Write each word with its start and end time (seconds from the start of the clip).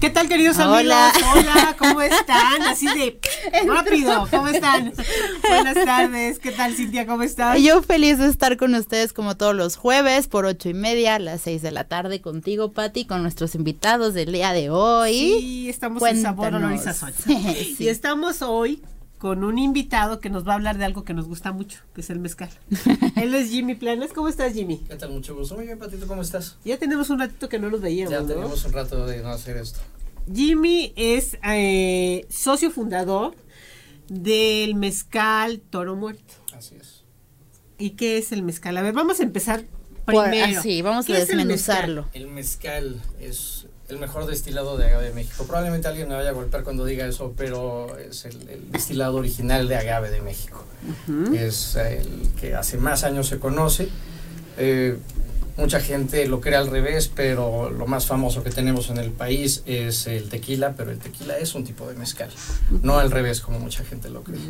¿Qué 0.00 0.10
tal, 0.10 0.28
queridos 0.28 0.58
Hola. 0.58 1.10
amigos? 1.10 1.30
Hola, 1.34 1.76
¿cómo 1.78 2.00
están? 2.00 2.62
Así 2.62 2.86
de 2.86 3.18
rápido, 3.66 4.26
¿cómo 4.30 4.48
están? 4.48 4.92
Buenas 5.48 5.74
tardes, 5.84 6.38
¿qué 6.38 6.52
tal, 6.52 6.74
Cintia? 6.74 7.06
¿Cómo 7.06 7.22
estás? 7.22 7.60
Yo 7.60 7.82
feliz 7.82 8.18
de 8.18 8.28
estar 8.28 8.56
con 8.56 8.74
ustedes 8.74 9.12
como 9.12 9.36
todos 9.36 9.54
los 9.54 9.76
jueves 9.76 10.28
por 10.28 10.46
ocho 10.46 10.68
y 10.68 10.74
media 10.74 11.16
a 11.16 11.18
las 11.18 11.42
seis 11.42 11.60
de 11.60 11.70
la 11.70 11.84
tarde 11.84 12.20
contigo, 12.20 12.72
Pati, 12.72 13.04
con 13.04 13.22
nuestros 13.22 13.54
invitados 13.54 14.14
del 14.14 14.32
día 14.32 14.52
de 14.52 14.70
hoy. 14.70 15.36
Sí, 15.40 15.68
estamos 15.68 16.02
en 16.02 16.22
Sabor, 16.22 16.52
Sazón. 16.78 17.12
Sí. 17.26 17.76
Y 17.80 17.88
estamos 17.88 18.42
hoy 18.42 18.82
con 19.18 19.44
un 19.44 19.58
invitado 19.58 20.20
que 20.20 20.28
nos 20.28 20.46
va 20.46 20.52
a 20.52 20.54
hablar 20.56 20.76
de 20.78 20.84
algo 20.84 21.04
que 21.04 21.14
nos 21.14 21.26
gusta 21.26 21.52
mucho, 21.52 21.80
que 21.94 22.02
es 22.02 22.10
el 22.10 22.18
mezcal. 22.18 22.50
Él 23.16 23.34
es 23.34 23.48
Jimmy 23.50 23.74
Planes. 23.74 24.12
¿Cómo 24.12 24.28
estás, 24.28 24.52
Jimmy? 24.52 24.78
¿Qué 24.88 24.96
tal? 24.96 25.10
Mucho 25.10 25.34
gusto. 25.34 25.54
Muy 25.56 25.64
bien, 25.66 25.78
Patito, 25.78 26.06
¿cómo 26.06 26.22
estás? 26.22 26.56
Ya 26.64 26.76
tenemos 26.78 27.08
un 27.10 27.18
ratito 27.18 27.48
que 27.48 27.58
no 27.58 27.70
nos 27.70 27.80
veíamos, 27.80 28.12
Ya 28.12 28.20
¿no? 28.20 28.26
tenemos 28.26 28.64
un 28.64 28.72
rato 28.72 29.06
de 29.06 29.22
no 29.22 29.30
hacer 29.30 29.56
esto. 29.56 29.80
Jimmy 30.32 30.92
es 30.96 31.38
eh, 31.48 32.26
socio 32.28 32.70
fundador 32.70 33.34
del 34.08 34.74
mezcal 34.74 35.60
Toro 35.70 35.96
Muerto. 35.96 36.34
Así 36.56 36.74
es. 36.74 37.04
¿Y 37.78 37.90
qué 37.90 38.18
es 38.18 38.32
el 38.32 38.42
mezcal? 38.42 38.76
A 38.76 38.82
ver, 38.82 38.92
vamos 38.92 39.20
a 39.20 39.22
empezar 39.22 39.64
Por- 40.04 40.24
primero. 40.28 40.58
así, 40.58 40.82
vamos 40.82 41.04
a 41.04 41.06
¿Qué 41.06 41.14
es 41.14 41.30
el 41.30 41.38
desmenuzarlo. 41.38 42.08
El 42.12 42.26
mezcal 42.28 43.00
es 43.20 43.65
el 43.88 43.98
mejor 43.98 44.26
destilado 44.26 44.76
de 44.76 44.86
agave 44.86 45.08
de 45.08 45.14
México. 45.14 45.44
Probablemente 45.44 45.88
alguien 45.88 46.08
me 46.08 46.14
vaya 46.14 46.30
a 46.30 46.32
golpear 46.32 46.64
cuando 46.64 46.84
diga 46.84 47.06
eso, 47.06 47.34
pero 47.36 47.96
es 47.98 48.24
el, 48.24 48.48
el 48.48 48.70
destilado 48.72 49.16
original 49.16 49.68
de 49.68 49.76
agave 49.76 50.10
de 50.10 50.22
México. 50.22 50.64
Es 51.34 51.76
el 51.76 52.30
que 52.40 52.54
hace 52.54 52.78
más 52.78 53.04
años 53.04 53.28
se 53.28 53.38
conoce. 53.38 53.88
Eh, 54.58 54.96
mucha 55.56 55.80
gente 55.80 56.26
lo 56.26 56.40
cree 56.40 56.56
al 56.56 56.68
revés, 56.68 57.10
pero 57.14 57.70
lo 57.70 57.86
más 57.86 58.06
famoso 58.06 58.42
que 58.42 58.50
tenemos 58.50 58.90
en 58.90 58.98
el 58.98 59.10
país 59.10 59.62
es 59.66 60.06
el 60.06 60.28
tequila, 60.28 60.74
pero 60.76 60.90
el 60.90 60.98
tequila 60.98 61.38
es 61.38 61.54
un 61.54 61.64
tipo 61.64 61.88
de 61.88 61.94
mezcal, 61.94 62.30
no 62.82 62.98
al 62.98 63.10
revés 63.10 63.40
como 63.40 63.58
mucha 63.58 63.84
gente 63.84 64.10
lo 64.10 64.22
cree. 64.22 64.40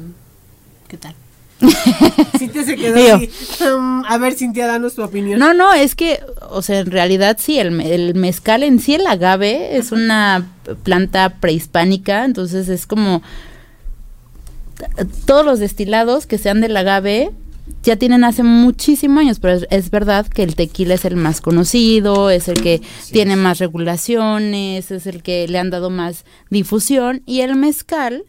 ¿Qué 0.88 0.96
tal? 0.96 1.14
Cintia 2.38 2.64
se 2.64 2.76
quedó 2.76 3.14
así. 3.16 3.30
Um, 3.64 4.04
a 4.04 4.18
ver, 4.18 4.34
Cintia, 4.34 4.66
danos 4.66 4.94
tu 4.94 5.02
opinión. 5.02 5.38
No, 5.38 5.54
no, 5.54 5.72
es 5.72 5.94
que, 5.94 6.20
o 6.50 6.60
sea, 6.62 6.80
en 6.80 6.90
realidad 6.90 7.36
sí, 7.40 7.58
el, 7.58 7.70
me- 7.70 7.94
el 7.94 8.14
mezcal 8.14 8.62
en 8.62 8.78
sí, 8.78 8.94
el 8.94 9.06
agave, 9.06 9.76
es 9.76 9.92
una 9.92 10.46
planta 10.82 11.36
prehispánica, 11.40 12.24
entonces 12.24 12.68
es 12.68 12.86
como 12.86 13.22
todos 15.24 15.44
los 15.44 15.58
destilados 15.58 16.26
que 16.26 16.38
sean 16.38 16.60
del 16.60 16.76
agave 16.76 17.30
ya 17.82 17.96
tienen 17.96 18.22
hace 18.24 18.42
muchísimos 18.42 19.20
años, 19.22 19.38
pero 19.40 19.54
es, 19.54 19.66
es 19.70 19.90
verdad 19.90 20.26
que 20.26 20.42
el 20.42 20.54
tequila 20.54 20.94
es 20.94 21.04
el 21.04 21.16
más 21.16 21.40
conocido, 21.40 22.30
es 22.30 22.48
el 22.48 22.60
que 22.62 22.80
tiene 23.10 23.32
es. 23.32 23.38
más 23.38 23.58
regulaciones, 23.58 24.90
es 24.90 25.06
el 25.06 25.22
que 25.22 25.48
le 25.48 25.58
han 25.58 25.70
dado 25.70 25.88
más 25.90 26.24
difusión 26.50 27.22
y 27.26 27.40
el 27.40 27.56
mezcal 27.56 28.24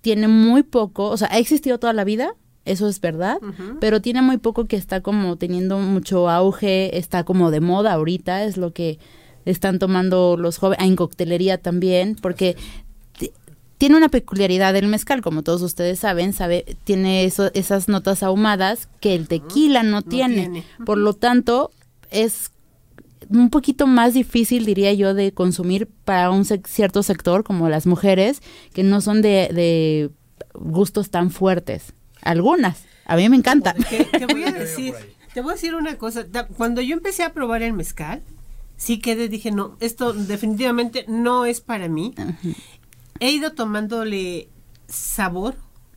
tiene 0.00 0.28
muy 0.28 0.62
poco, 0.62 1.08
o 1.08 1.16
sea, 1.16 1.28
ha 1.30 1.38
existido 1.38 1.78
toda 1.78 1.92
la 1.92 2.04
vida, 2.04 2.34
eso 2.64 2.88
es 2.88 3.00
verdad, 3.00 3.38
pero 3.80 4.00
tiene 4.00 4.22
muy 4.22 4.38
poco 4.38 4.64
que 4.64 4.76
está 4.76 5.00
como 5.02 5.36
teniendo 5.36 5.78
mucho 5.78 6.28
auge, 6.30 6.96
está 6.98 7.24
como 7.24 7.50
de 7.50 7.60
moda 7.60 7.92
ahorita, 7.92 8.44
es 8.44 8.56
lo 8.56 8.72
que 8.72 8.98
están 9.44 9.78
tomando 9.78 10.36
los 10.38 10.56
jóvenes, 10.58 10.86
en 10.86 10.96
coctelería 10.96 11.58
también, 11.58 12.16
porque 12.20 12.56
ti- 13.18 13.30
tiene 13.76 13.96
una 13.96 14.08
peculiaridad 14.08 14.74
el 14.76 14.86
mezcal, 14.86 15.20
como 15.20 15.42
todos 15.42 15.60
ustedes 15.60 15.98
saben, 15.98 16.32
sabe, 16.32 16.64
tiene 16.84 17.24
eso- 17.24 17.50
esas 17.52 17.88
notas 17.88 18.22
ahumadas 18.22 18.88
que 19.00 19.14
el 19.14 19.28
tequila 19.28 19.82
no, 19.82 20.00
tiene. 20.02 20.34
tiene. 20.48 20.64
Por 20.86 20.96
lo 20.96 21.12
tanto, 21.12 21.70
es 22.10 22.50
un 23.28 23.50
poquito 23.50 23.86
más 23.86 24.14
difícil, 24.14 24.64
diría 24.64 24.92
yo, 24.94 25.12
de 25.12 25.32
consumir 25.32 25.88
para 26.04 26.30
un 26.30 26.44
sec- 26.44 26.66
cierto 26.66 27.02
sector, 27.02 27.42
como 27.44 27.68
las 27.68 27.86
mujeres, 27.86 28.40
que 28.72 28.82
no 28.82 29.00
son 29.02 29.20
de, 29.22 29.50
de 29.52 30.10
gustos 30.54 31.10
tan 31.10 31.30
fuertes. 31.30 31.92
Algunas. 32.24 32.84
A 33.06 33.16
mí 33.16 33.28
me 33.28 33.36
encanta. 33.36 33.74
Que- 33.74 34.04
te 34.04 34.26
voy 34.26 34.44
a 34.44 34.50
decir, 34.52 34.94
te 35.32 35.40
voy 35.40 35.52
a 35.52 35.54
decir 35.54 35.74
una 35.74 35.96
cosa. 35.96 36.24
Cuando 36.56 36.80
yo 36.80 36.94
empecé 36.94 37.22
a 37.22 37.32
probar 37.32 37.62
el 37.62 37.72
mezcal, 37.74 38.22
sí 38.76 38.98
quedé, 38.98 39.28
dije, 39.28 39.50
no, 39.52 39.76
esto 39.80 40.12
definitivamente 40.12 41.04
no 41.06 41.44
es 41.44 41.60
para 41.60 41.88
mí. 41.88 42.14
He 43.20 43.30
ido 43.30 43.52
tomándole 43.52 44.48
sabor 44.88 45.54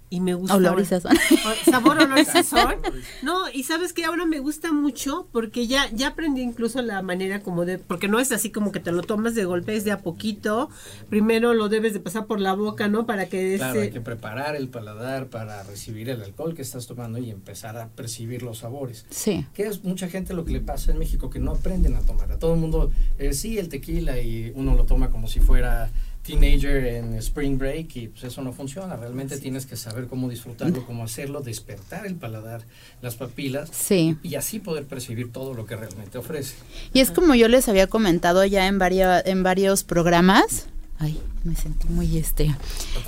y 0.10 0.22
me 0.22 0.34
gusta. 0.36 0.56
Olor 0.56 0.80
y 0.80 0.86
sazón. 0.86 1.18
Sabor, 1.66 2.00
olor 2.00 2.18
y 2.20 2.26
sazón. 2.26 2.76
No, 3.24 3.50
y 3.54 3.64
sabes 3.64 3.92
que 3.92 4.06
ahora 4.06 4.26
me 4.26 4.40
gusta 4.40 4.72
mucho 4.72 5.28
porque 5.34 5.68
ya, 5.68 5.90
ya 5.92 6.08
aprendí 6.10 6.42
incluso 6.42 6.82
la 6.82 7.02
manera 7.02 7.42
como 7.42 7.66
de, 7.66 7.78
porque 7.78 8.08
no 8.08 8.20
es 8.20 8.32
así 8.32 8.50
como 8.52 8.72
que 8.72 8.80
te 8.80 8.92
lo 8.94 9.02
tomas 9.04 9.36
de 9.36 9.44
golpe, 9.46 9.76
es 9.76 9.84
de 9.84 9.92
a 9.92 10.00
poquito. 10.00 10.70
Primero 11.10 11.54
lo 11.54 11.68
debes 11.70 11.94
de 11.94 12.00
pasar 12.00 12.26
por 12.26 12.40
la 12.40 12.54
boca, 12.54 12.88
¿no? 12.88 13.06
Para 13.06 13.28
que 13.28 13.56
Claro, 13.58 13.74
ese- 13.74 13.84
hay 13.84 13.92
que 13.92 14.02
preparar 14.02 14.56
el 14.56 14.70
paladar 14.70 15.28
para 15.28 15.64
recibir 15.64 16.10
el 16.10 16.22
alcohol 16.24 16.54
que 16.56 16.62
estás 16.62 16.88
tomando 16.88 17.18
y 17.20 17.30
empezar 17.30 17.78
a 17.78 17.90
percibir 17.90 18.44
los 18.44 18.60
sabores. 18.60 19.06
Sí. 19.10 19.46
Que 19.54 19.64
es 19.68 19.84
mucha 19.84 20.08
gente 20.08 20.34
lo 20.34 20.46
que 20.46 20.54
le 20.54 20.62
pasa 20.62 20.92
en 20.92 21.00
México 21.00 21.30
que 21.30 21.40
no 21.40 21.52
aprenden 21.52 21.96
a 21.96 22.02
tomar. 22.02 22.32
A 22.32 22.40
todo 22.40 22.54
el 22.54 22.60
mundo, 22.62 22.92
eh, 23.20 23.34
sí, 23.34 23.58
el 23.58 23.68
tequila 23.70 24.20
y 24.22 24.52
uno 24.56 24.76
lo 24.76 24.86
toma 24.86 25.10
como 25.10 25.28
si 25.28 25.40
fuera 25.42 25.90
teenager 26.28 26.86
en 26.86 27.14
spring 27.16 27.58
break 27.58 27.96
y 27.96 28.08
pues 28.10 28.26
eso 28.26 28.42
no 28.42 28.52
funciona. 28.54 28.96
Realmente 28.98 29.38
tienes 29.40 29.66
que 29.66 29.76
saber 29.78 30.08
cómo 30.08 30.30
disfrutarlo, 30.30 30.86
cómo 30.86 31.04
hacerlo, 31.06 31.42
despertar 31.42 32.06
el 32.06 32.16
paladar, 32.16 32.62
las 33.02 33.16
papilas 33.16 33.70
Sí. 33.72 34.18
y 34.24 34.36
así 34.36 34.60
poder 34.60 34.86
percibir 34.86 35.32
todo 35.32 35.54
lo 35.54 35.66
que 35.66 35.76
realmente 35.78 36.18
ofrece. 36.18 36.56
Y 36.94 37.00
es 37.00 37.12
como 37.12 37.34
yo 37.34 37.48
les 37.48 37.70
había 37.70 37.88
comentado 37.88 38.44
ya 38.46 38.68
en, 38.68 38.78
varia- 38.78 39.22
en 39.26 39.42
varios 39.44 39.84
programas. 39.84 40.68
Ay, 41.00 41.22
me 41.44 41.56
sentí 41.56 41.88
muy 41.90 42.18
este. 42.18 42.56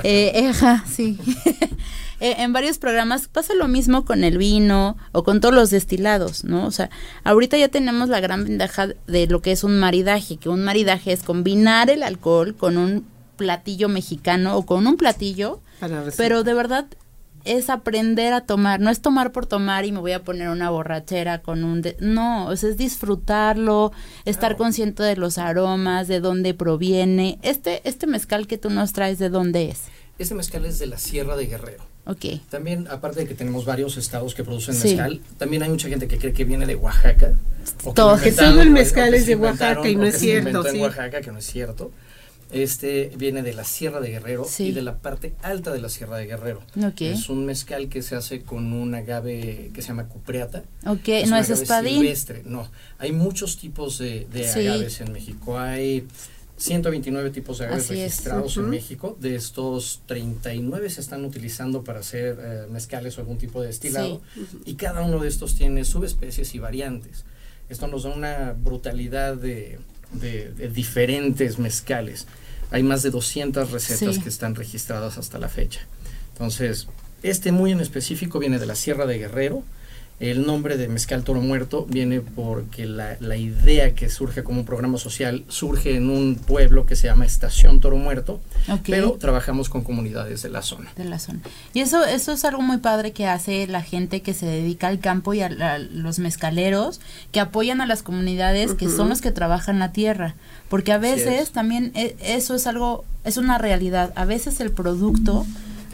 Eh, 0.03 0.47
ajá, 0.49 0.85
sí. 0.87 1.17
Eh, 2.21 2.35
en 2.39 2.51
varios 2.51 2.79
programas 2.79 3.29
pasa 3.29 3.53
lo 3.53 3.69
mismo 3.69 4.03
con 4.03 4.25
el 4.25 4.37
vino 4.37 4.97
o 5.13 5.23
con 5.23 5.39
todos 5.39 5.55
los 5.55 5.69
destilados, 5.69 6.43
¿no? 6.43 6.65
O 6.65 6.71
sea, 6.71 6.89
ahorita 7.23 7.55
ya 7.55 7.69
tenemos 7.69 8.09
la 8.09 8.19
gran 8.19 8.43
ventaja 8.43 8.89
de 9.07 9.27
lo 9.27 9.41
que 9.41 9.53
es 9.53 9.63
un 9.63 9.79
maridaje, 9.79 10.35
que 10.35 10.49
un 10.49 10.65
maridaje 10.65 11.13
es 11.13 11.23
combinar 11.23 11.89
el 11.89 12.03
alcohol 12.03 12.57
con 12.57 12.77
un 12.77 13.05
platillo 13.37 13.87
mexicano 13.87 14.57
o 14.57 14.65
con 14.65 14.85
un 14.85 14.97
platillo, 14.97 15.61
pero 16.17 16.43
de 16.43 16.53
verdad 16.53 16.87
es 17.45 17.69
aprender 17.69 18.33
a 18.33 18.41
tomar, 18.41 18.79
no 18.79 18.89
es 18.89 19.01
tomar 19.01 19.31
por 19.31 19.45
tomar 19.45 19.85
y 19.85 19.91
me 19.91 19.99
voy 19.99 20.11
a 20.11 20.23
poner 20.23 20.49
una 20.49 20.69
borrachera 20.69 21.41
con 21.41 21.63
un... 21.63 21.81
de- 21.81 21.95
no, 21.99 22.47
o 22.47 22.55
sea, 22.55 22.69
es 22.69 22.77
disfrutarlo, 22.77 23.91
estar 24.25 24.51
Claro. 24.51 24.57
consciente 24.57 25.03
de 25.03 25.15
los 25.15 25.37
aromas, 25.37 26.07
de 26.07 26.19
dónde 26.19 26.53
proviene. 26.53 27.39
Este, 27.41 27.81
este 27.87 28.07
mezcal 28.07 28.47
que 28.47 28.57
tú 28.57 28.69
nos 28.69 28.93
traes, 28.93 29.19
¿de 29.19 29.29
dónde 29.29 29.69
es? 29.69 29.83
Este 30.17 30.35
mezcal 30.35 30.65
es 30.65 30.79
de 30.79 30.87
la 30.87 30.97
Sierra 30.97 31.35
de 31.37 31.47
Guerrero. 31.47 31.83
Ok. 32.05 32.41
También, 32.49 32.87
aparte 32.89 33.21
de 33.21 33.27
que 33.27 33.35
tenemos 33.35 33.65
varios 33.65 33.95
estados 33.97 34.33
que 34.35 34.43
producen 34.43 34.73
Sí. 34.75 34.89
mezcal, 34.89 35.21
también 35.37 35.63
hay 35.63 35.69
mucha 35.69 35.87
gente 35.87 36.07
que 36.07 36.17
cree 36.17 36.33
que 36.33 36.43
viene 36.43 36.65
de 36.65 36.75
Oaxaca. 36.75 37.33
o 37.83 37.93
Todo. 37.93 38.17
Que 38.17 38.29
inventaron, 38.29 38.51
solo 38.51 38.61
el 38.63 38.69
mezcal 38.71 39.11
que 39.11 39.17
es 39.17 39.27
de 39.27 39.35
Oaxaca 39.35 39.87
y 39.87 39.95
no 39.95 40.05
es 40.05 40.13
que 40.15 40.19
se 40.19 40.25
cierto, 40.25 40.49
inventó 40.49 40.69
sí. 40.71 40.77
en 40.77 40.83
Oaxaca, 40.83 41.21
que 41.21 41.31
no 41.31 41.37
es 41.37 41.45
cierto. 41.45 41.91
Este 42.51 43.11
viene 43.15 43.43
de 43.43 43.53
la 43.53 43.63
Sierra 43.63 43.99
de 43.99 44.09
Guerrero 44.09 44.45
Sí. 44.49 44.67
y 44.67 44.71
de 44.71 44.81
la 44.81 44.97
parte 44.97 45.33
alta 45.43 45.71
de 45.71 45.79
la 45.79 45.89
Sierra 45.89 46.17
de 46.17 46.25
Guerrero. 46.25 46.61
Ok. 46.83 47.01
Es 47.01 47.29
un 47.29 47.45
mezcal 47.45 47.89
que 47.89 48.01
se 48.01 48.15
hace 48.15 48.41
con 48.41 48.73
un 48.73 48.95
agave 48.95 49.71
que 49.73 49.81
se 49.81 49.89
llama 49.89 50.07
cupreata. 50.07 50.63
Ok, 50.85 51.07
un 51.25 51.29
no 51.29 51.37
es 51.37 51.49
espadín. 51.49 51.99
silvestre, 51.99 52.41
no. 52.45 52.69
Hay 52.97 53.11
muchos 53.11 53.57
tipos 53.57 53.97
de, 53.99 54.25
de 54.31 54.43
Sí. 54.51 54.59
agaves 54.67 54.99
en 55.01 55.11
México. 55.13 55.59
Hay 55.59 56.07
129 56.57 57.29
tipos 57.29 57.59
de 57.59 57.65
agaves 57.67 57.85
Así 57.85 57.93
es, 57.93 57.99
registrados 58.17 58.57
ujú. 58.57 58.65
en 58.65 58.69
México. 58.71 59.17
De 59.21 59.35
estos, 59.35 60.01
39 60.07 60.89
se 60.89 61.01
están 61.01 61.23
utilizando 61.25 61.83
para 61.83 61.99
hacer 61.99 62.37
eh, 62.41 62.65
mezcales 62.71 63.17
o 63.17 63.21
algún 63.21 63.37
tipo 63.37 63.61
de 63.61 63.67
destilado. 63.67 64.21
Y 64.65 64.73
cada 64.73 65.01
uno 65.03 65.19
de 65.19 65.27
estos 65.29 65.55
tiene 65.55 65.85
subespecies 65.85 66.53
y 66.55 66.59
variantes. 66.59 67.23
Esto 67.69 67.87
nos 67.87 68.03
da 68.03 68.09
una 68.09 68.53
brutalidad 68.53 69.35
de, 69.37 69.79
de- 70.13 70.49
de 70.51 70.67
diferentes 70.69 71.59
mezcales. 71.59 72.25
Hay 72.71 72.83
más 72.83 73.01
de 73.03 73.09
200 73.11 73.71
recetas 73.71 74.15
Sí. 74.15 74.21
que 74.21 74.29
están 74.29 74.55
registradas 74.55 75.17
hasta 75.17 75.39
la 75.39 75.49
fecha. 75.49 75.81
Entonces, 76.33 76.87
este 77.23 77.51
muy 77.51 77.71
en 77.71 77.79
específico 77.79 78.39
viene 78.39 78.59
de 78.59 78.65
la 78.65 78.75
Sierra 78.75 79.05
de 79.05 79.17
Guerrero 79.17 79.63
El 80.19 80.45
nombre 80.45 80.75
de 80.75 80.89
Mezcal 80.89 81.23
Toro 81.23 81.39
Muerto 81.39 81.85
viene 81.89 82.19
porque 82.19 82.85
la, 82.85 83.15
la, 83.21 83.37
idea 83.37 83.95
que 83.95 84.09
surge 84.09 84.43
como 84.43 84.59
un 84.59 84.65
programa 84.65 84.97
social 84.97 85.45
surge 85.47 85.95
en 85.95 86.09
un 86.09 86.35
pueblo 86.35 86.85
que 86.85 86.97
se 86.97 87.07
llama 87.07 87.25
Estación 87.25 87.79
Toro 87.79 87.95
Muerto, 87.95 88.41
pero 88.85 89.13
trabajamos 89.13 89.69
con 89.69 89.81
comunidades 89.81 90.41
de 90.41 90.49
la 90.49 90.61
zona. 90.61 90.91
De 90.97 91.05
la 91.05 91.19
zona. 91.19 91.39
Y 91.73 91.79
eso, 91.79 92.03
eso 92.03 92.33
es 92.33 92.43
algo 92.43 92.61
muy 92.61 92.79
padre 92.79 93.13
que 93.13 93.27
hace 93.27 93.65
la 93.67 93.81
gente 93.81 94.21
que 94.21 94.33
se 94.33 94.45
dedica 94.45 94.89
al 94.89 94.99
campo 94.99 95.33
y 95.33 95.41
a, 95.41 95.79
los 95.79 96.19
mezcaleros, 96.19 96.99
que 97.31 97.39
apoyan 97.39 97.79
a 97.79 97.85
las 97.85 98.03
comunidades 98.03 98.73
que 98.73 98.89
son 98.89 99.07
los 99.07 99.21
que 99.21 99.31
trabajan 99.31 99.79
la 99.79 99.93
tierra. 99.93 100.35
Porque 100.67 100.91
a 100.91 100.97
veces 100.97 101.51
también 101.51 101.93
e, 101.95 102.17
eso 102.19 102.55
es 102.55 102.67
algo, 102.67 103.05
es 103.23 103.37
una 103.37 103.57
realidad. 103.57 104.11
A 104.15 104.25
veces 104.25 104.59
el 104.59 104.71
producto 104.71 105.45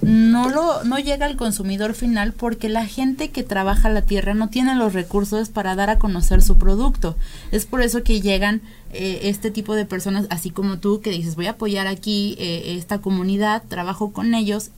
no 0.05 0.49
lo 0.49 0.83
no 0.83 0.99
llega 0.99 1.25
al 1.25 1.35
consumidor 1.35 1.95
final 1.95 2.31
porque 2.31 2.69
la 2.69 2.85
gente 2.85 3.29
que 3.29 3.43
trabaja 3.43 3.89
la 3.89 4.03
tierra 4.03 4.35
no 4.35 4.49
tiene 4.49 4.75
los 4.75 4.93
recursos 4.93 5.49
para 5.49 5.75
dar 5.75 5.89
a 5.89 5.97
conocer 5.97 6.41
su 6.43 6.57
producto. 6.57 7.17
Es 7.51 7.65
por 7.65 7.81
eso 7.81 8.03
que 8.03 8.21
llegan 8.21 8.61
eh, 8.93 9.21
este 9.23 9.49
tipo 9.49 9.73
de 9.73 9.85
personas, 9.85 10.27
así 10.29 10.51
como 10.51 10.77
tú, 10.77 11.01
que 11.01 11.09
dices 11.09 11.35
voy 11.35 11.47
a 11.47 11.51
apoyar 11.51 11.87
aquí 11.87 12.35
eh, 12.37 12.75
esta 12.77 12.99
comunidad, 12.99 13.63
trabajo 13.67 14.11
con 14.11 14.35
ellos 14.35 14.69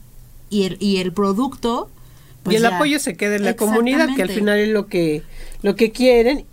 y 0.48 0.64
el, 0.64 0.76
y 0.80 0.96
el 0.96 1.12
producto 1.12 1.90
y 2.50 2.56
el 2.56 2.66
apoyo 2.66 2.98
se 2.98 3.16
queda 3.16 3.36
en 3.36 3.44
la 3.44 3.56
comunidad, 3.56 4.08
que 4.14 4.22
al 4.22 4.30
final 4.30 4.58
es 4.58 4.68
lo 4.68 4.86
que 4.86 5.22
lo 5.62 5.74
que 5.74 5.90
quieren. 5.90 6.46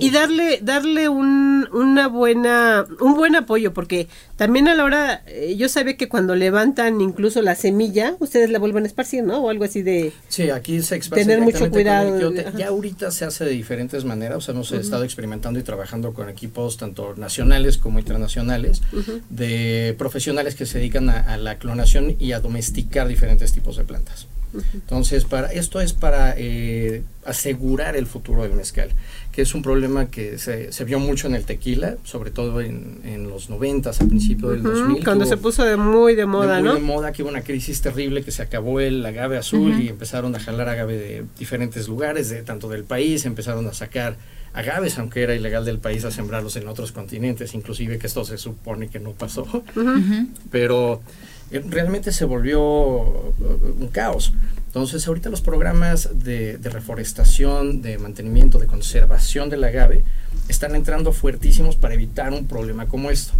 Y, 0.00 0.10
darle 0.10 0.58
darle 0.60 1.08
un, 1.08 1.68
una 1.72 2.08
buena 2.08 2.84
un 3.00 3.14
buen 3.14 3.36
apoyo 3.36 3.72
porque 3.72 4.08
también 4.36 4.68
a 4.68 4.74
la 4.74 4.84
hora 4.84 5.22
eh, 5.26 5.54
yo 5.56 5.68
sabía 5.68 5.96
que 5.96 6.08
cuando 6.08 6.34
levantan 6.34 7.00
incluso 7.00 7.40
la 7.42 7.54
semilla 7.54 8.16
ustedes 8.18 8.50
la 8.50 8.58
vuelven 8.58 8.84
a 8.84 8.86
esparcir 8.86 9.22
no 9.22 9.38
o 9.38 9.50
algo 9.50 9.64
así 9.64 9.82
de 9.82 10.12
sí 10.28 10.50
aquí 10.50 10.82
se 10.82 10.98
tener 10.98 11.40
mucho 11.40 11.70
cuidado 11.70 12.32
ya 12.56 12.68
ahorita 12.68 13.10
se 13.12 13.24
hace 13.24 13.44
de 13.44 13.52
diferentes 13.52 14.04
maneras 14.04 14.38
o 14.38 14.40
sea 14.40 14.52
hemos 14.52 14.72
estado 14.72 15.04
experimentando 15.04 15.58
y 15.58 15.62
trabajando 15.62 16.12
con 16.12 16.28
equipos 16.28 16.76
tanto 16.76 17.14
nacionales 17.16 17.78
como 17.78 17.98
internacionales 17.98 18.82
de 19.30 19.94
profesionales 19.96 20.54
que 20.54 20.66
se 20.66 20.78
dedican 20.78 21.08
a 21.08 21.36
la 21.38 21.58
clonación 21.58 22.16
y 22.18 22.32
a 22.32 22.40
domesticar 22.40 23.08
diferentes 23.08 23.52
tipos 23.52 23.76
de 23.76 23.84
plantas 23.84 24.26
entonces, 24.72 25.24
para 25.24 25.52
esto 25.52 25.80
es 25.80 25.92
para 25.92 26.34
eh, 26.36 27.02
asegurar 27.24 27.96
el 27.96 28.06
futuro 28.06 28.42
del 28.42 28.52
mezcal, 28.52 28.90
que 29.32 29.42
es 29.42 29.54
un 29.54 29.62
problema 29.62 30.06
que 30.06 30.38
se, 30.38 30.72
se 30.72 30.84
vio 30.84 30.98
mucho 30.98 31.26
en 31.26 31.34
el 31.34 31.44
tequila, 31.44 31.96
sobre 32.04 32.30
todo 32.30 32.60
en, 32.60 33.00
en 33.04 33.28
los 33.28 33.50
90, 33.50 33.90
a 33.90 33.92
principios 33.92 34.52
del 34.52 34.62
2000. 34.62 35.04
Cuando 35.04 35.26
se 35.26 35.36
puso 35.36 35.64
de 35.64 35.76
muy 35.76 36.14
de 36.14 36.26
moda, 36.26 36.56
de 36.56 36.62
muy 36.62 36.74
de 36.74 36.80
moda, 36.80 37.12
que 37.12 37.22
hubo 37.22 37.30
una 37.30 37.42
crisis 37.42 37.80
terrible, 37.82 38.22
que 38.22 38.30
se 38.30 38.42
acabó 38.42 38.80
el 38.80 39.04
agave 39.04 39.36
azul 39.36 39.80
y 39.80 39.88
empezaron 39.88 40.34
a 40.34 40.40
jalar 40.40 40.68
agave 40.68 40.96
de 40.96 41.24
diferentes 41.38 41.88
lugares, 41.88 42.28
de 42.30 42.42
tanto 42.42 42.68
del 42.68 42.84
país, 42.84 43.26
empezaron 43.26 43.66
a 43.66 43.74
sacar 43.74 44.16
agaves, 44.56 44.98
aunque 44.98 45.22
era 45.22 45.34
ilegal 45.34 45.64
del 45.64 45.78
país 45.78 46.04
a 46.04 46.10
sembrarlos 46.10 46.56
en 46.56 46.66
otros 46.66 46.90
continentes, 46.90 47.54
inclusive 47.54 47.98
que 47.98 48.06
esto 48.06 48.24
se 48.24 48.38
supone 48.38 48.88
que 48.88 49.00
no 49.00 49.10
pasó. 49.12 49.46
Pero 50.50 51.02
realmente 51.50 52.12
se 52.12 52.24
volvió 52.24 52.60
uh, 52.62 53.34
un 53.78 53.88
caos. 53.88 54.32
Entonces, 54.66 55.06
ahorita 55.08 55.30
los 55.30 55.40
programas 55.40 56.10
de, 56.12 56.58
reforestación, 56.62 57.80
de 57.80 57.98
mantenimiento, 57.98 58.58
de 58.58 58.66
conservación 58.66 59.48
del 59.48 59.64
agave 59.64 60.04
están 60.48 60.74
entrando 60.74 61.12
fuertísimos 61.12 61.76
para 61.76 61.94
evitar 61.94 62.32
un 62.32 62.46
problema 62.46 62.86
como 62.86 63.10
esto. 63.10 63.32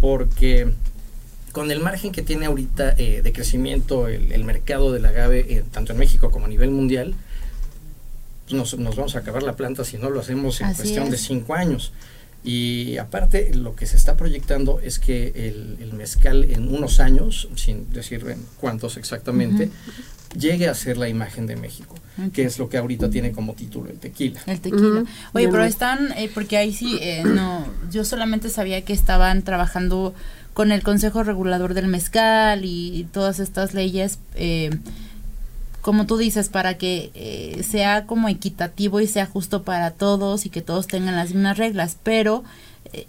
Porque 0.00 0.70
con 1.52 1.70
el 1.70 1.80
margen 1.80 2.12
que 2.12 2.22
tiene 2.22 2.46
ahorita 2.46 2.94
eh, 2.98 3.22
de 3.22 3.32
crecimiento 3.32 4.08
el, 4.08 4.44
mercado 4.44 4.92
del 4.92 5.06
agave, 5.06 5.46
eh, 5.48 5.64
tanto 5.70 5.92
en 5.92 5.98
México 5.98 6.30
como 6.30 6.46
a 6.46 6.48
nivel 6.48 6.70
mundial, 6.70 7.14
pues 8.44 8.54
nos, 8.54 8.78
nos, 8.78 8.96
vamos 8.96 9.16
a 9.16 9.20
acabar 9.20 9.42
la 9.42 9.56
planta 9.56 9.84
si 9.84 9.96
no 9.96 10.10
lo 10.10 10.20
hacemos 10.20 10.60
en 10.60 10.74
cuestión 10.74 11.10
de 11.10 11.16
cinco 11.16 11.54
años. 11.54 11.92
Y 12.44 12.96
aparte, 12.98 13.54
lo 13.54 13.76
que 13.76 13.86
se 13.86 13.96
está 13.96 14.16
proyectando 14.16 14.80
es 14.80 14.98
que 14.98 15.32
el, 15.78 15.92
mezcal 15.92 16.44
en 16.44 16.74
unos 16.74 16.98
años, 16.98 17.48
sin 17.54 17.90
decir 17.92 18.24
cuántos 18.60 18.96
exactamente, 18.96 19.70
llegue 20.36 20.68
a 20.68 20.74
ser 20.74 20.96
la 20.96 21.08
imagen 21.08 21.46
de 21.46 21.54
México, 21.56 21.94
que 22.32 22.44
es 22.44 22.58
lo 22.58 22.68
que 22.68 22.78
ahorita 22.78 23.10
tiene 23.10 23.30
como 23.30 23.54
título 23.54 23.90
el 23.90 23.98
tequila. 23.98 24.40
El 24.46 24.60
tequila. 24.60 25.04
Oye, 25.34 25.48
pero 25.48 25.64
están, 25.64 26.12
eh, 26.16 26.30
porque 26.34 26.56
ahí 26.56 26.72
sí, 26.72 26.98
eh, 27.00 27.22
no, 27.24 27.64
yo 27.90 28.04
solamente 28.04 28.48
sabía 28.50 28.82
que 28.84 28.92
estaban 28.92 29.42
trabajando 29.42 30.14
con 30.52 30.72
el 30.72 30.82
Consejo 30.82 31.22
Regulador 31.22 31.74
del 31.74 31.86
Mezcal 31.86 32.64
y 32.64 33.06
todas 33.12 33.38
estas 33.38 33.72
leyes. 33.72 34.18
Eh, 34.34 34.70
como 35.82 36.06
tú 36.06 36.16
dices, 36.16 36.48
para 36.48 36.78
que 36.78 37.10
eh, 37.14 37.62
sea 37.64 38.06
como 38.06 38.28
equitativo 38.28 39.00
y 39.00 39.06
sea 39.08 39.26
justo 39.26 39.64
para 39.64 39.90
todos 39.90 40.46
y 40.46 40.50
que 40.50 40.62
todos 40.62 40.86
tengan 40.86 41.16
las 41.16 41.34
mismas 41.34 41.58
reglas, 41.58 41.98
pero 42.02 42.44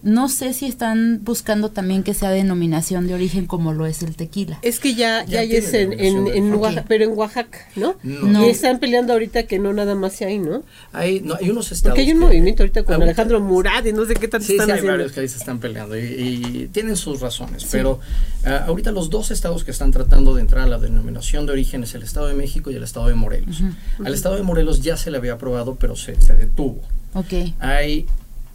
no 0.02 0.30
sé 0.30 0.54
si 0.54 0.66
están 0.66 1.20
buscando 1.24 1.70
también 1.70 2.04
que 2.04 2.14
sea 2.14 2.30
denominación 2.30 3.08
de 3.08 3.14
origen 3.14 3.48
como 3.48 3.74
lo 3.74 3.86
es 3.86 4.02
el 4.02 4.16
tequila. 4.16 4.60
Es 4.62 4.80
que 4.80 4.96
ya, 4.96 5.26
ya, 5.26 5.44
es 5.44 5.74
en, 5.74 5.94
en, 6.00 6.54
Oaxaca, 6.54 6.86
pero 6.88 7.04
en 7.04 7.12
Oaxaca, 7.12 7.60
¿no? 7.76 7.98
Y 8.04 8.50
están 8.50 8.80
peleando 8.80 9.14
ahorita 9.14 9.44
que 9.44 9.60
no 9.60 9.74
nada 9.74 9.96
más 9.96 10.14
sea 10.14 10.30
ahí, 10.30 10.40
¿no? 10.40 10.64
Hay, 10.94 11.20
no, 11.20 11.36
hay 11.36 11.50
unos 11.50 11.72
estados. 11.72 11.96
Porque 11.96 12.02
hay 12.10 12.14
un 12.14 12.20
movimiento 12.20 12.64
ahorita 12.64 12.84
con 12.84 13.02
Alejandro 13.02 13.42
Murad 13.42 13.84
y 13.86 13.92
no 13.92 14.06
sé 14.06 14.14
qué 14.14 14.28
tanto 14.28 14.48
sí, 14.48 14.54
están 14.54 14.68
sí, 14.68 14.72
hay 14.72 14.88
varios 14.88 15.12
que 15.12 15.20
ahí 15.20 15.28
se 15.28 15.38
están 15.38 15.60
peleando 15.60 15.98
y, 15.98 16.70
tienen 16.72 16.96
sus 16.96 17.20
razones, 17.20 17.66
pero 17.70 18.00
ah, 18.46 18.66
ahorita 18.68 18.92
los 18.92 19.10
dos 19.10 19.32
estados 19.32 19.64
que 19.64 19.72
están 19.72 19.92
tratando 19.92 20.34
de 20.34 20.42
entrar 20.42 20.64
a 20.64 20.68
la 20.68 20.78
denominación 20.78 21.46
de 21.46 21.52
origen 21.52 21.84
es 21.84 21.94
el 21.94 22.04
Estado 22.04 22.28
de 22.28 22.36
México 22.36 22.72
y 22.72 22.76
el 22.76 22.84
Estado 22.84 23.08
de 23.08 23.16
Morelos. 23.16 23.62
Al 24.04 24.14
Estado 24.14 24.36
de 24.36 24.44
Morelos 24.44 24.82
ya 24.82 24.96
se 24.96 25.12
le 25.12 25.18
había 25.18 25.34
aprobado, 25.34 25.76
pero 25.76 25.96
se, 25.96 26.20
se 26.22 26.36
detuvo. 26.36 26.82
Okay. 27.14 27.54
Hay 27.60 28.08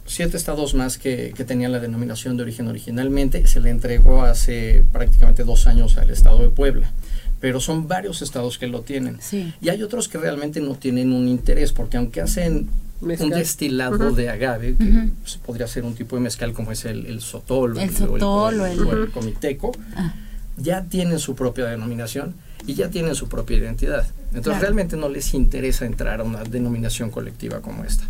siete 0.09 0.37
estados 0.37 0.73
más 0.73 0.97
que, 0.97 1.33
que, 1.35 1.45
tenían 1.45 1.71
la 1.71 1.79
denominación 1.79 2.35
de 2.35 2.43
origen 2.43 2.67
originalmente. 2.67 3.45
Se 3.47 3.59
le 3.59 3.69
entregó 3.69 4.23
hace 4.23 4.83
prácticamente 4.91 5.43
dos 5.43 5.67
años 5.67 5.97
al 5.97 6.09
estado 6.09 6.39
de 6.39 6.49
Puebla. 6.49 6.91
Pero 7.39 7.61
son 7.61 7.87
varios 7.87 8.21
estados 8.21 8.57
que 8.57 8.67
lo 8.67 8.81
tienen. 8.81 9.19
Y 9.61 9.69
hay 9.69 9.81
otros 9.83 10.09
que 10.09 10.17
realmente 10.17 10.59
no 10.59 10.75
tienen 10.75 11.13
un 11.13 11.27
interés, 11.27 11.71
porque 11.71 11.97
aunque 11.97 12.21
hacen 12.21 12.69
un 13.01 13.29
destilado 13.29 14.11
de 14.11 14.29
agave, 14.29 14.75
que 14.75 15.11
podría 15.45 15.67
ser 15.67 15.85
un 15.85 15.93
tipo 15.93 16.17
de 16.17 16.23
mezcal 16.23 16.51
como 16.53 16.71
es 16.71 16.83
el, 16.83 17.05
el 17.05 17.21
sotol, 17.21 17.77
el, 17.77 18.23
o 18.23 18.65
el, 18.65 19.11
comiteco, 19.11 19.71
ah. 19.95 20.15
ya 20.57 20.83
tienen 20.83 21.19
su 21.19 21.33
propia 21.35 21.65
denominación 21.65 22.33
y 22.67 22.73
ya 22.73 22.89
tienen 22.89 23.15
su 23.15 23.29
propia 23.29 23.57
identidad. 23.57 24.05
Entonces 24.33 24.61
realmente 24.61 24.97
no 24.97 25.07
les 25.07 25.33
interesa 25.33 25.85
entrar 25.85 26.19
a 26.19 26.23
una 26.23 26.43
denominación 26.43 27.09
colectiva 27.09 27.61
como 27.61 27.85
esta 27.85 28.09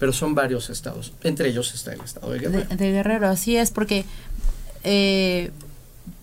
pero 0.00 0.12
son 0.12 0.34
varios 0.34 0.70
estados. 0.70 1.12
Entre 1.22 1.48
ellos 1.50 1.72
está 1.74 1.92
el 1.92 2.00
estado 2.00 2.32
de 2.32 2.40
Guerrero. 2.40 2.66
De, 2.68 2.90
Guerrero, 2.90 3.28
así 3.28 3.56
es, 3.56 3.70
porque 3.70 4.04
eh, 4.82 5.50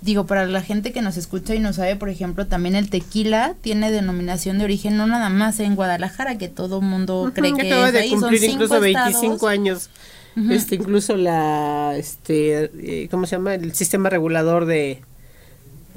digo, 0.02 0.26
para 0.26 0.46
la 0.48 0.62
gente 0.62 0.92
que 0.92 1.02
nos 1.02 1.16
escucha 1.16 1.56
y 1.56 1.60
no 1.60 1.72
sabe, 1.74 1.96
por 1.96 2.10
ejemplo, 2.10 2.48
también 2.48 2.76
el 2.76 2.90
tequila 2.90 3.56
tiene 3.62 3.92
denominación 3.92 4.58
de 4.58 4.66
origen 4.66 4.98
no 4.98 5.06
nada 5.08 5.30
más 5.30 5.60
en 5.60 5.76
Guadalajara, 5.76 6.38
que 6.38 6.50
todo 6.50 6.82
mundo 6.82 7.32
cree 7.34 7.54
que 7.54 7.72
acaba 7.72 7.92
de 7.92 8.10
cumplir 8.10 8.44
incluso 8.44 8.80
25 8.80 9.48
años. 9.48 9.90
Este 10.52 10.76
incluso 10.76 11.16
la 11.16 11.96
este 11.98 12.70
eh, 12.78 13.08
¿cómo 13.10 13.26
se 13.26 13.38
llama? 13.38 13.56
el 13.56 13.74
sistema 13.74 14.08
regulador 14.08 14.66
de 14.66 15.02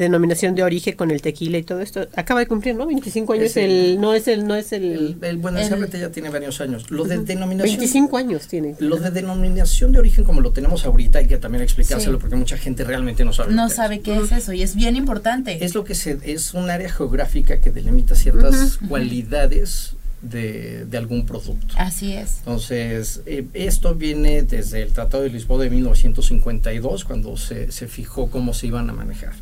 denominación 0.04 0.54
de 0.54 0.62
origen 0.62 0.96
con 0.96 1.10
el 1.10 1.22
tequila 1.22 1.58
y 1.58 1.62
todo 1.62 1.80
esto. 1.80 2.08
Acaba 2.16 2.40
de 2.40 2.46
cumplir, 2.46 2.74
¿no? 2.74 2.86
25 2.86 3.32
años. 3.32 3.56
el, 3.56 4.00
no 4.00 4.14
es 4.14 4.28
el, 4.28 4.46
no 4.46 4.54
es 4.54 4.72
el. 4.72 5.16
el, 5.20 5.36
bueno, 5.38 5.58
el, 5.58 5.68
CRT 5.68 5.96
ya 5.96 6.10
tiene 6.10 6.30
varios 6.30 6.60
años. 6.60 6.90
Lo 6.90 7.04
de 7.04 7.18
denominación. 7.18 7.78
25 7.78 8.16
años 8.16 8.46
tiene. 8.46 8.76
Lo 8.78 8.96
de 8.96 9.10
denominación 9.10 9.92
de 9.92 9.98
origen, 9.98 10.24
como 10.24 10.40
lo 10.40 10.52
tenemos 10.52 10.84
ahorita, 10.84 11.20
hay 11.20 11.26
que 11.26 11.38
también 11.38 11.62
explicárselo 11.62 12.18
porque 12.18 12.36
mucha 12.36 12.56
gente 12.56 12.84
realmente 12.84 13.24
no 13.24 13.32
sabe. 13.32 13.54
No 13.54 13.68
sabe 13.68 14.00
qué 14.00 14.16
es 14.16 14.32
eso 14.32 14.52
y 14.52 14.62
es 14.62 14.74
bien 14.74 14.96
importante. 14.96 15.64
Es 15.64 15.74
lo 15.74 15.84
que 15.84 15.94
se, 15.94 16.18
es 16.24 16.54
un 16.54 16.70
área 16.70 16.90
geográfica 16.90 17.60
que 17.60 17.70
delimita 17.70 18.14
ciertas 18.14 18.78
cualidades 18.88 19.94
de, 20.22 20.84
de, 20.84 20.98
algún 20.98 21.26
producto. 21.26 21.74
Así 21.78 22.12
es. 22.12 22.38
Entonces, 22.38 23.22
eh, 23.26 23.46
esto 23.54 23.94
viene 23.94 24.42
desde 24.42 24.82
el 24.82 24.92
Tratado 24.92 25.22
de 25.22 25.30
Lisboa 25.30 25.62
de 25.64 25.70
1952, 25.70 27.04
cuando 27.04 27.36
se, 27.36 27.72
se 27.72 27.88
fijó 27.88 28.30
cómo 28.30 28.52
se 28.52 28.66
iban 28.66 28.90
a 28.90 28.92
manejar. 28.92 29.32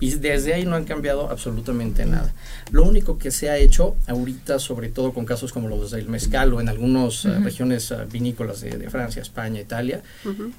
Y 0.00 0.12
desde 0.12 0.54
ahí 0.54 0.64
no 0.64 0.76
han 0.76 0.84
cambiado 0.84 1.30
absolutamente 1.30 2.06
nada. 2.06 2.32
Lo 2.70 2.84
único 2.84 3.18
que 3.18 3.30
se 3.30 3.50
ha 3.50 3.58
hecho 3.58 3.94
ahorita, 4.06 4.58
sobre 4.58 4.88
todo 4.88 5.12
con 5.12 5.26
casos 5.26 5.52
como 5.52 5.68
los 5.68 5.90
del 5.90 6.08
mezcal 6.08 6.52
o 6.54 6.60
en 6.60 6.68
algunas 6.68 7.24
eh, 7.26 7.38
regiones 7.38 7.90
eh, 7.90 7.96
vinícolas 8.10 8.62
de, 8.62 8.88
Francia, 8.90 9.20
España, 9.20 9.60
Italia, 9.60 10.02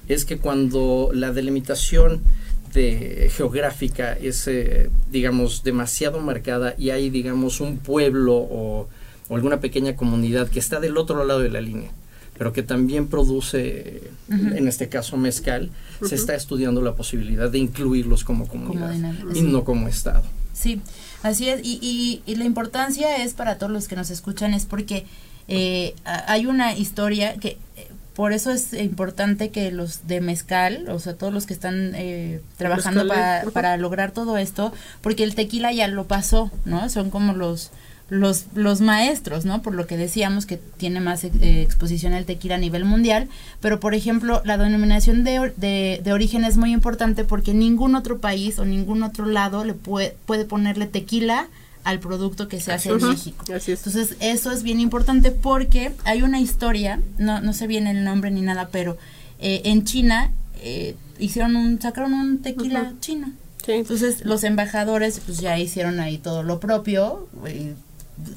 es 0.08 0.24
que 0.24 0.38
cuando 0.38 1.10
la 1.12 1.32
delimitación 1.32 2.22
de, 2.72 3.30
geográfica 3.34 4.12
es, 4.14 4.46
eh, 4.46 4.90
digamos, 5.10 5.62
demasiado 5.64 6.20
marcada 6.20 6.74
y 6.78 6.90
hay, 6.90 7.10
digamos, 7.10 7.60
un 7.60 7.78
pueblo 7.78 8.34
o 8.36 8.88
alguna 9.30 9.60
pequeña 9.60 9.96
comunidad 9.96 10.48
que 10.48 10.58
está 10.58 10.80
del 10.80 10.96
otro 10.96 11.24
lado 11.24 11.40
de 11.40 11.50
la 11.50 11.60
línea, 11.60 11.90
pero 12.42 12.52
que 12.52 12.64
también 12.64 13.06
produce, 13.06 14.02
en 14.28 14.66
este 14.66 14.88
caso 14.88 15.16
mezcal, 15.16 15.70
se 16.04 16.16
está 16.16 16.34
estudiando 16.34 16.82
la 16.82 16.96
posibilidad 16.96 17.48
de 17.48 17.58
incluirlos 17.58 18.24
como 18.24 18.48
comunidad 18.48 18.92
y 19.32 19.42
no 19.42 19.62
como 19.62 19.86
Estado. 19.86 20.24
Sí, 20.52 20.80
así 21.22 21.48
es. 21.48 21.60
Y, 21.62 22.20
y, 22.26 22.34
la 22.34 22.42
importancia 22.42 23.22
es 23.22 23.34
para 23.34 23.58
todos 23.58 23.70
los 23.70 23.86
que 23.86 23.94
nos 23.94 24.10
escuchan, 24.10 24.54
es 24.54 24.66
porque 24.66 25.06
Eh, 25.46 25.94
hay 26.04 26.46
una 26.46 26.76
historia 26.76 27.36
que 27.36 27.58
eh, 27.76 27.88
por 28.14 28.32
eso 28.32 28.50
es 28.50 28.72
importante 28.72 29.50
que 29.50 29.70
los 29.70 30.08
de 30.08 30.20
mezcal, 30.20 30.88
o 30.88 30.98
sea, 30.98 31.14
todos 31.14 31.32
los 31.32 31.46
que 31.46 31.54
están 31.54 31.92
eh, 31.94 32.40
trabajando 32.56 33.06
para, 33.06 33.44
para, 33.52 33.76
lograr 33.76 34.10
todo 34.10 34.36
esto, 34.36 34.72
porque 35.00 35.22
el 35.22 35.34
tequila 35.34 35.72
ya 35.72 35.86
lo 35.86 36.06
pasó, 36.06 36.50
¿no? 36.64 36.88
Son 36.88 37.10
como 37.10 37.34
los 37.34 37.70
los, 38.12 38.44
los 38.54 38.82
maestros, 38.82 39.46
¿no? 39.46 39.62
Por 39.62 39.74
lo 39.74 39.86
que 39.86 39.96
decíamos 39.96 40.44
que 40.44 40.58
tiene 40.58 41.00
más 41.00 41.24
exposición 41.24 42.12
el 42.12 42.26
tequila 42.26 42.56
a 42.56 42.58
nivel 42.58 42.84
mundial, 42.84 43.26
pero 43.60 43.80
por 43.80 43.94
ejemplo 43.94 44.42
la 44.44 44.58
denominación 44.58 45.24
de, 45.24 45.52
de, 45.56 46.00
de, 46.04 46.12
origen 46.12 46.44
es 46.44 46.58
muy 46.58 46.72
importante 46.72 47.24
porque 47.24 47.54
ningún 47.54 47.94
otro 47.94 48.18
país 48.18 48.58
o 48.58 48.66
ningún 48.66 49.02
otro 49.02 49.24
lado 49.24 49.64
le 49.64 49.72
puede, 49.72 50.14
puede 50.26 50.44
ponerle 50.44 50.86
tequila 50.86 51.48
al 51.84 52.00
producto 52.00 52.48
que 52.48 52.60
se 52.60 52.72
hace 52.72 52.90
en 52.90 53.02
México. 53.02 53.46
Entonces, 53.48 54.16
eso 54.20 54.52
es 54.52 54.62
bien 54.62 54.78
importante 54.78 55.30
porque 55.30 55.92
hay 56.04 56.22
una 56.22 56.38
historia, 56.38 57.00
no, 57.16 57.40
no 57.40 57.54
sé 57.54 57.66
bien 57.66 57.86
el 57.86 58.04
nombre 58.04 58.30
ni 58.30 58.42
nada, 58.42 58.68
pero 58.70 58.98
eh, 59.40 59.62
en 59.64 59.84
China 59.84 60.32
eh, 60.60 60.96
hicieron 61.18 61.56
un, 61.56 61.80
sacaron 61.80 62.12
un 62.12 62.42
tequila 62.42 62.92
chino. 63.00 63.32
Entonces, 63.66 64.24
los 64.26 64.44
embajadores 64.44 65.20
pues 65.24 65.38
ya 65.38 65.58
hicieron 65.58 65.98
ahí 66.00 66.18
todo 66.18 66.42
lo 66.42 66.60
propio, 66.60 67.28
y 67.48 67.72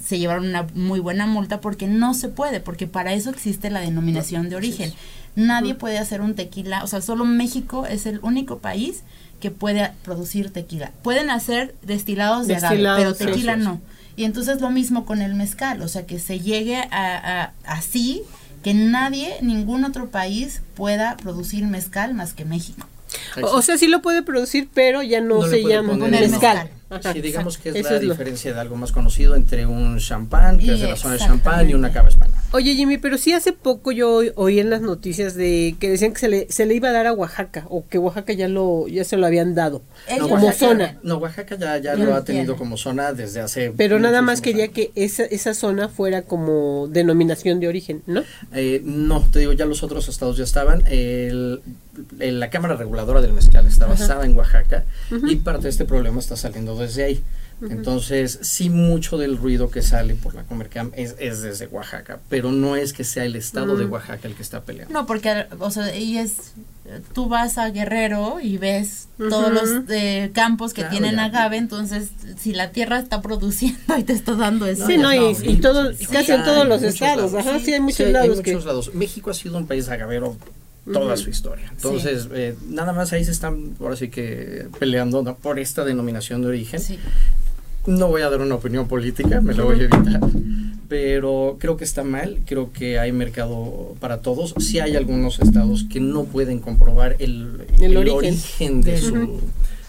se 0.03 0.19
llevaron 0.19 0.47
una 0.47 0.67
muy 0.73 0.99
buena 0.99 1.25
multa 1.25 1.61
porque 1.61 1.87
no 1.87 2.13
se 2.13 2.29
puede, 2.29 2.59
porque 2.59 2.87
para 2.87 3.13
eso 3.13 3.29
existe 3.29 3.69
la 3.69 3.81
denominación 3.81 4.49
de 4.49 4.55
origen. 4.55 4.93
Nadie 5.35 5.75
puede 5.75 5.97
hacer 5.97 6.21
un 6.21 6.33
tequila, 6.35 6.83
o 6.83 6.87
sea, 6.87 7.01
solo 7.01 7.25
México 7.25 7.85
es 7.85 8.05
el 8.05 8.19
único 8.21 8.59
país 8.59 9.03
que 9.39 9.51
puede 9.51 9.91
producir 10.03 10.49
tequila. 10.51 10.91
Pueden 11.03 11.29
hacer 11.29 11.75
destilados 11.81 12.47
de 12.47 12.55
agave, 12.55 12.83
pero 12.97 13.13
tequila 13.13 13.55
no. 13.55 13.81
Y 14.15 14.23
entonces 14.23 14.61
lo 14.61 14.69
mismo 14.69 15.05
con 15.05 15.21
el 15.21 15.35
mezcal, 15.35 15.81
o 15.81 15.87
sea, 15.87 16.05
que 16.05 16.19
se 16.19 16.39
llegue 16.39 16.77
a, 16.91 17.51
así 17.65 18.23
que 18.63 18.73
nadie, 18.73 19.35
ningún 19.41 19.83
otro 19.83 20.09
país 20.09 20.61
pueda 20.73 21.17
producir 21.17 21.65
mezcal 21.65 22.13
más 22.13 22.33
que 22.33 22.45
México. 22.45 22.87
O, 23.43 23.61
sea, 23.61 23.77
sí 23.77 23.87
lo 23.87 24.01
puede 24.01 24.23
producir, 24.23 24.69
pero 24.73 25.03
ya 25.03 25.21
no, 25.21 25.43
se 25.43 25.63
llama 25.63 25.95
mezcal. 25.95 26.69
Sí, 27.13 27.21
digamos 27.21 27.57
que 27.57 27.69
es 27.69 27.83
la 27.83 27.99
diferencia 27.99 28.53
de 28.53 28.59
algo 28.59 28.75
más 28.75 28.91
conocido 28.91 29.35
entre 29.35 29.65
un 29.65 29.97
champán, 29.99 30.57
que 30.57 30.73
es 30.73 30.81
de 30.81 30.87
la 30.87 30.95
zona 30.95 31.15
de 31.15 31.19
champán, 31.19 31.69
y 31.69 31.73
una 31.73 31.91
cava 31.91 32.09
española. 32.09 32.41
Oye, 32.51 32.75
Jimmy, 32.75 32.97
pero 32.97 33.17
sí 33.17 33.33
hace 33.33 33.51
poco 33.53 33.91
yo 33.91 34.21
oí 34.35 34.59
en 34.59 34.69
las 34.69 34.81
noticias 34.81 35.35
de 35.35 35.75
que 35.79 35.89
decían 35.89 36.13
que 36.13 36.19
se 36.19 36.27
le, 36.29 36.47
se 36.49 36.65
le 36.65 36.75
iba 36.75 36.89
a 36.89 36.91
dar 36.91 37.07
a 37.07 37.13
Oaxaca, 37.13 37.65
o 37.69 37.85
que 37.87 37.97
Oaxaca 37.97 38.33
ya 38.33 38.47
lo 38.47 38.87
ya 38.87 39.03
se 39.03 39.17
lo 39.17 39.25
habían 39.25 39.55
dado 39.55 39.81
como 40.19 40.51
zona. 40.51 40.99
No, 41.03 41.17
Oaxaca 41.17 41.57
ya, 41.57 41.77
ya 41.77 41.95
lo 41.95 42.15
ha 42.15 42.23
tenido 42.23 42.55
como 42.55 42.77
zona 42.77 43.13
desde 43.13 43.41
hace. 43.41 43.73
Pero 43.75 43.99
nada 43.99 44.21
más 44.21 44.41
quería 44.41 44.69
que 44.69 44.91
esa, 44.95 45.23
esa 45.23 45.53
zona 45.53 45.89
fuera 45.89 46.23
como 46.23 46.87
denominación 46.87 47.59
de 47.59 47.67
origen, 47.67 48.03
¿no? 48.05 48.23
Eh, 48.53 48.81
no, 48.83 49.21
te 49.31 49.39
digo, 49.39 49.53
ya 49.53 49.65
los 49.65 49.83
otros 49.83 50.07
estados 50.07 50.37
ya 50.37 50.43
estaban. 50.43 50.83
El, 50.87 51.61
la 52.19 52.49
Cámara 52.49 52.75
Reguladora 52.75 53.21
del 53.21 53.33
Mezcal 53.33 53.65
está 53.67 53.85
basada 53.85 54.25
en 54.25 54.35
Oaxaca 54.35 54.83
y 55.27 55.37
parte 55.37 55.63
de 55.63 55.69
este 55.69 55.85
problema 55.85 56.19
está 56.19 56.35
saliendo 56.35 56.74
desde 56.77 57.03
ahí. 57.03 57.23
Entonces, 57.61 58.39
sí 58.41 58.69
mucho 58.69 59.17
del 59.17 59.37
ruido 59.37 59.71
que 59.71 59.81
sale 59.81 60.15
por 60.15 60.35
la 60.35 60.43
Comercam 60.43 60.91
es, 60.95 61.15
es 61.19 61.41
desde 61.41 61.67
Oaxaca, 61.67 62.19
pero 62.29 62.51
no 62.51 62.75
es 62.75 62.91
que 62.91 63.03
sea 63.05 63.23
el 63.23 63.35
estado 63.35 63.77
de 63.77 63.85
Oaxaca 63.85 64.27
el 64.27 64.35
que 64.35 64.41
está 64.41 64.61
peleando. 64.63 64.93
No, 64.93 65.05
porque, 65.05 65.45
o 65.59 65.71
sea, 65.71 65.95
y 65.95 66.17
es, 66.17 66.53
tú 67.13 67.29
vas 67.29 67.57
a 67.57 67.69
Guerrero 67.69 68.39
y 68.41 68.57
ves 68.57 69.07
todos 69.17 69.51
los 69.51 69.89
eh, 69.89 70.31
campos 70.33 70.73
que 70.73 70.83
tienen 70.83 71.17
agave, 71.17 71.55
entonces, 71.55 72.09
si 72.37 72.53
la 72.53 72.71
tierra 72.71 72.99
está 72.99 73.21
produciendo 73.21 73.97
y 73.97 74.03
te 74.03 74.13
está 74.13 74.35
dando 74.35 74.65
eso. 74.65 74.85
Sí, 74.85 74.97
no, 74.97 75.13
y, 75.13 75.55
todo, 75.57 75.91
casi 76.11 76.33
en 76.33 76.43
todos 76.43 76.67
los 76.67 76.83
estados, 76.83 77.33
ajá, 77.33 77.59
sí, 77.59 77.73
hay 77.73 77.79
muchos 77.79 78.09
lados. 78.09 78.37
muchos 78.37 78.65
lados. 78.65 78.93
México 78.93 79.29
ha 79.29 79.33
sido 79.33 79.57
un 79.57 79.65
país 79.65 79.87
agavero 79.87 80.35
toda 80.91 81.17
su 81.17 81.29
historia. 81.29 81.69
Entonces, 81.71 82.29
eh, 82.33 82.55
nada 82.69 82.93
más 82.93 83.13
ahí 83.13 83.23
se 83.25 83.31
están, 83.31 83.75
ahora 83.79 83.95
sí 83.95 84.09
que 84.09 84.67
peleando 84.79 85.35
por 85.35 85.59
esta 85.59 85.83
denominación 85.83 86.41
de 86.41 86.47
origen. 86.47 86.81
No 87.87 88.07
voy 88.07 88.23
a 88.23 88.29
dar 88.29 88.41
una 88.41 88.55
opinión 88.55 88.87
política, 88.87 89.41
me 89.41 89.53
lo 89.53 89.65
voy 89.65 89.81
a 89.81 89.83
evitar, 89.83 90.19
pero 90.89 91.57
creo 91.59 91.77
que 91.77 91.83
está 91.83 92.03
mal, 92.03 92.39
creo 92.45 92.73
que 92.73 92.97
hay 92.97 93.11
mercado 93.11 93.95
para 93.99 94.21
todos. 94.21 94.55
Sí 94.57 94.79
hay 94.79 94.95
algunos 94.95 95.39
estados 95.39 95.85
que 95.91 95.99
no 95.99 96.23
pueden 96.23 96.59
comprobar 96.59 97.15
el, 97.19 97.67
origen. 97.95 98.81
de, 98.81 98.97
su, 98.97 99.39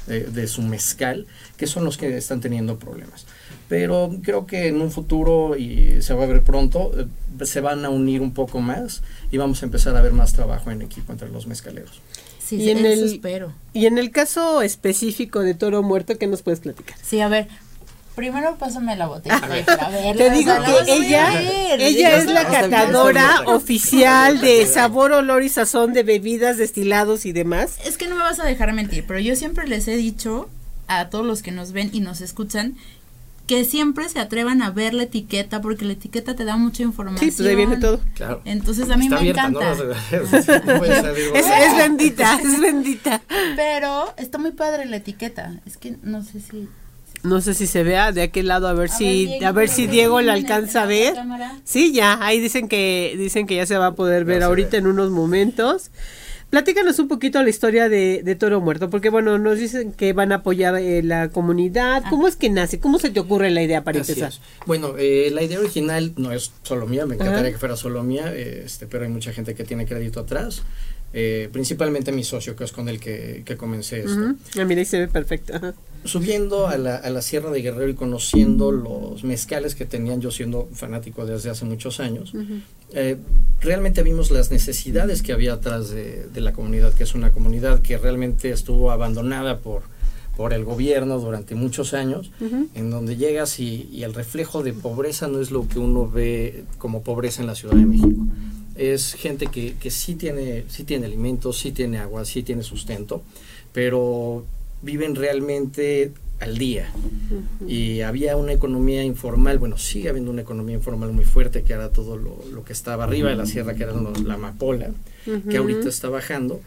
eh, 0.08 0.28
de 0.30 0.46
su 0.46 0.60
mezcal, 0.60 1.26
que 1.56 1.66
son 1.66 1.84
los 1.84 1.96
que 1.96 2.18
están 2.18 2.40
teniendo 2.42 2.78
problemas 2.78 3.26
pero 3.68 4.10
creo 4.22 4.46
que 4.46 4.68
en 4.68 4.80
un 4.80 4.90
futuro, 4.90 5.56
y 5.56 6.02
se 6.02 6.14
va 6.14 6.24
a 6.24 6.26
ver 6.26 6.42
pronto, 6.42 6.92
eh, 6.96 7.06
se 7.44 7.60
van 7.60 7.84
a 7.84 7.90
unir 7.90 8.20
un 8.20 8.32
poco 8.32 8.60
más 8.60 9.02
y 9.30 9.38
vamos 9.38 9.62
a 9.62 9.66
empezar 9.66 9.96
a 9.96 10.00
ver 10.00 10.12
más 10.12 10.32
trabajo 10.32 10.70
en 10.70 10.82
equipo 10.82 11.12
entre 11.12 11.28
los 11.28 11.46
mezcaleros. 11.46 12.00
Sí, 12.44 12.56
y 12.56 12.70
en 12.70 12.86
el, 12.86 13.04
espero. 13.04 13.52
Y 13.72 13.86
en 13.86 13.98
el 13.98 14.10
caso 14.12 14.62
específico 14.62 15.40
de 15.40 15.54
Toro 15.54 15.82
Muerto, 15.82 16.16
¿qué 16.16 16.28
nos 16.28 16.42
puedes 16.42 16.60
platicar? 16.60 16.96
Sí, 17.02 17.20
a 17.20 17.28
ver, 17.28 17.48
Primero 18.16 18.56
pásame 18.56 18.96
la 18.96 19.08
botella. 19.08 19.42
Te 20.16 20.30
digo 20.30 20.54
que 20.64 20.92
ella, 20.94 21.38
ella 21.76 22.16
es 22.16 22.24
la 22.24 22.48
catadora 22.48 23.42
oficial 23.44 24.40
de 24.40 24.64
sabor, 24.64 25.12
olor 25.12 25.42
y 25.42 25.50
sazón 25.50 25.92
de 25.92 26.02
bebidas, 26.02 26.56
destilados 26.56 27.26
y 27.26 27.32
demás. 27.32 27.76
Es 27.84 27.98
que 27.98 28.08
no 28.08 28.16
me 28.16 28.22
vas 28.22 28.40
a 28.40 28.44
dejar 28.44 28.72
mentir, 28.72 29.04
pero 29.06 29.20
yo 29.20 29.36
siempre 29.36 29.68
les 29.68 29.86
he 29.86 29.98
dicho 29.98 30.48
a 30.88 31.10
todos 31.10 31.26
los 31.26 31.42
que 31.42 31.50
nos 31.52 31.72
ven 31.72 31.90
y 31.92 32.00
nos 32.00 32.22
escuchan 32.22 32.76
que 33.46 33.64
siempre 33.64 34.08
se 34.08 34.18
atrevan 34.18 34.62
a 34.62 34.70
ver 34.70 34.94
la 34.94 35.04
etiqueta 35.04 35.60
porque 35.60 35.84
la 35.84 35.92
etiqueta 35.92 36.34
te 36.34 36.44
da 36.44 36.56
mucha 36.56 36.82
información. 36.82 37.30
Sí, 37.30 37.36
pues 37.36 37.48
ahí 37.48 37.56
viene 37.56 37.76
todo. 37.76 38.00
Claro. 38.14 38.42
Entonces 38.44 38.90
a 38.90 38.96
mí 38.96 39.08
me 39.08 39.30
encanta. 39.30 39.72
es, 40.12 41.76
bendita, 41.76 42.40
es 42.42 42.60
bendita. 42.60 43.22
Pero 43.54 44.12
está 44.16 44.38
muy 44.38 44.52
padre 44.52 44.86
la 44.86 44.96
etiqueta. 44.96 45.60
Es 45.64 45.76
que 45.76 45.96
no 46.02 46.22
sé 46.22 46.40
si 46.40 46.68
no 47.22 47.40
sé 47.40 47.54
si 47.54 47.66
se 47.66 47.82
vea 47.82 48.12
de 48.12 48.22
aquel 48.22 48.48
lado 48.48 48.68
a 48.68 48.72
ver 48.72 48.88
si 48.88 49.42
a 49.44 49.50
ver 49.52 49.68
si 49.68 49.86
Diego 49.86 50.20
la 50.20 50.34
alcanza 50.34 50.82
a 50.82 50.86
ver. 50.86 51.14
Sí, 51.64 51.92
ya, 51.92 52.18
ahí 52.24 52.40
dicen 52.40 52.68
que 52.68 53.14
dicen 53.18 53.46
que 53.46 53.56
ya 53.56 53.66
se 53.66 53.76
va 53.78 53.86
a 53.88 53.94
poder 53.94 54.24
ver 54.24 54.42
ahorita 54.42 54.76
en 54.76 54.86
unos 54.86 55.10
momentos. 55.10 55.90
Platícanos 56.50 56.98
un 57.00 57.08
poquito 57.08 57.42
la 57.42 57.50
historia 57.50 57.88
de, 57.88 58.36
Toro 58.38 58.60
Muerto, 58.60 58.88
porque 58.88 59.10
bueno, 59.10 59.38
nos 59.38 59.58
dicen 59.58 59.92
que 59.92 60.12
van 60.12 60.30
a 60.32 60.36
apoyar 60.36 60.76
eh, 60.76 61.02
la 61.02 61.28
comunidad. 61.28 62.02
Ah. 62.04 62.10
¿Cómo 62.10 62.28
es 62.28 62.36
que 62.36 62.48
nace? 62.50 62.78
¿Cómo 62.78 62.98
se 62.98 63.10
te 63.10 63.18
ocurre 63.18 63.50
la 63.50 63.62
idea 63.62 63.82
para 63.82 63.98
empezar? 63.98 64.32
Bueno, 64.64 64.94
eh, 64.96 65.30
la 65.32 65.42
idea 65.42 65.58
original 65.58 66.12
no 66.16 66.30
es 66.32 66.52
solo 66.62 66.86
mía, 66.86 67.04
me 67.04 67.16
encantaría 67.16 67.50
que 67.50 67.58
fuera 67.58 67.76
solo 67.76 68.02
mía, 68.04 68.32
este, 68.34 68.86
pero 68.86 69.04
hay 69.04 69.10
mucha 69.10 69.32
gente 69.32 69.54
que 69.54 69.64
tiene 69.64 69.86
crédito 69.86 70.20
atrás. 70.20 70.62
Eh, 71.12 71.48
principalmente 71.52 72.12
mi 72.12 72.24
socio, 72.24 72.56
que 72.56 72.64
es 72.64 72.72
con 72.72 72.88
el 72.88 73.00
que, 73.00 73.42
comencé 73.56 74.00
esto. 74.00 74.34
Ah, 74.58 74.64
mira, 74.64 74.84
se 74.84 74.98
ve 74.98 75.08
perfecto. 75.08 75.54
Subiendo 76.04 76.68
a 76.68 76.76
la, 76.76 76.96
a 76.96 77.10
la, 77.10 77.22
Sierra 77.22 77.50
de 77.50 77.62
Guerrero 77.62 77.88
y 77.88 77.94
conociendo 77.94 78.70
los 78.70 79.24
mezcales 79.24 79.74
que 79.74 79.86
tenían, 79.86 80.20
yo 80.20 80.30
siendo 80.30 80.68
fanático 80.72 81.24
desde 81.24 81.50
hace 81.50 81.64
muchos 81.64 82.00
años, 82.00 82.32
eh, 82.92 83.16
realmente 83.60 84.02
vimos 84.02 84.30
las 84.30 84.50
necesidades 84.50 85.22
que 85.22 85.32
había 85.32 85.54
atrás 85.54 85.90
de, 85.90 86.28
la 86.34 86.52
comunidad, 86.52 86.92
que 86.92 87.04
es 87.04 87.14
una 87.14 87.32
comunidad 87.32 87.80
que 87.80 87.98
realmente 87.98 88.50
estuvo 88.50 88.90
abandonada 88.90 89.58
por, 89.58 89.82
por 90.36 90.52
el 90.52 90.64
gobierno 90.64 91.18
durante 91.18 91.54
muchos 91.54 91.94
años, 91.94 92.30
en 92.74 92.90
donde 92.90 93.16
llegas 93.16 93.58
y, 93.58 93.88
y, 93.90 94.04
el 94.04 94.12
reflejo 94.12 94.62
de 94.62 94.74
pobreza 94.74 95.28
no 95.28 95.40
es 95.40 95.50
lo 95.50 95.66
que 95.66 95.78
uno 95.78 96.08
ve 96.08 96.64
como 96.78 97.02
pobreza 97.02 97.40
en 97.40 97.48
la 97.48 97.54
Ciudad 97.54 97.74
de 97.74 97.86
México 97.86 98.22
es 98.76 99.14
gente 99.14 99.46
que, 99.46 99.74
que 99.74 99.90
sí, 99.90 100.14
tiene, 100.14 100.64
sí 100.68 100.84
tiene 100.84 101.06
alimentos, 101.06 101.58
sí 101.58 101.72
tiene 101.72 101.98
agua, 101.98 102.24
sí 102.24 102.42
tiene 102.42 102.62
sustento, 102.62 103.22
pero 103.72 104.44
viven 104.82 105.14
realmente 105.14 106.12
al 106.40 106.58
día. 106.58 106.90
Y 107.66 108.02
había 108.02 108.36
una 108.36 108.52
economía 108.52 109.02
informal, 109.02 109.58
bueno, 109.58 109.78
sigue 109.78 110.08
habiendo 110.08 110.30
una 110.30 110.42
economía 110.42 110.74
informal 110.74 111.12
muy 111.12 111.24
fuerte, 111.24 111.62
que 111.62 111.72
era 111.72 111.90
todo 111.90 112.16
lo, 112.16 112.64
que 112.64 112.72
estaba 112.72 113.04
arriba 113.04 113.30
de 113.30 113.36
la 113.36 113.46
sierra, 113.46 113.74
que 113.74 113.84
era 113.84 113.92
la 113.92 114.34
amapola, 114.34 114.90
que 115.48 115.56
ahorita 115.56 115.88
está 115.88 116.08
bajando. 116.08 116.60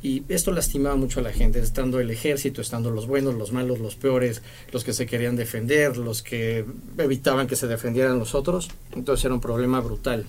Y 0.00 0.22
esto 0.28 0.52
lastimaba 0.52 0.94
mucho 0.94 1.18
a 1.18 1.24
la 1.24 1.32
gente, 1.32 1.58
estando 1.58 1.98
el 1.98 2.12
ejército, 2.12 2.60
estando 2.60 2.92
los 2.92 3.08
buenos, 3.08 3.34
los 3.34 3.50
malos, 3.52 3.80
los 3.80 3.96
peores, 3.96 4.42
los 4.72 4.84
que 4.84 4.92
se 4.92 5.06
querían 5.06 5.34
defender, 5.34 5.96
los 5.96 6.22
que 6.22 6.64
evitaban 6.96 7.48
que 7.48 7.56
se 7.56 7.66
defendieran 7.66 8.16
los 8.20 8.36
otros. 8.36 8.68
Entonces 8.94 9.24
era 9.24 9.34
un 9.34 9.40
problema 9.40 9.80
brutal 9.80 10.24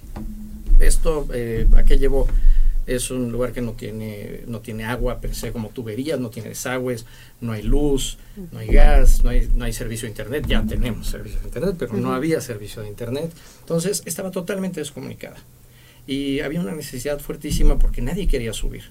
esto, 0.79 1.27
eh, 1.33 1.67
¿a 1.75 1.83
qué 1.83 1.97
llevó? 1.97 2.27
Es 2.87 3.11
un 3.11 3.31
lugar 3.31 3.51
que 3.51 3.61
no 3.61 3.73
tiene, 3.73 4.41
no 4.47 4.61
tiene 4.61 4.85
agua 4.85 5.21
per 5.21 5.35
se 5.35 5.51
como 5.51 5.69
tuberías, 5.69 6.19
no 6.19 6.31
tiene 6.31 6.49
desagües, 6.49 7.05
no 7.39 7.51
hay 7.51 7.61
luz, 7.61 8.17
no 8.51 8.59
hay 8.59 8.67
gas, 8.67 9.23
no 9.23 9.29
hay, 9.29 9.47
no 9.55 9.65
hay 9.65 9.73
servicio 9.73 10.07
de 10.07 10.11
internet. 10.11 10.45
Ya 10.47 10.65
tenemos 10.65 11.07
servicio 11.07 11.39
de 11.39 11.45
internet, 11.45 11.75
pero 11.77 11.93
no 11.93 12.13
había 12.13 12.41
servicio 12.41 12.81
de 12.81 12.87
internet. 12.87 13.31
Entonces 13.59 14.01
estaba 14.05 14.31
totalmente 14.31 14.79
descomunicada. 14.79 15.37
Y 16.07 16.39
había 16.39 16.61
una 16.61 16.73
necesidad 16.73 17.19
fuertísima 17.19 17.77
porque 17.77 18.01
nadie 18.01 18.27
quería 18.27 18.53
subir. 18.53 18.85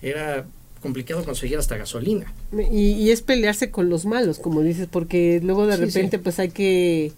Era 0.00 0.46
complicado 0.82 1.24
conseguir 1.24 1.56
hasta 1.58 1.76
gasolina. 1.76 2.32
Y, 2.70 3.10
es 3.10 3.22
pelearse 3.22 3.70
con 3.70 3.88
los 3.88 4.04
malos, 4.04 4.38
como 4.38 4.60
dices, 4.60 4.88
porque 4.90 5.40
luego 5.42 5.66
de 5.66 5.76
repente 5.76 6.18
pues 6.18 6.38
hay 6.38 6.50
que 6.50 7.12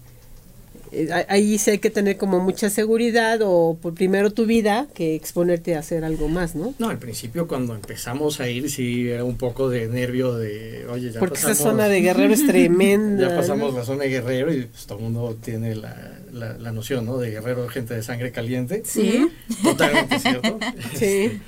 ahí 1.27 1.57
sí 1.57 1.71
hay 1.71 1.79
que 1.79 1.89
tener 1.89 2.17
como 2.17 2.39
mucha 2.39 2.69
seguridad 2.69 3.39
o 3.43 3.77
por 3.81 3.93
primero 3.93 4.31
tu 4.31 4.45
vida 4.45 4.87
que 4.93 5.15
exponerte 5.15 5.75
a 5.75 5.79
hacer 5.79 6.03
algo 6.03 6.27
más, 6.27 6.55
¿no? 6.55 6.73
No, 6.79 6.89
al 6.89 6.99
principio 6.99 7.47
cuando 7.47 7.75
empezamos 7.75 8.39
a 8.39 8.49
ir 8.49 8.69
sí 8.69 9.09
era 9.09 9.23
un 9.23 9.37
poco 9.37 9.69
de 9.69 9.87
nervio 9.87 10.35
de, 10.35 10.85
oye, 10.89 11.11
ya 11.11 11.19
Porque 11.19 11.39
esa 11.39 11.55
zona 11.55 11.87
de 11.87 12.01
Guerrero 12.01 12.33
es 12.33 12.45
tremenda. 12.47 13.29
ya 13.29 13.35
pasamos 13.35 13.73
la 13.73 13.83
zona 13.83 14.03
de 14.03 14.09
Guerrero 14.09 14.53
y 14.53 14.63
pues, 14.63 14.85
todo 14.85 14.97
el 14.99 15.03
mundo 15.05 15.37
tiene 15.43 15.75
la, 15.75 16.19
la, 16.31 16.71
noción, 16.71 17.05
¿no? 17.05 17.17
De 17.17 17.31
Guerrero, 17.31 17.67
gente 17.67 17.93
de 17.93 18.03
sangre 18.03 18.31
caliente. 18.31 18.83
Sí. 18.85 19.27
Totalmente 19.63 20.19
cierto. 20.19 20.59
Sí. 20.95 21.39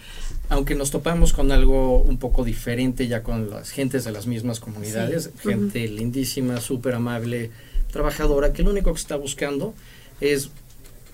Aunque 0.50 0.76
nos 0.76 0.92
topamos 0.92 1.34
con 1.34 1.52
algo 1.52 2.02
un 2.02 2.18
poco 2.18 2.46
diferente 2.46 3.08
ya 3.08 3.22
con 3.22 3.50
las 3.50 3.70
gentes 3.70 4.06
de 4.06 4.12
las 4.12 4.28
mismas 4.28 4.62
comunidades, 4.62 5.30
gente 5.42 5.88
lindísima, 5.88 6.62
súper 6.62 6.96
amable, 6.96 7.52
trabajadora 7.92 8.54
que 8.54 8.64
lo 8.64 8.72
único 8.72 8.94
que 8.94 9.00
está 9.00 9.16
buscando 9.16 9.74
es 10.22 10.50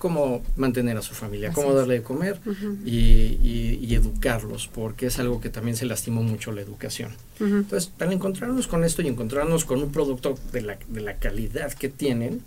cómo 0.04 0.42
mantener 0.56 0.98
a 0.98 1.02
su 1.02 1.14
familia, 1.14 1.50
cómo 1.52 1.72
darle 1.72 1.94
de 1.94 2.02
comer 2.02 2.38
y, 2.84 3.94
educarlos, 3.94 4.68
porque 4.68 5.06
es 5.06 5.18
algo 5.18 5.40
que 5.40 5.48
también 5.48 5.76
se 5.76 5.86
lastimó 5.86 6.22
mucho 6.22 6.52
la 6.52 6.60
educación. 6.60 7.12
Entonces, 7.40 7.90
para 7.96 8.12
encontrarnos 8.12 8.66
con 8.66 8.84
esto 8.84 9.00
y 9.00 9.08
encontrarnos 9.08 9.64
con 9.64 9.82
un 9.82 9.92
producto 9.92 10.36
de 10.52 10.60
la, 10.60 10.78
de 10.88 11.00
la 11.00 11.14
calidad 11.16 11.72
que 11.72 11.88
tienen, 11.88 12.42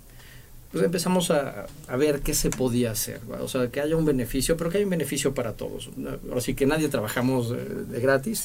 pues 0.72 0.84
empezamos 0.84 1.31
a, 1.31 1.65
ver 1.98 2.19
qué 2.19 2.34
se 2.34 2.51
podía 2.51 2.91
hacer, 2.91 3.22
o 3.39 3.48
sea, 3.48 3.69
que 3.72 3.81
haya 3.81 3.96
un 3.96 4.05
beneficio, 4.05 4.55
pero 4.57 4.69
que 4.69 4.77
haya 4.77 4.86
un 4.86 4.91
beneficio 4.91 5.34
para 5.34 5.53
todos. 5.53 5.89
Así 6.36 6.53
que 6.53 6.67
nadie 6.67 6.89
trabajamos 6.89 7.50
de, 7.50 8.00
gratis, 8.00 8.43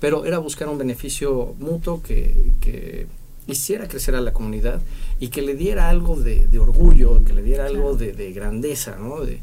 pero 0.00 0.24
era 0.24 0.38
buscar 0.38 0.68
un 0.68 0.78
beneficio 0.78 1.54
mutuo 1.58 2.02
que, 2.02 2.52
que 2.60 3.08
hiciera 3.46 3.88
crecer 3.88 4.14
a 4.14 4.20
la 4.20 4.32
comunidad 4.32 4.80
y 5.20 5.28
que 5.28 5.42
le 5.42 5.54
diera 5.54 5.88
algo 5.88 6.16
de, 6.16 6.46
orgullo, 6.58 7.22
que 7.24 7.32
le 7.32 7.42
diera 7.42 7.66
algo 7.66 7.96
de, 7.96 8.32
grandeza, 8.32 8.96
¿no? 8.96 9.20
De, 9.20 9.40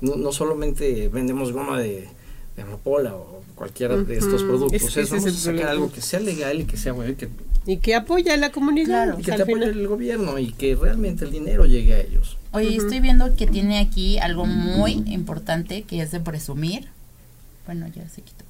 no, 0.00 0.32
solamente 0.32 1.08
vendemos 1.08 1.52
goma 1.52 1.78
de, 1.78 2.08
de 2.56 2.62
amapola 2.62 3.14
o 3.14 3.42
cualquiera 3.54 3.96
de 3.96 4.16
estos 4.16 4.44
productos, 4.44 4.96
es, 4.96 5.10
vamos 5.10 5.26
a 5.26 5.32
sacar 5.32 5.68
algo 5.68 5.90
que 5.90 6.00
sea 6.00 6.20
legal 6.20 6.60
y 6.60 6.64
que 6.64 6.76
sea 6.76 6.92
bueno. 6.92 7.16
Que, 7.16 7.28
y 7.66 7.78
que 7.78 7.94
apoye 7.94 8.30
a 8.30 8.36
la 8.36 8.50
comunidad. 8.50 9.18
y 9.18 9.22
que 9.22 9.32
te 9.32 9.42
apoye 9.42 9.64
el 9.64 9.88
gobierno 9.88 10.38
y 10.38 10.52
que 10.52 10.76
realmente 10.76 11.24
el 11.24 11.32
dinero 11.32 11.66
llegue 11.66 11.94
a 11.94 12.00
ellos. 12.00 12.38
Oye, 12.52 12.76
estoy 12.76 13.00
viendo 13.00 13.34
que 13.36 13.46
tiene 13.46 13.78
aquí 13.78 14.18
algo 14.18 14.46
muy 14.46 15.02
importante 15.06 15.82
que 15.82 16.00
es 16.00 16.10
de 16.10 16.20
presumir. 16.20 16.88
Bueno, 17.66 17.86
ya 17.88 18.08
se 18.08 18.22
quitó. 18.22 18.44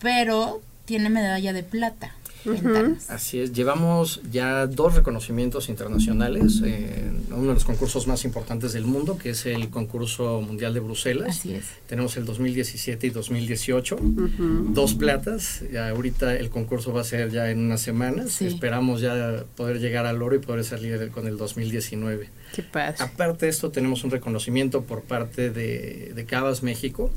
Pero 0.00 0.62
tiene 0.86 1.10
medalla 1.10 1.52
de 1.52 1.62
plata. 1.62 2.14
Así 3.08 3.40
es, 3.40 3.52
llevamos 3.52 4.20
ya 4.30 4.66
dos 4.66 4.94
reconocimientos 4.94 5.68
internacionales, 5.68 6.62
en 6.64 7.22
uno 7.30 7.48
de 7.48 7.54
los 7.54 7.64
concursos 7.64 8.06
más 8.06 8.24
importantes 8.24 8.72
del 8.72 8.84
mundo, 8.84 9.18
que 9.18 9.30
es 9.30 9.46
el 9.46 9.70
concurso 9.70 10.40
mundial 10.40 10.74
de 10.74 10.80
Bruselas. 10.80 11.38
Así 11.38 11.54
es. 11.54 11.64
Tenemos 11.86 12.16
el 12.16 12.24
2017 12.24 13.06
y 13.06 13.10
2018, 13.10 13.96
dos 14.70 14.94
platas. 14.94 15.62
Ya 15.72 15.90
ahorita 15.90 16.34
el 16.36 16.50
concurso 16.50 16.92
va 16.92 17.02
a 17.02 17.04
ser 17.04 17.30
ya 17.30 17.50
en 17.50 17.58
unas 17.58 17.80
semanas. 17.80 18.42
Esperamos 18.42 19.00
ya 19.00 19.44
poder 19.56 19.80
llegar 19.80 20.06
al 20.06 20.22
oro 20.22 20.36
y 20.36 20.38
poder 20.38 20.64
salir 20.64 21.10
con 21.10 21.26
el 21.26 21.36
2019. 21.36 22.30
Qué 22.54 22.62
padre. 22.62 22.96
Aparte 22.98 23.46
de 23.46 23.50
esto, 23.50 23.70
tenemos 23.70 24.04
un 24.04 24.10
reconocimiento 24.10 24.82
por 24.82 25.02
parte 25.02 25.50
de, 25.50 26.12
de 26.14 26.24
Cavas 26.24 26.62
México 26.62 27.10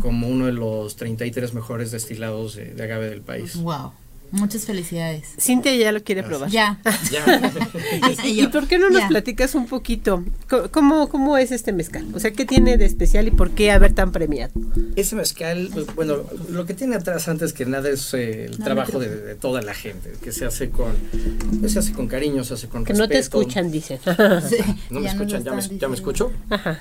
como 0.00 0.28
uno 0.28 0.46
de 0.46 0.52
los 0.52 0.96
33 0.96 1.54
mejores 1.54 1.90
destilados 1.90 2.56
de, 2.56 2.74
de 2.74 2.82
agave 2.82 3.08
del 3.08 3.22
país. 3.22 3.56
Wow. 3.56 3.92
Muchas 4.34 4.64
felicidades. 4.64 5.28
Cintia 5.38 5.74
ya 5.76 5.92
lo 5.92 6.02
quiere 6.02 6.24
probar. 6.24 6.50
Ya. 6.50 6.80
¿Y, 8.24 8.46
por 8.48 8.66
qué 8.66 8.78
no 8.78 8.90
nos 8.90 9.04
platicas 9.04 9.54
un 9.54 9.66
poquito? 9.66 10.24
¿Cómo, 10.72 11.08
¿Cómo 11.08 11.38
es 11.38 11.52
este 11.52 11.72
mezcal? 11.72 12.06
O 12.14 12.18
sea, 12.18 12.32
¿qué 12.32 12.44
tiene 12.44 12.76
de 12.76 12.84
especial 12.84 13.28
y 13.28 13.30
por 13.30 13.52
qué 13.52 13.70
haber 13.70 13.92
tan 13.92 14.10
premiado? 14.10 14.52
Ese 14.96 15.14
mezcal, 15.14 15.70
bueno, 15.94 16.24
lo 16.50 16.66
que 16.66 16.74
tiene 16.74 16.96
atrás 16.96 17.28
antes 17.28 17.52
que 17.52 17.64
nada 17.64 17.88
es 17.88 18.12
eh, 18.14 18.46
el 18.46 18.58
trabajo 18.58 18.98
de, 18.98 19.36
toda 19.36 19.62
la 19.62 19.72
gente, 19.72 20.12
que 20.20 20.32
se 20.32 20.44
hace 20.44 20.70
con 20.70 20.92
pues, 21.60 21.72
se 21.72 21.78
hace 21.78 21.92
con 21.92 22.08
cariño, 22.08 22.42
se 22.42 22.54
hace 22.54 22.68
con 22.68 22.84
que 22.84 22.92
no 22.92 23.06
te 23.06 23.18
escuchan, 23.18 23.70
dicen. 23.70 24.00
no 24.90 25.00
me 25.00 25.08
escuchan, 25.08 25.44
ya 25.44 25.52
me, 25.52 25.62
ya 25.78 25.88
me 25.88 25.94
escucho. 25.94 26.32
Ajá. 26.50 26.80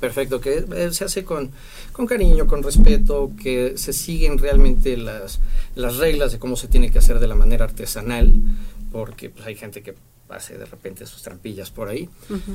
Perfecto, 0.00 0.40
que 0.40 0.64
eh, 0.74 0.92
se 0.92 1.04
hace 1.04 1.24
con, 1.24 1.50
con, 1.92 2.06
cariño, 2.06 2.46
con 2.46 2.62
respeto, 2.62 3.30
que 3.40 3.76
se 3.76 3.92
siguen 3.92 4.38
realmente 4.38 4.96
las, 4.96 5.40
las 5.74 5.98
reglas 5.98 6.32
de 6.32 6.38
cómo 6.38 6.56
se 6.56 6.68
tiene 6.68 6.90
que 6.90 6.98
hacer 6.98 7.18
de 7.18 7.26
la 7.26 7.34
manera 7.34 7.66
artesanal, 7.66 8.32
porque 8.90 9.28
pues, 9.28 9.46
hay 9.46 9.56
gente 9.56 9.82
que 9.82 9.94
hace 10.30 10.56
de 10.56 10.64
repente 10.64 11.06
sus 11.06 11.22
trampillas 11.22 11.70
por 11.70 11.88
ahí. 11.88 12.08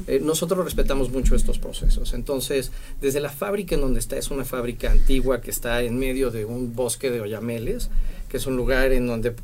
Eh, 0.08 0.20
nosotros 0.24 0.64
respetamos 0.64 1.12
mucho 1.12 1.36
estos 1.36 1.60
procesos. 1.60 2.14
Entonces, 2.14 2.72
desde 3.02 3.20
la 3.20 3.30
fábrica 3.30 3.76
en 3.76 3.82
donde 3.82 4.00
está, 4.00 4.18
es 4.18 4.32
una 4.32 4.46
fábrica 4.46 4.92
antigua 4.92 5.42
que 5.42 5.52
está 5.52 5.84
en 5.84 6.00
medio 6.00 6.32
de 6.32 6.46
un 6.46 6.74
bosque 6.76 7.12
de 7.12 7.22
oyameles, 7.22 7.90
que 8.30 8.38
es 8.38 8.48
un 8.48 8.56
lugar 8.56 8.92
en 8.92 9.08
donde 9.08 9.36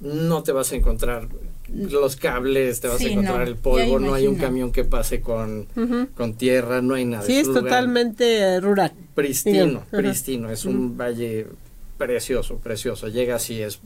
no 0.00 0.42
te 0.42 0.52
vas 0.52 0.72
a 0.72 0.76
encontrar 0.76 1.28
los 1.68 2.16
cables, 2.16 2.80
te 2.80 2.88
vas 2.88 3.00
a 3.00 3.04
encontrar 3.04 3.46
el 3.48 3.56
polvo, 3.56 3.98
no 3.98 4.14
hay 4.14 4.26
un 4.26 4.36
camión 4.36 4.72
que 4.72 4.84
pase 4.84 5.20
con, 5.20 5.66
con 6.14 6.34
tierra, 6.34 6.82
no 6.82 6.94
hay 6.94 7.04
nada. 7.04 7.24
Sí, 7.24 7.36
es, 7.36 7.52
totalmente 7.52 8.60
rural. 8.60 8.92
Pristino, 9.14 9.84
pristino, 9.90 10.50
es 10.50 10.64
un 10.64 10.96
valle 10.96 11.46
precioso, 11.98 12.56
precioso. 12.56 13.08
Llega 13.08 13.36
así, 13.36 13.62
es 13.62 13.80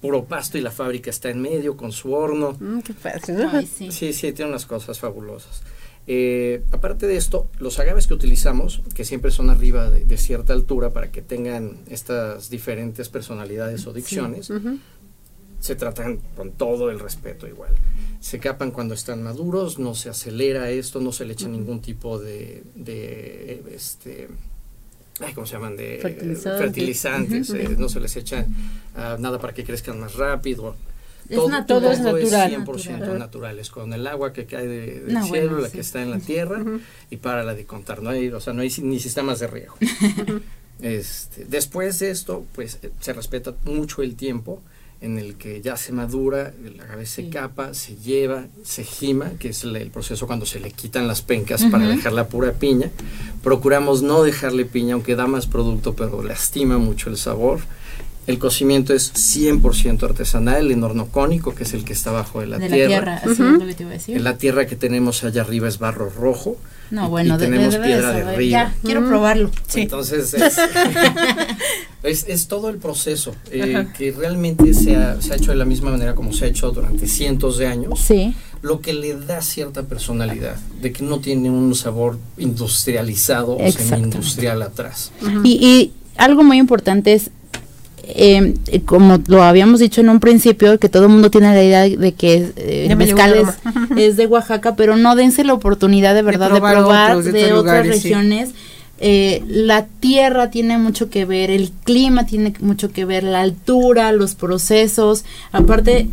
puro 0.00 0.24
pasto 0.24 0.58
y 0.58 0.60
la 0.60 0.70
fábrica 0.70 1.10
está 1.10 1.30
en 1.30 1.40
medio 1.40 1.76
con 1.76 1.92
su 1.92 2.12
horno. 2.12 2.56
Mm, 2.58 2.80
qué 2.80 2.94
padre, 2.94 3.66
sí. 3.66 3.90
sí, 3.90 4.32
tiene 4.32 4.50
unas 4.50 4.66
cosas 4.66 4.98
fabulosas. 4.98 5.62
Eh, 6.08 6.62
aparte 6.70 7.08
de 7.08 7.16
esto, 7.16 7.48
los 7.58 7.80
agaves 7.80 8.06
que 8.06 8.14
utilizamos, 8.14 8.80
que 8.94 9.04
siempre 9.04 9.32
son 9.32 9.50
arriba 9.50 9.90
de, 9.90 10.16
cierta 10.16 10.52
altura 10.52 10.90
para 10.92 11.10
que 11.10 11.20
tengan 11.20 11.78
estas 11.90 12.48
diferentes 12.48 13.08
personalidades 13.08 13.86
o 13.88 13.92
dicciones, 13.92 14.52
se 15.60 15.74
tratan 15.74 16.20
con 16.36 16.52
todo 16.52 16.90
el 16.90 17.00
respeto 17.00 17.46
igual. 17.46 17.72
Se 18.20 18.38
capan 18.38 18.70
cuando 18.70 18.94
están 18.94 19.22
maduros, 19.22 19.78
no 19.78 19.94
se 19.94 20.08
acelera 20.08 20.70
esto, 20.70 21.00
no 21.00 21.12
se 21.12 21.24
le 21.24 21.32
echa 21.34 21.48
ningún 21.48 21.80
tipo 21.80 22.18
de, 22.18 22.62
de 22.74 23.62
este, 23.74 24.28
¿cómo 25.34 25.46
se 25.46 25.54
llaman? 25.54 25.76
De 25.76 25.98
fertilizantes, 26.40 27.50
eh, 27.50 27.76
no 27.78 27.88
se 27.88 28.00
les 28.00 28.16
echa 28.16 28.46
ah, 28.96 29.16
nada 29.18 29.38
para 29.38 29.54
que 29.54 29.64
crezcan 29.64 30.00
más 30.00 30.14
rápido. 30.14 30.76
todo, 31.28 31.50
todo, 31.66 31.90
es 31.90 32.00
natural. 32.00 32.66
100% 32.66 33.18
natural. 33.18 33.58
Es 33.58 33.70
con 33.70 33.92
el 33.92 34.06
agua 34.06 34.32
que 34.32 34.46
cae 34.46 34.66
del 34.66 35.22
cielo, 35.24 35.60
la 35.60 35.70
que 35.70 35.80
está 35.80 36.02
en 36.02 36.10
la 36.10 36.18
tierra, 36.18 36.62
y 37.10 37.16
para 37.16 37.44
la 37.44 37.54
de 37.54 37.64
contar. 37.64 38.02
No 38.02 38.10
hay, 38.10 38.28
o 38.28 38.40
sea, 38.40 38.52
no 38.52 38.62
hay 38.62 38.72
ni 38.82 39.00
sistemas 39.00 39.40
de 39.40 39.46
riego. 39.46 39.74
este, 40.80 41.44
después 41.44 41.98
de 41.98 42.10
esto, 42.10 42.44
pues 42.54 42.78
eh, 42.82 42.90
se 43.00 43.12
respeta 43.12 43.54
mucho 43.64 44.02
el 44.02 44.16
tiempo 44.16 44.62
en 45.00 45.18
el 45.18 45.34
que 45.36 45.60
ya 45.60 45.76
se 45.76 45.92
madura, 45.92 46.52
el 46.64 46.80
agave 46.80 47.06
se 47.06 47.28
capa, 47.28 47.74
se 47.74 47.96
lleva, 47.96 48.46
se 48.64 48.82
gima, 48.82 49.32
que 49.38 49.50
es 49.50 49.62
el, 49.64 49.90
proceso 49.90 50.26
cuando 50.26 50.46
se 50.46 50.58
le 50.58 50.70
quitan 50.70 51.06
las 51.06 51.22
pencas 51.22 51.64
para 51.70 51.86
dejar 51.86 52.12
la 52.12 52.28
pura 52.28 52.52
piña. 52.52 52.90
Procuramos 53.42 54.02
no 54.02 54.22
dejarle 54.22 54.64
piña, 54.64 54.94
aunque 54.94 55.14
da 55.14 55.26
más 55.26 55.46
producto, 55.46 55.94
pero 55.94 56.22
lastima 56.22 56.78
mucho 56.78 57.10
el 57.10 57.18
sabor. 57.18 57.60
El 58.26 58.38
cocimiento 58.38 58.92
es 58.92 59.12
100% 59.14 60.02
artesanal, 60.02 60.72
en 60.72 60.82
horno 60.82 61.06
cónico, 61.06 61.54
que 61.54 61.62
es 61.62 61.74
el 61.74 61.84
que 61.84 61.92
está 61.92 62.10
abajo 62.10 62.40
de 62.40 62.46
la 62.46 62.58
tierra. 62.58 62.76
La 62.76 62.86
tierra, 62.86 63.16
así 63.18 63.30
es 63.30 63.38
lo 63.38 63.66
que 63.66 63.74
te 63.74 63.82
iba 63.82 63.90
a 63.90 63.94
decir. 63.94 64.20
La 64.20 64.38
tierra 64.38 64.66
que 64.66 64.76
tenemos 64.76 65.22
allá 65.22 65.42
arriba 65.42 65.68
es 65.68 65.78
barro 65.78 66.10
rojo. 66.10 66.56
No, 66.90 67.08
bueno, 67.08 67.36
tenemos 67.38 67.76
piedra 67.76 68.12
de, 68.12 68.36
río. 68.36 68.50
Ya, 68.50 68.74
quiero 68.82 69.06
probarlo. 69.06 69.50
Entonces, 69.74 70.34
es, 72.02 72.48
todo 72.48 72.68
el 72.68 72.78
proceso 72.78 73.34
eh, 73.50 73.86
que 73.96 74.12
realmente 74.12 74.72
se 74.74 74.96
ha, 74.96 75.20
se 75.20 75.32
ha, 75.32 75.36
hecho 75.36 75.50
de 75.50 75.56
la 75.56 75.64
misma 75.64 75.90
manera 75.90 76.14
como 76.14 76.32
se 76.32 76.44
ha 76.44 76.48
hecho 76.48 76.70
durante 76.70 77.08
cientos 77.08 77.58
de 77.58 77.66
años. 77.66 78.00
Sí. 78.00 78.34
Lo 78.62 78.80
que 78.80 78.92
le 78.92 79.14
da 79.16 79.42
cierta 79.42 79.82
personalidad, 79.82 80.56
de 80.80 80.92
que 80.92 81.02
no 81.02 81.20
tiene 81.20 81.50
un 81.50 81.74
sabor 81.74 82.18
industrializado 82.38 83.56
o 83.56 83.70
semi-industrial 83.70 84.62
atrás. 84.62 85.12
y, 85.44 85.52
y 85.64 85.92
algo 86.16 86.42
muy 86.42 86.58
importante 86.58 87.12
es 87.12 87.30
eh, 88.08 88.54
como 88.84 89.18
lo 89.26 89.42
habíamos 89.42 89.80
dicho 89.80 90.00
en 90.00 90.08
un 90.08 90.20
principio, 90.20 90.78
que 90.78 90.88
todo 90.88 91.04
el 91.04 91.08
mundo 91.08 91.30
tiene 91.30 91.52
la 91.54 91.62
idea 91.62 91.82
de 91.82 92.12
que 92.12 92.52
eh, 92.56 92.94
mezcal 92.96 93.54
es, 93.96 94.16
de 94.16 94.26
Oaxaca, 94.26 94.76
pero 94.76 94.96
no 94.96 95.16
dense 95.16 95.42
la 95.44 95.54
oportunidad 95.54 96.14
de 96.14 96.22
verdad 96.22 96.50
de 96.50 96.60
probar, 96.60 97.22
de, 97.22 97.52
otras 97.52 97.86
regiones. 97.86 98.50
Eh, 98.98 99.42
la 99.46 99.86
tierra 99.86 100.50
tiene 100.50 100.78
mucho 100.78 101.10
que 101.10 101.24
ver, 101.24 101.50
el 101.50 101.70
clima 101.84 102.26
tiene 102.26 102.54
mucho 102.60 102.92
que 102.92 103.04
ver, 103.04 103.24
la 103.24 103.40
altura, 103.40 104.12
los 104.12 104.34
procesos. 104.34 105.24
Aparte, 105.52 106.08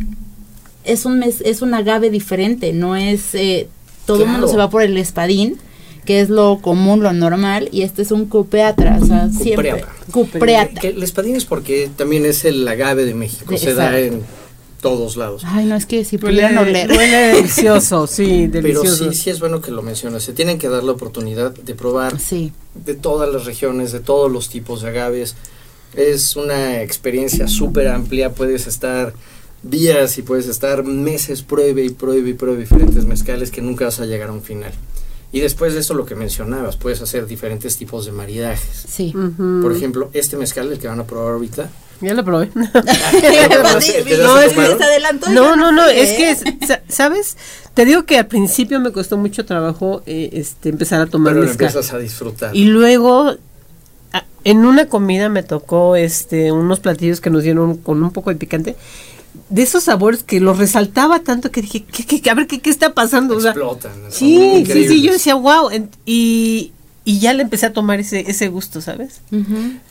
es 0.82 1.06
un, 1.06 1.22
es 1.22 1.62
un 1.62 1.74
agave 1.74 2.10
diferente, 2.10 2.72
no 2.72 2.96
es... 2.96 3.34
Eh, 3.34 3.68
todo 4.04 4.24
el 4.24 4.28
mundo 4.28 4.48
se 4.48 4.58
va 4.58 4.68
por 4.68 4.82
el 4.82 4.98
espadín 4.98 5.56
que 6.04 6.20
es 6.20 6.28
lo 6.28 6.58
común, 6.60 7.02
lo 7.02 7.12
normal, 7.12 7.68
y 7.72 7.82
este 7.82 8.02
es 8.02 8.10
un 8.10 8.26
cupeatra, 8.26 8.98
o 9.00 9.06
sea, 9.06 9.30
siempre. 9.30 9.84
Cupreata. 10.10 10.86
el 10.86 11.02
espadín 11.02 11.36
es 11.36 11.44
porque 11.44 11.90
también 11.96 12.24
es 12.26 12.44
el 12.44 12.66
agave 12.68 13.04
de 13.04 13.14
México, 13.14 13.56
se 13.56 13.74
da 13.74 13.98
en 13.98 14.22
todos 14.80 15.16
lados. 15.16 15.42
Ay, 15.46 15.64
no, 15.64 15.76
es 15.76 15.86
que 15.86 16.04
si 16.04 16.18
pudieran 16.18 16.58
oler. 16.58 16.90
huele 16.90 17.16
delicioso, 17.34 18.06
sí, 18.06 18.48
Pero 18.52 18.62
delicioso. 18.68 19.10
sí, 19.10 19.18
sí 19.18 19.30
es 19.30 19.40
bueno 19.40 19.62
que 19.62 19.70
lo 19.70 19.80
mencionas. 19.82 20.22
Se 20.22 20.34
tienen 20.34 20.58
que 20.58 20.68
dar 20.68 20.84
la 20.84 20.92
oportunidad 20.92 21.52
de 21.54 21.74
probar 21.74 22.20
Sí, 22.20 22.52
de 22.74 22.94
todas 22.94 23.32
las 23.32 23.46
regiones, 23.46 23.92
de 23.92 24.00
todos 24.00 24.30
los 24.30 24.50
tipos 24.50 24.82
de 24.82 24.88
agaves. 24.90 25.36
Es 25.96 26.36
una 26.36 26.82
experiencia 26.82 27.48
súper 27.48 27.88
amplia. 27.88 28.32
Puedes 28.32 28.66
estar 28.66 29.14
días 29.62 30.18
y 30.18 30.22
puedes 30.22 30.48
estar 30.48 30.84
meses, 30.84 31.40
pruebe 31.42 31.82
y 31.84 31.88
pruebe 31.90 32.28
y 32.30 32.34
pruebe 32.34 32.58
diferentes 32.60 33.06
mezcales 33.06 33.50
que 33.50 33.62
nunca 33.62 33.86
vas 33.86 34.00
a 34.00 34.06
llegar 34.06 34.28
a 34.28 34.32
un 34.32 34.42
final. 34.42 34.72
Y 35.34 35.40
después 35.40 35.74
de 35.74 35.80
eso, 35.80 35.94
lo 35.94 36.06
que 36.06 36.14
mencionabas, 36.14 36.76
puedes 36.76 37.02
hacer 37.02 37.26
diferentes 37.26 37.76
tipos 37.76 38.06
de 38.06 38.12
maridajes. 38.12 38.84
sí. 38.88 39.12
Por 39.62 39.72
ejemplo, 39.72 40.08
este 40.12 40.36
mezcal, 40.36 40.70
el 40.72 40.78
que 40.78 40.86
van 40.88 41.00
a 41.00 41.04
probar 41.04 41.32
ahorita. 41.34 41.68
Ya 42.00 42.14
lo 42.14 42.24
probé. 42.24 42.50
No, 42.54 42.70
¿te 42.70 42.80
das 42.80 43.88
No, 44.20 44.34
a 44.36 44.44
es 44.44 44.52
que 44.52 44.76
se 44.76 44.84
adelantó. 44.84 45.30
No, 45.30 45.56
no, 45.56 45.72
no, 45.72 45.86
es 45.86 46.12
que, 46.12 46.30
es- 46.30 46.44
sa- 46.66 46.82
¿sabes? 46.88 47.36
Te 47.74 47.84
digo 47.84 48.04
que 48.04 48.18
al 48.18 48.26
principio 48.26 48.78
me 48.80 48.92
costó 48.92 49.16
mucho 49.16 49.44
trabajo 49.44 50.02
eh, 50.06 50.30
este, 50.34 50.68
empezar 50.68 51.00
a 51.00 51.06
tomar 51.06 51.32
Pero 51.32 51.42
lo 51.44 51.48
mezcal. 51.48 51.66
empiezas 51.68 51.92
a 51.92 51.98
disfrutar. 51.98 52.54
Y 52.54 52.66
luego, 52.66 53.34
a- 54.12 54.24
en 54.44 54.58
una 54.64 54.86
comida 54.88 55.28
me 55.28 55.42
tocó 55.42 55.96
este 55.96 56.52
unos 56.52 56.80
platillos 56.80 57.20
que 57.20 57.30
nos 57.30 57.42
dieron 57.42 57.76
con 57.78 58.02
un 58.02 58.12
poco 58.12 58.30
de 58.30 58.36
picante. 58.36 58.76
De 59.48 59.62
esos 59.62 59.84
sabores 59.84 60.22
que 60.22 60.40
los 60.40 60.58
resaltaba 60.58 61.20
tanto 61.20 61.50
que 61.50 61.62
dije, 61.62 61.84
¿qué, 61.84 62.04
qué, 62.04 62.20
qué? 62.20 62.30
a 62.30 62.34
ver, 62.34 62.46
¿qué, 62.46 62.60
qué 62.60 62.70
está 62.70 62.94
pasando? 62.94 63.36
O 63.36 63.40
sea, 63.40 63.50
Explotan. 63.50 63.92
sí, 64.10 64.64
sí, 64.66 64.88
sí, 64.88 65.02
yo 65.02 65.12
decía, 65.12 65.34
wow. 65.34 65.70
en- 65.70 65.90
y, 66.06 66.72
y 67.04 67.18
ya 67.18 67.34
le 67.34 67.42
empecé 67.42 67.66
a 67.66 67.72
tomar 67.72 68.00
ese, 68.00 68.20
ese 68.30 68.48
gusto, 68.48 68.80
¿sabes? 68.80 69.20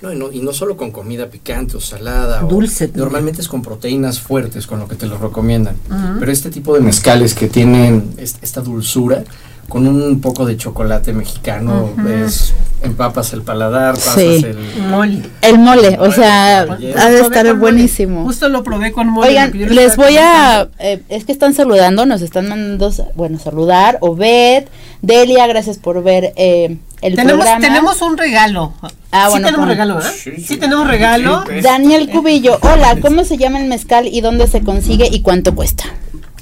No, 0.01 0.12
y 0.12 0.15
no, 0.15 0.32
y 0.32 0.39
no 0.39 0.51
solo 0.53 0.75
con 0.77 0.91
comida 0.91 1.29
picante 1.29 1.77
o 1.77 1.82
salada. 1.82 2.41
Dulce 2.41 2.89
normalmente 2.95 3.41
es 3.41 3.47
con 3.47 3.62
proteínas 3.62 4.19
fuertes, 4.19 4.65
con 4.65 4.79
lo 4.79 4.88
que 4.88 4.95
te 4.95 5.06
lo 5.06 5.17
recomiendan. 5.17 5.75
Pero 6.19 6.32
este 6.32 6.49
tipo 6.49 6.73
de 6.73 6.82
mezcales 6.82 7.34
que 7.36 7.47
tienen 7.47 8.13
es- 8.17 8.38
esta 8.41 8.62
dulzura, 8.62 9.23
con 9.69 9.88
un 9.88 10.21
poco 10.21 10.45
de 10.45 10.56
chocolate 10.58 11.13
mexicano, 11.13 11.89
es, 12.08 12.54
empapas 12.84 13.34
el 13.34 13.41
paladar, 13.41 13.95
pasas 13.95 14.15
Sí. 14.15 14.45
el... 14.45 14.58
Mole. 14.89 15.21
El 15.41 15.58
mole, 15.58 15.97
o 15.99 16.12
sea, 16.12 16.60
ha 16.62 17.10
de 17.10 17.19
estar 17.21 17.45
mole. 17.45 17.54
buenísimo. 17.60 18.23
Justo 18.23 18.49
lo 18.49 18.63
probé 18.63 18.91
con 18.91 19.08
mole. 19.08 19.30
Oigan, 19.30 19.52
les 19.54 19.95
voy 19.97 20.17
a, 20.17 20.67
eh, 20.80 21.02
es 21.10 21.26
que 21.26 21.32
están 21.32 21.54
saludando, 21.56 22.06
nos 22.06 22.21
están 22.21 22.49
mandando, 22.49 22.91
bueno, 23.15 23.39
saludar, 23.39 23.97
Obed, 24.02 24.65
Delia, 25.02 25.47
gracias 25.47 25.78
por 25.80 26.04
ver 26.04 26.34
eh, 26.36 26.78
el 27.02 27.15
tenemos, 27.15 27.43
programa. 27.45 27.60
tenemos 27.65 28.02
un 28.02 28.17
regalo. 28.17 28.73
Ah, 29.12 29.26
sí 29.26 29.32
bueno, 29.32 29.47
tenemos 29.47 29.67
regalo, 29.67 29.95
¿verdad? 29.95 30.12
Sí, 30.15 30.32
Sí, 30.38 30.41
sí. 30.43 30.58
tenemos 30.58 30.88
regalo. 30.88 31.39
Sí, 31.41 31.45
pues. 31.47 31.63
Daniel 31.63 32.10
Cubillo, 32.10 32.58
hola, 32.62 32.97
¿cómo 33.02 33.23
se 33.23 33.38
llama 33.38 33.60
el 33.60 33.67
mezcal 33.67 34.08
y 34.08 34.21
dónde 34.21 34.47
se 34.47 34.62
consigue 34.62 35.08
y 35.12 35.21
cuánto 35.21 35.56
cuesta? 35.56 35.86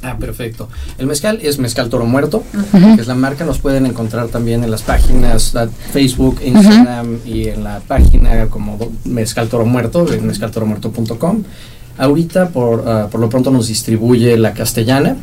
Ah, 0.03 0.17
perfecto. 0.17 0.67
El 0.97 1.05
mezcal 1.07 1.39
es 1.43 1.59
Mezcal 1.59 1.89
Toro 1.89 2.05
Muerto, 2.05 2.43
que 2.95 3.01
es 3.01 3.07
la 3.07 3.15
marca. 3.15 3.45
Nos 3.45 3.59
pueden 3.59 3.85
encontrar 3.85 4.27
también 4.29 4.63
en 4.63 4.71
las 4.71 4.81
páginas 4.81 5.53
la 5.53 5.67
Facebook, 5.67 6.39
Instagram 6.43 7.19
y 7.25 7.47
en 7.49 7.63
la 7.63 7.79
página 7.81 8.47
como 8.47 8.79
Mezcal 9.05 9.47
Toro 9.47 9.65
Muerto, 9.65 10.05
mezcaltoromuerto.com. 10.21 11.43
Ahorita, 11.97 12.49
por, 12.49 12.83
ah, 12.87 13.07
por 13.11 13.21
lo 13.21 13.29
pronto, 13.29 13.51
nos 13.51 13.67
distribuye 13.67 14.37
la 14.37 14.53
castellana. 14.53 15.17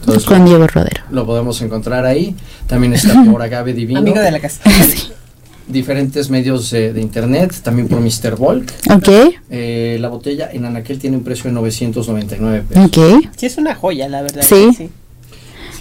Entonces, 0.00 0.24
Con 0.24 0.44
Diego 0.44 0.66
Rodero. 0.66 1.02
lo 1.10 1.26
podemos 1.26 1.60
encontrar 1.62 2.04
ahí. 2.06 2.34
También 2.66 2.92
está 2.94 3.24
por 3.24 3.42
Agave 3.42 3.72
Divino. 3.72 4.00
Amigo 4.00 4.20
de 4.20 4.30
la 4.30 4.40
casa. 4.40 4.60
Diferentes 5.68 6.30
medios 6.30 6.72
eh, 6.72 6.92
de 6.94 7.00
internet, 7.00 7.52
también 7.62 7.88
por 7.88 8.00
Mr. 8.00 8.36
Volk. 8.36 8.72
Ok, 8.90 9.08
Eh, 9.50 9.98
la 10.00 10.08
botella 10.08 10.48
en 10.52 10.64
Anaquel 10.64 10.98
tiene 10.98 11.16
un 11.18 11.24
precio 11.24 11.44
de 11.44 11.52
999 11.52 12.64
pesos. 12.68 12.84
ok. 12.86 13.28
Sí, 13.36 13.46
es 13.46 13.58
una 13.58 13.74
joya, 13.74 14.08
la 14.08 14.22
verdad. 14.22 14.42
Sí. 14.42 14.68
Sí, 14.76 14.88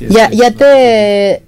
es 0.02 0.10
Ya, 0.10 0.30
ya 0.30 0.52
te 0.52 1.44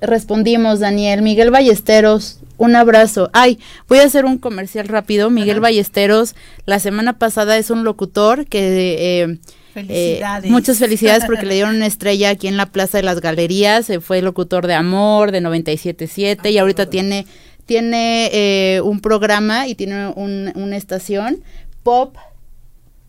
respondimos, 0.00 0.80
Daniel. 0.80 1.22
Miguel 1.22 1.50
Ballesteros, 1.50 2.40
un 2.58 2.76
abrazo. 2.76 3.30
Ay, 3.32 3.58
voy 3.88 3.98
a 3.98 4.04
hacer 4.04 4.24
un 4.24 4.38
comercial 4.38 4.88
rápido. 4.88 5.30
Miguel 5.30 5.60
Ballesteros, 5.60 6.34
la 6.66 6.78
semana 6.80 7.18
pasada 7.18 7.56
es 7.58 7.70
un 7.70 7.84
locutor 7.84 8.46
que... 8.46 9.22
eh, 9.22 9.38
Felicidades. 9.72 10.44
eh, 10.44 10.52
muchas 10.52 10.78
felicidades 10.78 11.24
porque 11.26 11.46
le 11.46 11.54
dieron 11.54 11.74
una 11.74 11.86
estrella 11.86 12.30
aquí 12.30 12.46
en 12.46 12.56
la 12.56 12.66
Plaza 12.66 12.98
de 12.98 13.02
las 13.02 13.20
Galerías. 13.20 13.90
eh, 13.90 14.00
fue 14.00 14.22
locutor 14.22 14.68
de 14.68 14.74
Amor, 14.74 15.32
de 15.32 15.40
97.7 15.42 16.52
y 16.52 16.58
ahorita 16.58 16.86
tiene, 16.86 17.26
tiene 17.66 18.30
eh, 18.32 18.80
un 18.82 19.00
programa 19.00 19.66
y 19.68 19.74
tiene 19.74 20.08
un- 20.08 20.52
una 20.54 20.76
estación 20.76 21.42
pop. 21.82 22.16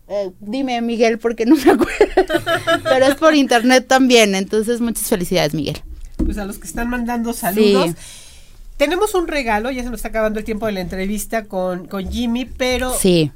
Eh, 0.08 0.30
dime, 0.40 0.80
Miguel, 0.82 1.18
porque 1.18 1.46
no 1.46 1.56
me 1.56 1.70
acuerdo. 1.72 2.42
Pero 2.84 3.06
es 3.06 3.14
por 3.16 3.34
internet 3.34 3.86
también. 3.88 4.34
Entonces, 4.34 4.80
muchas 4.80 5.08
felicidades, 5.08 5.52
Miguel. 5.54 5.78
Pues 6.16 6.38
a 6.38 6.44
los 6.44 6.58
que 6.58 6.66
están 6.66 6.88
mandando 6.88 7.32
saludos. 7.32 7.90
Sí. 7.90 7.94
Tenemos 8.76 9.14
un 9.14 9.26
regalo, 9.26 9.70
ya 9.70 9.82
se 9.82 9.90
nos 9.90 9.98
está 9.98 10.08
acabando 10.08 10.38
el 10.38 10.44
tiempo 10.44 10.66
de 10.66 10.72
la 10.72 10.80
entrevista 10.80 11.44
con, 11.44 11.86
con 11.88 12.10
Jimmy, 12.12 12.44
pero 12.44 12.94
Sí. 12.94 13.32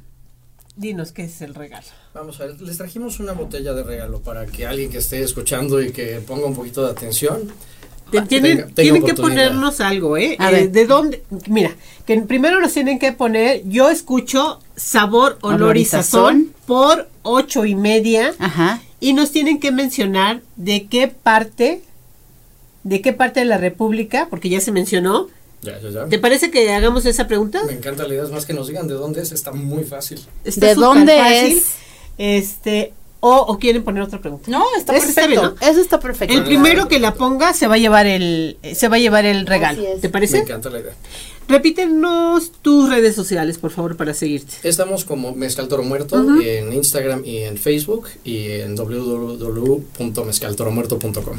dinos 0.75 1.11
qué 1.11 1.23
es 1.23 1.41
el 1.41 1.55
regalo. 1.55 1.85
Vamos 2.13 2.39
a 2.39 2.45
ver, 2.45 2.61
les 2.61 2.77
trajimos 2.77 3.19
una 3.19 3.33
botella 3.33 3.73
de 3.73 3.83
regalo 3.83 4.21
para 4.21 4.45
que 4.45 4.67
alguien 4.67 4.91
que 4.91 4.99
esté 4.99 5.21
escuchando 5.23 5.81
y 5.81 5.91
que 5.91 6.21
ponga 6.25 6.45
un 6.45 6.53
poquito 6.55 6.85
de 6.85 6.91
atención. 6.91 7.51
Ah, 8.19 8.25
tienen 8.25 8.57
tenga- 8.57 8.63
tenga 8.73 8.81
tienen 8.81 9.03
que 9.05 9.13
ponernos 9.13 9.79
algo, 9.81 10.17
¿eh? 10.17 10.35
A 10.39 10.49
Eh, 10.49 10.53
ver. 10.53 10.71
¿De 10.71 10.85
dónde? 10.85 11.23
Mira, 11.47 11.71
que 12.05 12.19
primero 12.21 12.59
nos 12.59 12.73
tienen 12.73 12.99
que 12.99 13.11
poner, 13.13 13.61
yo 13.67 13.89
escucho 13.89 14.59
sabor, 14.75 15.37
olor, 15.41 15.61
Olor 15.61 15.77
y 15.77 15.85
sazón 15.85 16.51
por 16.65 17.09
ocho 17.23 17.65
y 17.65 17.75
media 17.75 18.33
Ajá. 18.39 18.81
y 18.99 19.13
nos 19.13 19.31
tienen 19.31 19.59
que 19.59 19.71
mencionar 19.71 20.41
de 20.55 20.87
qué 20.87 21.07
parte, 21.07 21.81
de 22.83 23.01
qué 23.01 23.13
parte 23.13 23.39
de 23.41 23.45
la 23.45 23.57
República, 23.57 24.27
porque 24.29 24.49
ya 24.49 24.59
se 24.61 24.71
mencionó. 24.71 25.27
Ya, 25.61 25.79
ya, 25.79 25.89
ya. 25.91 26.05
¿Te 26.07 26.17
parece 26.17 26.49
que 26.49 26.71
hagamos 26.73 27.05
esa 27.05 27.27
pregunta? 27.27 27.61
Me 27.67 27.73
encanta 27.73 28.03
la 28.07 28.09
idea, 28.15 28.23
es 28.23 28.31
más 28.31 28.45
que 28.47 28.53
nos 28.53 28.67
digan 28.67 28.87
de 28.87 28.95
dónde 28.95 29.21
es, 29.21 29.31
está 29.31 29.51
muy 29.51 29.83
fácil. 29.83 30.19
Está 30.43 30.65
¿De 30.67 30.75
dónde 30.75 31.17
fácil. 31.17 31.57
es? 31.57 31.63
Este, 32.17 32.93
o, 33.21 33.35
o 33.37 33.57
quieren 33.59 33.83
poner 33.83 34.03
otra 34.03 34.19
pregunta. 34.19 34.51
No, 34.51 34.63
está 34.77 34.95
Eso 34.95 35.07
está 35.07 35.21
perfecto. 35.21 35.55
Eso 35.61 35.79
está 35.79 35.99
perfecto. 35.99 36.33
El 36.35 36.43
primero 36.43 36.87
que 36.87 36.99
la 36.99 37.13
ponga 37.13 37.53
se 37.53 37.67
va 37.67 37.75
a 37.75 37.77
llevar 37.77 38.05
el, 38.07 38.57
se 38.75 38.87
va 38.89 38.97
a 38.97 38.99
llevar 38.99 39.25
el 39.25 39.47
regalo. 39.47 39.81
¿Te 39.81 39.99
Me 40.07 40.09
parece? 40.09 40.39
encanta 40.39 40.69
la 40.69 40.79
idea. 40.79 40.93
Repítenos 41.51 42.53
tus 42.61 42.89
redes 42.89 43.13
sociales, 43.13 43.57
por 43.57 43.71
favor, 43.71 43.97
para 43.97 44.13
seguirte. 44.13 44.53
Estamos 44.63 45.03
como 45.03 45.35
Mezcal 45.35 45.67
Toro 45.67 45.83
Muerto 45.83 46.25
en 46.41 46.71
Instagram 46.71 47.23
y 47.25 47.39
en 47.39 47.57
Facebook 47.57 48.07
y 48.23 48.51
en 48.51 48.75
www.mezcaltoromuerto.com. 48.75 51.37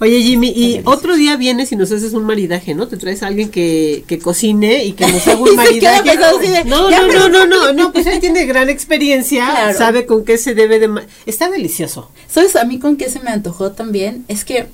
Oye, 0.00 0.22
Jimmy, 0.22 0.48
y 0.54 0.82
otro 0.84 1.16
día 1.16 1.36
vienes 1.36 1.72
y 1.72 1.76
nos 1.76 1.90
haces 1.90 2.12
un 2.12 2.24
maridaje, 2.24 2.74
¿no? 2.74 2.86
Te 2.86 2.98
traes 2.98 3.22
a 3.22 3.28
alguien 3.28 3.48
que, 3.50 4.04
que 4.06 4.18
cocine 4.18 4.84
y 4.84 4.92
que 4.92 5.06
nos 5.06 5.26
haga 5.28 5.40
un 5.40 5.56
maridaje. 5.56 6.16
No, 6.66 6.90
no, 6.90 7.06
no, 7.06 7.28
no, 7.30 7.46
no, 7.46 7.72
no, 7.72 7.92
pues 7.92 8.06
él 8.06 8.20
tiene 8.20 8.44
gran 8.46 8.68
experiencia, 8.68 9.46
Claro. 9.50 9.78
sabe 9.78 10.04
con 10.06 10.24
qué 10.24 10.36
se 10.38 10.54
debe 10.54 10.78
de... 10.78 10.90
Está 11.24 11.50
delicioso. 11.50 12.10
¿Sabes 12.28 12.56
a 12.56 12.64
mí 12.64 12.78
con 12.78 12.96
qué 12.96 13.08
se 13.08 13.20
me 13.20 13.30
antojó 13.30 13.72
también? 13.72 14.24
Es 14.28 14.44
que 14.44 14.66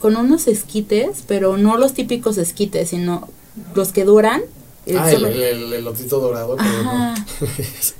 con 0.00 0.16
unos 0.16 0.48
esquites, 0.48 1.22
pero 1.26 1.56
no 1.56 1.76
los 1.76 1.94
típicos 1.94 2.38
esquites, 2.38 2.90
sino 2.90 3.28
los 3.74 3.92
que 3.92 4.04
duran. 4.04 4.42
eh, 4.86 4.96
Ah, 4.98 5.10
el, 5.12 5.24
el, 5.24 5.42
el 5.42 5.72
elotito 5.74 6.20
dorado. 6.20 6.56
no. 6.56 7.14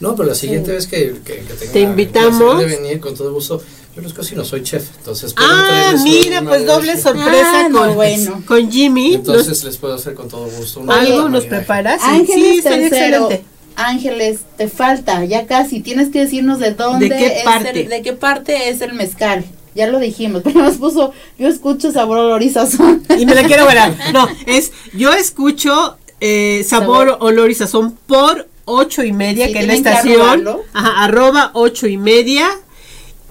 No, 0.00 0.14
pero 0.14 0.28
la 0.28 0.34
siguiente 0.36 0.70
vez 0.70 0.86
que, 0.86 1.14
que, 1.24 1.38
que 1.38 1.54
tenga 1.54 1.72
Te 1.72 1.80
invitamos. 1.80 2.58
de 2.60 2.66
venir 2.66 3.00
con 3.00 3.16
todo 3.16 3.32
gusto. 3.32 3.60
Yo 3.96 4.02
no 4.02 4.14
cocino, 4.14 4.44
soy 4.44 4.62
chef, 4.62 4.86
entonces 4.98 5.34
Ah, 5.36 5.92
mira, 6.04 6.40
pues 6.42 6.64
doble 6.64 6.96
sorpresa 6.96 7.64
Ah, 7.64 7.68
no, 7.68 7.80
con, 7.80 7.94
bueno. 7.96 8.42
con 8.46 8.70
Jimmy. 8.70 9.14
Entonces 9.14 9.64
les 9.64 9.76
puedo 9.76 9.94
hacer 9.94 10.14
con 10.14 10.28
todo 10.28 10.48
gusto. 10.48 10.84
¿Algo 10.86 11.28
nos 11.28 11.46
preparas? 11.46 12.00
Ángeles 12.04 12.58
sí, 12.58 12.62
tercero. 12.62 12.84
excelente. 13.24 13.44
Ángeles, 13.74 14.40
te 14.56 14.68
falta, 14.68 15.24
ya 15.24 15.46
casi. 15.48 15.80
Tienes 15.80 16.10
que 16.10 16.20
decirnos 16.20 16.60
de 16.60 16.74
dónde 16.74 17.08
¿De 17.08 17.16
qué 17.16 17.26
es 17.38 17.44
parte? 17.44 17.82
el- 17.82 17.88
de 17.88 18.02
qué 18.02 18.12
parte 18.12 18.68
es 18.70 18.80
el 18.82 18.92
mezcal. 18.92 19.44
Ya 19.78 19.86
lo 19.86 20.00
dijimos, 20.00 20.42
pero 20.44 20.60
nos 20.60 20.74
puso, 20.76 21.12
yo 21.38 21.46
escucho 21.46 21.92
sabor, 21.92 22.18
olor 22.18 22.42
y 22.42 22.50
sazón. 22.50 23.04
Y 23.16 23.24
me 23.26 23.34
la 23.36 23.44
quiero 23.44 23.64
ver. 23.64 23.78
No, 24.12 24.26
es, 24.44 24.72
yo 24.92 25.12
escucho 25.12 25.96
eh, 26.20 26.64
sabor, 26.66 27.06
Sabor. 27.10 27.16
olor 27.20 27.48
y 27.48 27.54
sazón 27.54 27.96
por 28.08 28.48
ocho 28.64 29.04
y 29.04 29.12
media, 29.12 29.46
Sí, 29.46 29.52
que 29.52 29.60
es 29.60 29.66
la 29.68 29.74
estación. 29.74 30.48
Ajá, 30.72 31.04
arroba 31.04 31.52
ocho 31.54 31.86
y 31.86 31.96
media. 31.96 32.50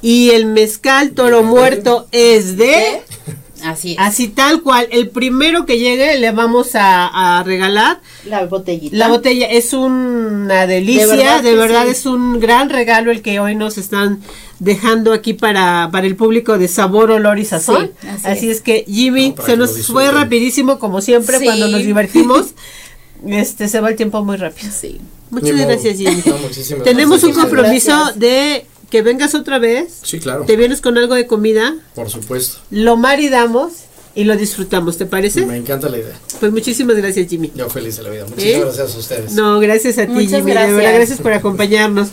Y 0.01 0.29
el 0.29 0.45
mezcal 0.45 1.11
toro 1.11 1.43
muerto 1.43 2.07
es 2.13 2.55
de... 2.55 3.01
Así 3.63 3.93
es. 3.93 3.97
Así 3.99 4.27
tal 4.27 4.61
cual, 4.61 4.87
el 4.91 5.09
primero 5.09 5.65
que 5.65 5.79
llegue 5.79 6.17
le 6.19 6.31
vamos 6.31 6.75
a, 6.75 7.39
a 7.39 7.43
regalar 7.43 8.01
La 8.25 8.45
botellita. 8.45 8.95
la 8.95 9.07
botella. 9.07 9.47
Es 9.47 9.73
una 9.73 10.67
delicia, 10.67 11.07
De 11.07 11.15
verdad 11.17 11.43
de 11.43 11.49
que 11.51 11.55
verdad, 11.55 11.83
sí. 11.85 11.91
es 11.91 12.05
un 12.05 12.39
gran 12.39 12.69
regalo 12.69 13.11
el 13.11 13.21
que 13.21 13.39
hoy 13.39 13.55
nos 13.55 13.77
están 13.77 14.21
dejando 14.59 15.13
aquí 15.13 15.33
para, 15.33 15.89
para 15.91 16.05
el 16.07 16.15
público 16.15 16.57
de 16.57 16.67
sabor, 16.67 17.11
olor 17.11 17.39
y 17.39 17.45
sazón. 17.45 17.91
Sí, 18.01 18.07
así 18.07 18.27
así 18.27 18.49
es. 18.49 18.57
es. 18.57 18.61
que 18.61 18.85
Jimmy, 18.87 19.33
No, 19.37 19.45
se 19.45 19.57
nos 19.57 19.87
fue 19.87 20.11
rapidísimo 20.11 20.79
como 20.79 21.01
siempre 21.01 21.39
Sí. 21.39 21.45
cuando 21.45 21.67
nos 21.67 21.81
divertimos. 21.83 22.47
Este 23.27 23.67
se 23.67 23.79
va 23.81 23.89
el 23.89 23.95
tiempo 23.95 24.23
muy 24.23 24.37
rápido. 24.37 24.71
Sí. 24.71 25.01
Muchas 25.31 25.57
gracias, 25.57 25.97
Jimmy. 25.97 26.21
No, 26.25 26.83
Tenemos 26.83 27.23
un 27.23 27.33
compromiso 27.33 27.87
Gracias. 27.91 28.19
de 28.19 28.65
que 28.89 29.01
vengas 29.01 29.35
otra 29.35 29.59
vez. 29.59 29.99
Sí, 30.03 30.19
claro. 30.19 30.43
Te 30.45 30.55
vienes 30.55 30.81
con 30.81 30.97
algo 30.97 31.15
de 31.15 31.27
comida, 31.27 31.75
Por 31.95 32.09
supuesto. 32.09 32.59
lo 32.71 32.95
maridamos 32.97 33.71
y 34.15 34.23
lo 34.23 34.35
disfrutamos, 34.35 34.97
¿te 34.97 35.05
parece? 35.05 35.45
Me 35.45 35.57
encanta 35.57 35.89
la 35.89 35.97
idea. 35.99 36.17
Pues 36.39 36.51
muchísimas 36.51 36.95
gracias, 36.97 37.27
Jimmy. 37.29 37.51
Yo 37.55 37.69
feliz 37.69 37.97
de 37.97 38.03
la 38.03 38.09
vida. 38.09 38.25
Muchísimas 38.27 38.55
¿Eh? 38.55 38.61
gracias 38.61 38.95
a 38.95 38.99
ustedes. 38.99 39.31
No, 39.33 39.59
gracias 39.59 39.97
a 39.99 40.05
ti, 40.07 40.11
Muchas 40.13 40.31
Jimmy. 40.39 40.51
gracias. 40.51 40.71
De 40.71 40.77
verdad, 40.77 40.95
gracias 40.95 41.19
por 41.21 41.33
acompañarnos. 41.33 42.07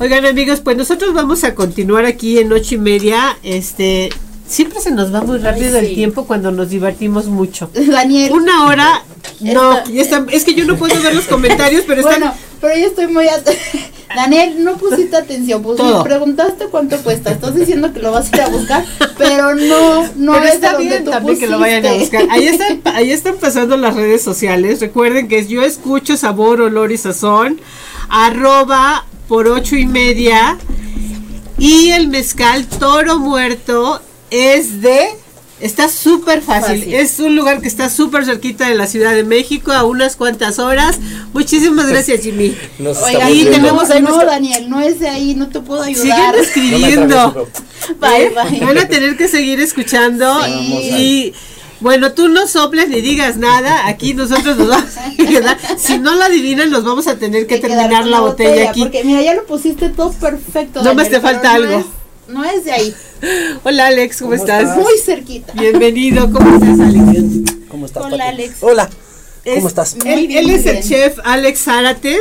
Oigan, 0.00 0.26
amigos, 0.26 0.60
pues 0.60 0.76
nosotros 0.76 1.14
vamos 1.14 1.44
a 1.44 1.54
continuar 1.54 2.06
aquí 2.06 2.38
en 2.38 2.52
ocho 2.52 2.74
y 2.74 2.78
media. 2.78 3.38
Este, 3.44 4.08
siempre 4.46 4.80
se 4.80 4.90
nos 4.90 5.12
va 5.14 5.22
muy 5.22 5.38
rápido 5.38 5.78
Ay, 5.78 5.86
el 5.86 5.94
tiempo 5.94 6.26
cuando 6.26 6.50
nos 6.52 6.70
divertimos 6.70 7.26
mucho. 7.26 7.70
Daniel. 7.74 8.32
Una 8.32 8.66
hora, 8.66 9.02
no, 9.40 9.84
ya 9.86 10.02
es 10.30 10.44
que 10.44 10.54
yo 10.54 10.64
no 10.64 10.76
puedo 10.76 11.00
ver 11.02 11.14
los 11.14 11.26
comentarios, 11.26 11.84
pero 11.86 12.00
están 12.00 12.20
Bueno, 12.20 12.34
pero 12.60 12.76
yo 12.76 12.86
estoy 12.86 13.06
muy... 13.08 13.28
at- 13.28 13.48
Daniel, 14.14 14.62
no 14.62 14.76
pusiste 14.76 15.16
atención. 15.16 15.62
Pues 15.62 15.76
Todo. 15.76 15.98
me 15.98 16.04
preguntaste 16.04 16.66
cuánto 16.66 16.96
cuesta. 16.98 17.32
Estás 17.32 17.54
diciendo 17.56 17.92
que 17.92 18.00
lo 18.00 18.12
vas 18.12 18.32
a 18.32 18.36
ir 18.36 18.42
a 18.42 18.48
buscar, 18.48 18.84
pero 19.18 19.54
no, 19.56 20.06
no 20.14 20.32
Pero 20.34 20.44
es 20.44 20.54
está 20.54 20.76
bien 20.76 21.04
también 21.04 21.38
que 21.38 21.46
lo 21.48 21.58
vayan 21.58 21.84
a 21.84 21.94
buscar. 21.94 22.24
Ahí 22.30 22.46
están, 22.48 22.80
ahí 22.94 23.10
están 23.10 23.36
pasando 23.40 23.76
las 23.76 23.96
redes 23.96 24.22
sociales. 24.22 24.80
Recuerden 24.80 25.26
que 25.26 25.38
es 25.38 25.48
yo 25.48 25.62
escucho 25.62 26.16
sabor, 26.16 26.60
olor 26.60 26.92
y 26.92 26.98
sazón. 26.98 27.60
Arroba 28.08 29.04
por 29.26 29.48
ocho 29.48 29.74
y 29.74 29.86
media. 29.86 30.58
Y 31.58 31.90
el 31.90 32.08
mezcal 32.08 32.66
toro 32.66 33.18
muerto 33.18 34.00
es 34.34 34.80
de. 34.82 35.08
Está 35.60 35.88
súper 35.88 36.42
fácil. 36.42 36.78
Fácil. 36.80 36.94
Es 36.94 37.18
un 37.20 37.36
lugar 37.36 37.60
que 37.60 37.68
está 37.68 37.88
súper 37.88 38.24
cerquita 38.26 38.68
de 38.68 38.74
la 38.74 38.86
Ciudad 38.88 39.14
de 39.14 39.22
México, 39.22 39.72
a 39.72 39.84
unas 39.84 40.16
cuantas 40.16 40.58
horas. 40.58 40.98
Muchísimas 41.32 41.86
gracias, 41.86 42.22
Jimmy. 42.22 42.56
Nos 42.80 43.00
Oiga, 43.02 43.24
ahí 43.26 43.44
tenemos 43.44 43.88
ahí 43.90 44.02
no, 44.02 44.08
nuestro- 44.10 44.28
Daniel, 44.28 44.68
no 44.68 44.80
es 44.80 44.98
de 44.98 45.08
ahí, 45.08 45.34
no 45.36 45.48
te 45.48 45.60
puedo 45.60 45.84
Siguen 45.84 46.12
ayudar. 46.12 46.36
escribiendo. 46.40 47.48
Bye, 48.00 48.24
¿Eh? 48.24 48.32
bye. 48.50 48.60
Van 48.60 48.78
a 48.78 48.88
tener 48.88 49.16
que 49.16 49.28
seguir 49.28 49.60
escuchando 49.60 50.42
Sí. 50.44 50.50
y 50.98 51.34
bueno, 51.80 52.12
tú 52.12 52.28
no 52.28 52.46
soples 52.48 52.88
ni 52.88 53.00
digas 53.00 53.36
nada, 53.36 53.86
aquí 53.86 54.12
nosotros 54.14 54.56
nos 54.56 54.68
vamos 54.68 54.96
a 54.96 55.14
quedar. 55.16 55.56
Si 55.78 55.98
no 55.98 56.14
la 56.16 56.26
adivinan, 56.26 56.70
nos 56.70 56.82
vamos 56.84 57.06
a 57.06 57.16
tener 57.18 57.46
que 57.46 57.58
terminar 57.58 58.06
la 58.06 58.20
botella 58.20 58.70
aquí. 58.70 58.80
Porque 58.80 59.04
mira, 59.04 59.22
ya 59.22 59.34
lo 59.34 59.44
pusiste 59.46 59.88
todo 59.90 60.12
perfecto. 60.12 60.82
No 60.82 60.94
más 60.94 61.04
Daniel, 61.04 61.12
te 61.12 61.20
falta 61.20 61.48
no 61.50 61.54
algo. 61.64 61.78
es- 61.80 61.86
No 62.28 62.42
es, 62.44 62.64
de 62.64 62.72
ahí, 62.72 62.94
Hola 63.64 63.88
Alex, 63.88 64.18
¿cómo, 64.18 64.30
¿Cómo 64.30 64.42
estás? 64.42 64.62
estás? 64.62 64.78
muy 64.78 64.98
cerquita. 64.98 65.52
Bienvenido, 65.54 66.30
¿cómo 66.32 66.54
estás 66.54 66.80
Alex? 66.80 67.52
¿Cómo 67.68 67.86
estás, 67.86 68.04
Hola, 68.04 68.16
Pati? 68.16 68.28
Alex. 68.42 68.56
Hola. 68.60 68.90
Es- 69.44 69.54
¿Cómo 69.56 69.68
estás? 69.68 69.96
Él, 70.06 70.26
bien, 70.26 70.38
él 70.38 70.46
muy 70.46 70.54
es 70.54 70.66
el 70.66 70.82
chef 70.82 71.18
Alex 71.22 71.58
Zárate, 71.64 72.18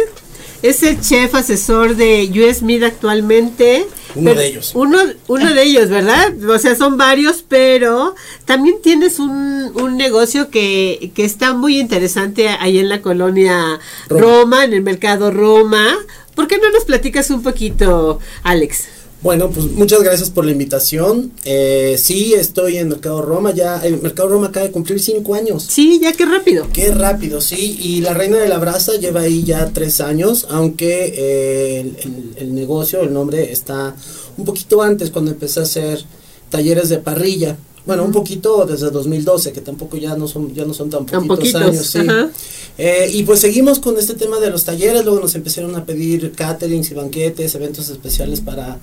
es 0.61 0.83
el 0.83 0.99
chef 0.99 1.33
asesor 1.35 1.95
de 1.95 2.29
US 2.35 2.61
Meat 2.63 2.83
actualmente. 2.83 3.85
Uno 4.15 4.29
Pero- 4.31 4.39
de 4.41 4.47
ellos. 4.47 4.71
Uno, 4.75 4.97
uno 5.27 5.53
de 5.53 5.63
ellos, 5.63 5.89
¿verdad? 5.89 6.33
O 6.49 6.59
sea, 6.59 6.75
son 6.75 6.97
varios, 6.97 7.43
pero 7.47 8.13
también 8.45 8.75
tienes 8.83 9.19
un, 9.19 9.71
un 9.73 9.95
negocio 9.97 10.49
que, 10.49 11.11
que 11.15 11.23
está 11.23 11.53
muy 11.53 11.79
interesante 11.79 12.49
ahí 12.49 12.77
en 12.79 12.89
la 12.89 13.01
colonia 13.01 13.79
Roma. 14.09 14.21
Roma. 14.21 14.65
en 14.65 14.73
el 14.73 14.81
mercado 14.81 15.31
Roma. 15.31 15.95
¿Por 16.35 16.47
qué 16.47 16.57
no 16.57 16.69
nos 16.71 16.83
platicas 16.83 17.29
un 17.29 17.41
poquito, 17.41 18.19
Alex? 18.43 18.83
Bueno, 19.23 19.49
pues 19.49 19.67
muchas 19.71 20.03
gracias 20.03 20.29
por 20.29 20.43
la 20.43 20.51
invitación. 20.51 21.31
Eh, 21.45 21.95
sí, 21.97 22.33
estoy 22.33 22.77
en 22.77 22.89
Mercado 22.89 23.21
Roma. 23.21 23.53
Ya 23.53 23.79
el 23.79 24.01
Mercado 24.01 24.27
Roma 24.27 24.47
acaba 24.47 24.65
de 24.65 24.71
cumplir 24.73 24.99
cinco 24.99 25.33
años. 25.33 25.63
Sí, 25.63 25.99
ya 26.03 26.11
qué 26.11 26.25
rápido. 26.25 26.67
Qué 26.73 26.91
rápido, 26.91 27.39
sí. 27.39 27.77
Y 27.81 28.01
la 28.01 28.13
Reina 28.13 28.37
de 28.37 28.49
la 28.49 28.57
Brasa 28.57 28.97
lleva 28.97 29.21
ahí 29.21 29.43
ya 29.43 29.71
tres 29.73 30.01
años, 30.01 30.45
aunque 30.49 31.13
eh, 31.15 31.79
el, 31.79 31.95
el- 32.03 32.33
el 32.35 32.53
negocio, 32.55 33.01
el 33.01 33.13
nombre 33.13 33.51
está 33.53 33.95
un 34.37 34.43
poquito 34.43 34.81
antes 34.81 35.09
cuando 35.09 35.31
empecé 35.31 35.61
a 35.61 35.63
hacer 35.63 36.03
talleres 36.49 36.89
de 36.89 36.97
parrilla. 36.97 37.55
Bueno, 37.85 38.03
un 38.03 38.11
poquito 38.11 38.65
desde 38.65 38.89
2012, 38.91 39.51
que 39.53 39.61
tampoco 39.61 39.95
ya 39.97 40.15
no 40.17 40.27
son 40.27 40.53
ya 40.53 40.65
no 40.65 40.73
son 40.73 40.89
tan 40.89 41.05
Tan 41.05 41.27
poquitos, 41.27 41.61
poquitos, 41.61 41.95
años, 41.95 42.29
sí. 42.31 42.31
Eh, 42.77 43.09
y 43.13 43.23
pues 43.23 43.39
seguimos 43.39 43.79
con 43.79 43.97
este 43.97 44.15
tema 44.15 44.39
de 44.39 44.49
los 44.49 44.63
talleres, 44.65 45.03
luego 45.05 45.19
nos 45.21 45.35
empezaron 45.35 45.75
a 45.75 45.85
pedir 45.85 46.31
caterings 46.33 46.91
y 46.91 46.93
banquetes, 46.93 47.55
eventos 47.55 47.89
especiales 47.89 48.39
para, 48.41 48.79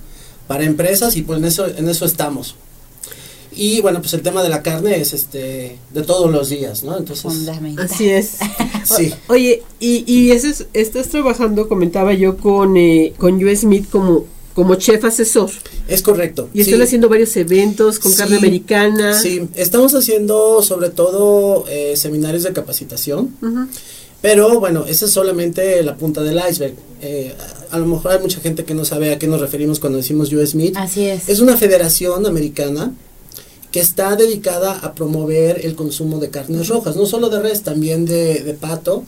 para 0.51 0.65
empresas 0.65 1.15
y 1.15 1.21
pues 1.21 1.39
en 1.39 1.45
eso, 1.45 1.65
en 1.65 1.87
eso 1.87 2.03
estamos. 2.03 2.55
Y 3.55 3.79
bueno, 3.79 4.01
pues 4.01 4.13
el 4.13 4.21
tema 4.21 4.43
de 4.43 4.49
la 4.49 4.61
carne 4.61 4.99
es 4.99 5.13
este 5.13 5.77
de 5.93 6.01
todos 6.03 6.29
los 6.29 6.49
días, 6.49 6.83
¿no? 6.83 6.97
Entonces, 6.97 7.23
Fundamental. 7.23 7.85
Así 7.85 8.09
es. 8.09 8.31
sí. 8.97 9.13
Oye, 9.29 9.63
y, 9.79 10.03
y 10.05 10.31
eso 10.31 10.47
es- 10.47 10.65
estás 10.73 11.07
trabajando, 11.07 11.69
comentaba 11.69 12.13
yo, 12.13 12.35
con, 12.35 12.75
eh, 12.75 13.13
con 13.17 13.41
US 13.41 13.63
Meat 13.63 13.85
como, 13.89 14.25
como 14.55 14.75
chef 14.75 15.05
asesor. 15.05 15.51
Es 15.87 16.01
correcto. 16.01 16.49
Y 16.53 16.61
están 16.61 16.79
sí. 16.79 16.83
haciendo 16.83 17.07
varios 17.07 17.33
eventos 17.37 17.97
con 17.99 18.11
carne 18.13 18.37
Sí, 18.39 18.45
americana. 18.45 19.17
Sí, 19.17 19.47
estamos 19.55 19.95
haciendo 19.95 20.61
sobre 20.61 20.89
todo 20.89 21.63
eh, 21.69 21.95
seminarios 21.95 22.43
de 22.43 22.51
capacitación, 22.51 23.33
Ujú. 23.41 23.67
Pero 24.21 24.59
bueno, 24.59 24.85
esa 24.87 25.05
es 25.05 25.11
solamente 25.11 25.81
la 25.83 25.95
punta 25.95 26.21
del 26.21 26.39
iceberg. 26.49 26.75
Eh, 27.01 27.33
a, 27.71 27.75
a 27.75 27.79
lo 27.79 27.85
mejor 27.85 28.11
hay 28.11 28.19
mucha 28.19 28.39
gente 28.39 28.63
que 28.63 28.73
no 28.73 28.85
sabe 28.85 29.11
a 29.11 29.19
qué 29.19 29.27
nos 29.27 29.41
referimos 29.41 29.79
cuando 29.79 29.97
decimos 29.97 30.31
US 30.33 30.55
Meat. 30.55 30.77
Así 30.77 31.05
es. 31.05 31.27
Es 31.29 31.39
una 31.39 31.57
federación 31.57 32.25
americana 32.25 32.93
que 33.71 33.79
está 33.79 34.15
dedicada 34.15 34.73
a 34.73 34.93
promover 34.93 35.65
el 35.65 35.75
consumo 35.75 36.19
de 36.19 36.29
carnes 36.29 36.67
rojas, 36.67 36.95
no 36.95 37.05
solo 37.05 37.29
de 37.29 37.39
res, 37.39 37.63
también 37.63 38.05
de, 38.05 38.43
de 38.43 38.53
pato 38.53 39.03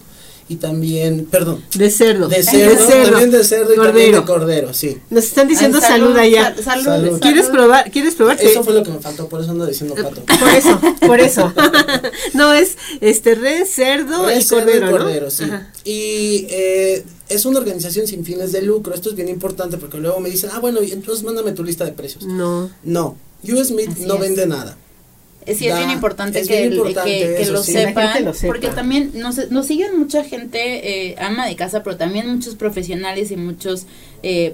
y 0.49 0.55
también, 0.57 1.25
perdón, 1.25 1.63
De 1.75 1.89
cerdo. 1.89 2.27
de 2.27 2.43
cerdo, 2.43 2.85
también 3.11 3.31
de 3.31 3.43
cerdo 3.43 3.73
y 3.73 3.77
también 3.77 4.11
de 4.11 4.17
Cordero. 4.17 4.25
cordero, 4.25 4.73
sí. 4.73 4.97
Nos 5.09 5.23
están 5.25 5.47
diciendo 5.47 5.79
Ay, 5.81 5.87
salud, 5.87 6.15
allá. 6.17 6.53
sal- 6.55 6.63
salud, 6.63 6.83
Salud. 6.83 7.05
salud. 7.05 7.19
¿Quieres 7.21 7.45
probar? 7.47 7.91
¿Quieres 7.91 8.15
probar? 8.15 8.37
Eso 8.41 8.63
fue 8.63 8.73
lo 8.73 8.83
que 8.83 8.91
me 8.91 8.99
faltó, 8.99 9.27
por 9.29 9.41
eso 9.41 9.51
ando 9.51 9.65
diciendo 9.65 9.95
pato. 9.95 10.21
Por 10.39 10.49
eso, 10.49 10.81
por 11.07 11.19
eso. 11.19 11.53
no, 12.33 12.53
es 12.53 12.77
este 13.01 13.35
res, 13.35 13.69
cerdo 13.73 14.29
y 14.29 14.35
Res, 14.35 14.47
cerdo 14.47 14.63
cordero, 14.65 14.85
¿no? 14.85 14.91
cordero, 14.97 15.31
sí. 15.31 15.43
Ajá. 15.45 15.71
Y 15.85 16.45
eh, 16.49 17.03
es 17.29 17.45
una 17.45 17.59
organización 17.59 18.07
sin 18.07 18.25
fines 18.25 18.51
de 18.51 18.61
lucro. 18.61 18.93
Esto 18.93 19.09
es 19.09 19.15
bien 19.15 19.29
importante 19.29 19.77
porque 19.77 19.97
luego 19.97 20.19
me 20.19 20.29
dicen, 20.29 20.49
ah, 20.53 20.59
bueno, 20.59 20.81
y 20.83 20.91
entonces 20.91 21.23
mándame 21.23 21.51
tu 21.53 21.63
lista 21.63 21.85
de 21.85 21.93
precios. 21.93 22.25
No. 22.25 22.69
No, 22.83 23.17
US 23.51 23.71
Meat 23.71 23.89
Así 23.89 24.05
no 24.05 24.15
es. 24.15 24.19
vende 24.21 24.45
nada. 24.45 24.77
Eh, 25.45 25.55
Sí, 25.55 25.67
es 25.67 25.77
bien 25.77 25.89
importante, 25.91 26.39
es 26.39 26.47
que, 26.47 26.53
bien 26.57 26.67
el- 26.71 26.77
importante 26.77 27.09
que, 27.11 27.19
que 27.35 27.41
eso, 27.41 27.53
lo 27.53 27.63
sí. 27.63 27.71
Sepan, 27.73 28.07
gente 28.09 28.25
lo 28.25 28.33
sepa. 28.33 28.47
porque 28.47 28.67
también 28.69 29.11
nos, 29.15 29.49
nos 29.51 29.65
siguen 29.67 29.97
mucha 29.97 30.23
gente, 30.23 31.09
eh, 31.11 31.15
ama 31.19 31.47
de 31.47 31.55
casa, 31.55 31.83
pero 31.83 31.97
también 31.97 32.27
muchos 32.33 32.55
profesionales 32.55 33.31
y 33.31 33.35
muchas 33.37 33.85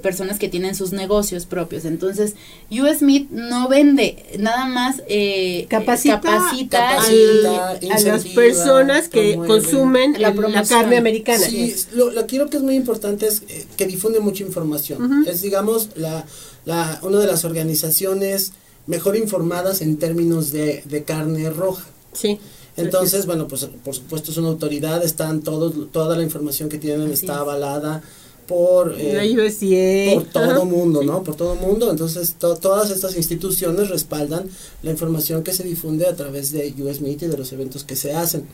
personas 0.02 0.40
que 0.40 0.50
tienen 0.50 0.74
sus 0.74 0.94
negocios 0.94 1.46
propios. 1.46 1.86
Entonces, 1.86 2.34
US 2.72 3.04
Meat 3.04 3.30
no 3.30 3.68
vende, 3.68 4.26
nada 4.40 4.66
más 4.66 5.04
eh, 5.08 5.68
Capacita, 5.70 6.20
capacita, 6.22 6.80
capacita, 6.90 7.78
y- 7.80 7.90
a 7.92 8.00
las 8.00 8.26
personas 8.26 9.10
que 9.10 9.34
promueve. 9.34 9.48
consumen 9.62 10.14
La 10.14 10.30
la, 10.30 10.34
promoción. 10.34 10.66
carne 10.82 10.98
americana. 10.98 11.46
Sí, 11.46 11.76
lo, 11.94 12.10
lo 12.10 12.26
que 12.26 12.38
creo 12.38 12.50
que 12.50 12.58
es 12.58 12.64
muy 12.64 12.74
importante 12.76 13.28
es 13.28 13.44
eh, 13.48 13.68
que 13.78 13.86
difunde 13.86 14.20
mucha 14.20 14.44
información. 14.44 15.24
Es, 15.28 15.44
digamos, 15.44 15.90
la, 15.96 16.26
la, 16.66 17.00
una 17.04 17.20
de 17.20 17.28
las 17.28 17.46
organizaciones 17.46 18.54
mejor 18.90 19.16
informadas 19.16 19.82
en 19.82 19.96
términos 19.98 20.52
de, 20.52 20.84
de 20.86 21.04
carne 21.06 21.50
roja. 21.50 21.86
Sí. 22.12 22.38
Entonces, 22.76 23.26
bueno, 23.26 23.48
pues 23.48 23.66
por 23.86 23.94
supuesto 23.96 24.32
es 24.32 24.38
una 24.38 24.50
autoridad, 24.50 25.04
están 25.04 25.42
todos, 25.42 25.74
toda 25.92 26.18
la 26.18 26.24
información 26.24 26.68
que 26.70 26.78
tienen 26.78 27.04
Así 27.12 27.14
está 27.26 27.34
es. 27.36 27.40
avalada 27.40 28.02
por, 28.48 28.96
eh, 28.98 29.36
USDA. 29.38 30.16
por 30.16 30.24
todo 30.32 30.66
mundo, 30.66 31.04
¿no? 31.04 31.24
Por 31.24 31.36
todo 31.36 31.56
mundo. 31.56 31.92
Entonces, 31.92 32.34
to- 32.40 32.56
todas 32.58 32.90
estas 32.90 33.16
instituciones 33.16 33.90
respaldan 33.90 34.50
la 34.82 34.92
información 34.92 35.44
que 35.44 35.54
se 35.54 35.64
difunde 35.64 36.08
a 36.08 36.16
través 36.16 36.52
de 36.52 36.74
US 36.82 37.00
Meet 37.02 37.24
y 37.24 37.28
de 37.28 37.38
los 37.38 37.52
eventos 37.54 37.84
que 37.84 37.96
se 37.96 38.14
hacen. 38.14 38.46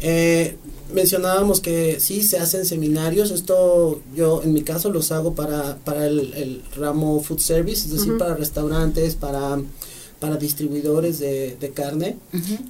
Eh, 0.00 0.56
mencionábamos 0.92 1.60
que 1.60 1.98
sí 2.00 2.22
se 2.22 2.38
hacen 2.38 2.64
seminarios, 2.64 3.30
esto 3.30 4.00
yo 4.14 4.42
en 4.42 4.52
mi 4.52 4.62
caso 4.62 4.90
los 4.90 5.10
hago 5.10 5.34
para, 5.34 5.76
para 5.78 6.06
el, 6.06 6.32
el 6.34 6.62
ramo 6.76 7.20
food 7.22 7.40
service, 7.40 7.86
es 7.86 7.92
decir, 7.92 8.16
para 8.18 8.36
restaurantes, 8.36 9.16
para, 9.16 9.58
para 10.20 10.36
distribuidores 10.36 11.18
de, 11.18 11.56
de 11.58 11.70
carne. 11.70 12.16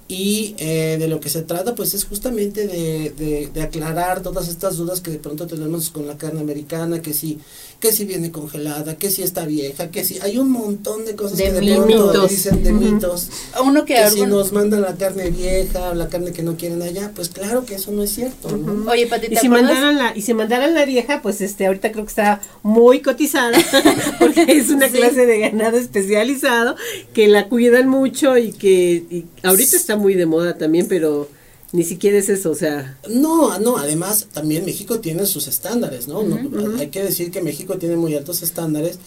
Y 0.09 0.55
eh, 0.59 0.97
de 0.99 1.09
lo 1.09 1.21
que 1.21 1.29
se 1.29 1.43
trata 1.43 1.75
pues 1.75 1.95
es 1.95 2.05
justamente 2.05 2.67
de, 2.67 3.11
de, 3.11 3.51
de 3.53 3.63
aclarar 3.63 4.23
todas 4.23 4.49
estas 4.49 4.79
dudas 4.79 5.01
que 5.01 5.11
de 5.11 5.19
pronto 5.19 5.47
tenemos 5.47 5.91
con 5.91 6.07
la 6.07 6.17
carne 6.17 6.41
americana, 6.41 7.03
que 7.03 7.13
si, 7.13 7.39
que 7.81 7.93
si 7.93 8.05
viene 8.07 8.31
congelada, 8.33 8.97
que 8.97 9.11
si 9.11 9.23
está 9.23 9.45
vieja, 9.45 9.91
que 9.91 10.03
si 10.05 10.19
hay 10.21 10.39
un 10.39 10.51
montón 10.51 11.05
de 11.05 11.15
cosas 11.15 11.37
De 11.37 11.45
que 11.45 11.53
de 11.53 11.75
pronto 11.77 12.07
mitos. 12.09 12.31
dicen 12.31 12.63
de 12.65 12.73
mitos 12.73 13.29
Uno 13.63 13.85
que, 13.85 13.95
que 13.95 14.11
si 14.11 14.23
nos 14.27 14.53
mandan 14.53 14.81
la 14.81 14.95
carne 14.97 15.31
vieja 15.31 15.91
o 15.91 15.95
la 15.95 16.09
carne 16.09 16.33
que 16.33 16.43
no 16.43 16.57
quieren 16.57 16.81
allá, 16.83 17.13
pues 17.15 17.29
claro 17.29 17.67
que 17.67 17.75
eso 17.75 17.93
no 17.93 18.03
es 18.03 18.11
cierto, 18.15 18.57
¿no? 18.57 18.91
Oye, 18.91 19.07
Pati, 19.07 19.27
Y 19.27 19.31
¿te 19.35 19.41
si 19.41 19.49
mandaran 19.51 19.97
la, 19.97 20.17
y 20.17 20.23
si 20.23 20.33
mandaran 20.35 20.73
la 20.75 20.85
vieja, 20.87 21.21
pues 21.23 21.41
este 21.43 21.67
ahorita 21.67 21.93
creo 21.93 22.05
que 22.05 22.11
está 22.11 22.41
muy 22.63 23.01
cotizada, 23.03 23.59
porque 24.19 24.47
es 24.49 24.71
una 24.71 24.89
Sí. 24.91 24.95
clase 24.97 25.27
de 25.27 25.39
ganado 25.41 25.77
especializado, 25.77 26.77
que 27.13 27.29
la 27.29 27.49
cuidan 27.49 27.89
mucho 27.89 28.39
y 28.39 28.53
que 28.53 29.05
y 29.11 29.27
ahorita 29.43 29.77
está 29.77 29.97
muy 29.97 30.15
de 30.15 30.25
moda 30.27 30.57
también, 30.57 30.87
pero 30.89 31.29
ni 31.77 31.85
siquiera 31.85 32.17
es 32.17 32.31
eso, 32.31 32.51
o 32.51 32.55
sea, 32.55 32.99
No, 33.09 33.59
no, 33.59 33.77
además 33.77 34.29
también 34.33 34.65
México 34.65 35.01
tiene 35.01 35.27
sus 35.27 35.47
estándares, 35.47 36.09
¿no? 36.09 36.23
No, 36.23 36.79
Hay 36.79 36.89
que 36.89 37.05
decir 37.05 37.31
que 37.31 37.43
México 37.43 37.77
tiene 37.77 37.97
muy 37.97 38.15
altos 38.15 38.43
estándares 38.43 38.99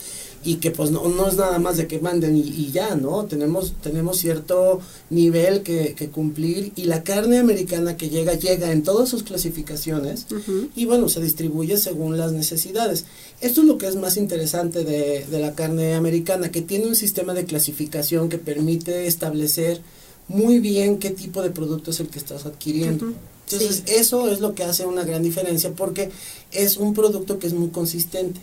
y 0.43 0.57
que 0.57 0.69
pues 0.69 0.91
no, 0.91 1.09
no 1.09 1.27
es 1.27 1.35
nada 1.35 1.57
más 1.57 1.77
de 1.77 1.87
que 1.87 1.99
manden 1.99 2.37
y, 2.37 2.71
ya, 2.71 2.95
¿no? 2.95 3.25
Tenemos, 3.25 3.73
tenemos 3.81 4.19
cierto 4.19 4.81
nivel 5.09 5.63
que, 5.63 5.95
que, 5.95 6.09
cumplir 6.09 6.71
y 6.75 6.83
la 6.83 7.03
carne 7.03 7.39
americana 7.39 7.97
que 7.97 8.09
llega, 8.09 8.35
llega 8.35 8.71
en 8.71 8.83
todas 8.83 9.09
sus 9.09 9.23
clasificaciones 9.23 10.27
y 10.75 10.85
bueno, 10.85 11.09
se 11.09 11.21
distribuye 11.21 11.75
según 11.77 12.19
las 12.19 12.33
necesidades. 12.33 13.05
Esto 13.41 13.61
es 13.61 13.67
lo 13.67 13.79
que 13.79 13.87
es 13.87 13.95
más 13.95 14.15
interesante 14.15 14.83
de, 14.83 15.25
de 15.25 15.39
la 15.39 15.55
carne 15.55 15.95
americana, 15.95 16.51
que 16.51 16.61
tiene 16.61 16.85
un 16.85 16.95
sistema 16.95 17.33
de 17.33 17.45
clasificación 17.45 18.29
que 18.29 18.37
permite 18.37 19.07
establecer 19.07 19.81
muy 20.29 20.59
bien 20.59 20.99
qué 20.99 21.09
tipo 21.09 21.41
de 21.41 21.49
producto 21.49 21.91
es 21.91 21.99
el 21.99 22.07
que 22.07 22.19
estás 22.19 22.45
adquiriendo. 22.45 23.13
Entonces, 23.51 23.83
eso 23.87 24.29
es 24.29 24.39
lo 24.39 24.53
que 24.53 24.63
hace 24.63 24.85
una 24.85 25.03
gran 25.03 25.23
diferencia 25.23 25.73
porque 25.73 26.11
es 26.51 26.77
un 26.77 26.93
producto 26.93 27.39
que 27.39 27.47
es 27.47 27.53
muy 27.53 27.69
consistente. 27.69 28.39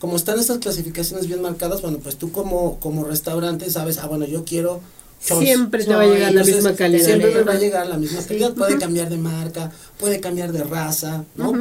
Como 0.00 0.16
están 0.16 0.38
estas 0.38 0.58
clasificaciones 0.58 1.26
bien 1.26 1.42
marcadas, 1.42 1.82
bueno, 1.82 1.98
pues 1.98 2.16
tú 2.16 2.32
como, 2.32 2.80
como 2.80 3.04
restaurante 3.04 3.70
sabes, 3.70 3.98
ah, 3.98 4.06
bueno, 4.06 4.26
yo 4.26 4.44
quiero... 4.44 4.80
siempre 5.20 5.84
te 5.84 5.94
va 5.94 6.02
a 6.02 6.06
llegar 6.06 6.32
la 6.32 6.44
misma 6.44 6.74
calidad. 6.74 7.04
Siempre 7.04 7.34
me 7.34 7.42
va 7.42 7.52
a 7.52 7.58
llegar 7.58 7.86
la 7.86 7.96
misma 7.96 8.22
calidad. 8.22 8.54
Puede 8.54 8.78
cambiar 8.78 9.08
de 9.08 9.18
marca, 9.18 9.72
puede 9.98 10.20
cambiar 10.20 10.52
de 10.52 10.64
raza, 10.64 11.24
¿no? 11.36 11.52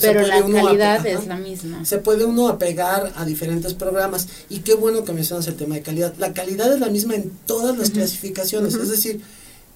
Pero 0.00 0.22
la 0.26 0.42
calidad 0.42 1.06
es 1.06 1.26
la 1.26 1.36
misma. 1.36 1.84
Se 1.84 1.98
puede 1.98 2.24
uno 2.24 2.48
apegar 2.48 3.12
a 3.16 3.24
diferentes 3.24 3.74
programas. 3.74 4.28
Y 4.48 4.60
qué 4.60 4.74
bueno 4.74 5.04
que 5.04 5.12
mencionas 5.12 5.46
el 5.46 5.56
tema 5.56 5.76
de 5.76 5.82
calidad. 5.82 6.14
La 6.18 6.32
calidad 6.32 6.72
es 6.72 6.80
la 6.80 6.88
misma 6.88 7.14
en 7.14 7.30
todas 7.46 7.76
las 7.78 7.90
clasificaciones. 7.90 8.74
Es 8.74 8.88
decir, 8.88 9.20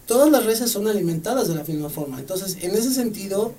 todas 0.07 0.31
las 0.31 0.45
reses 0.45 0.71
son 0.71 0.89
alimentadas 0.89 1.49
de 1.49 1.55
la 1.55 1.65
misma 1.65 1.89
forma. 1.89 2.19
Entonces, 2.19 2.57
en 2.61 2.73
ese 2.73 2.93
sentido, 2.93 3.55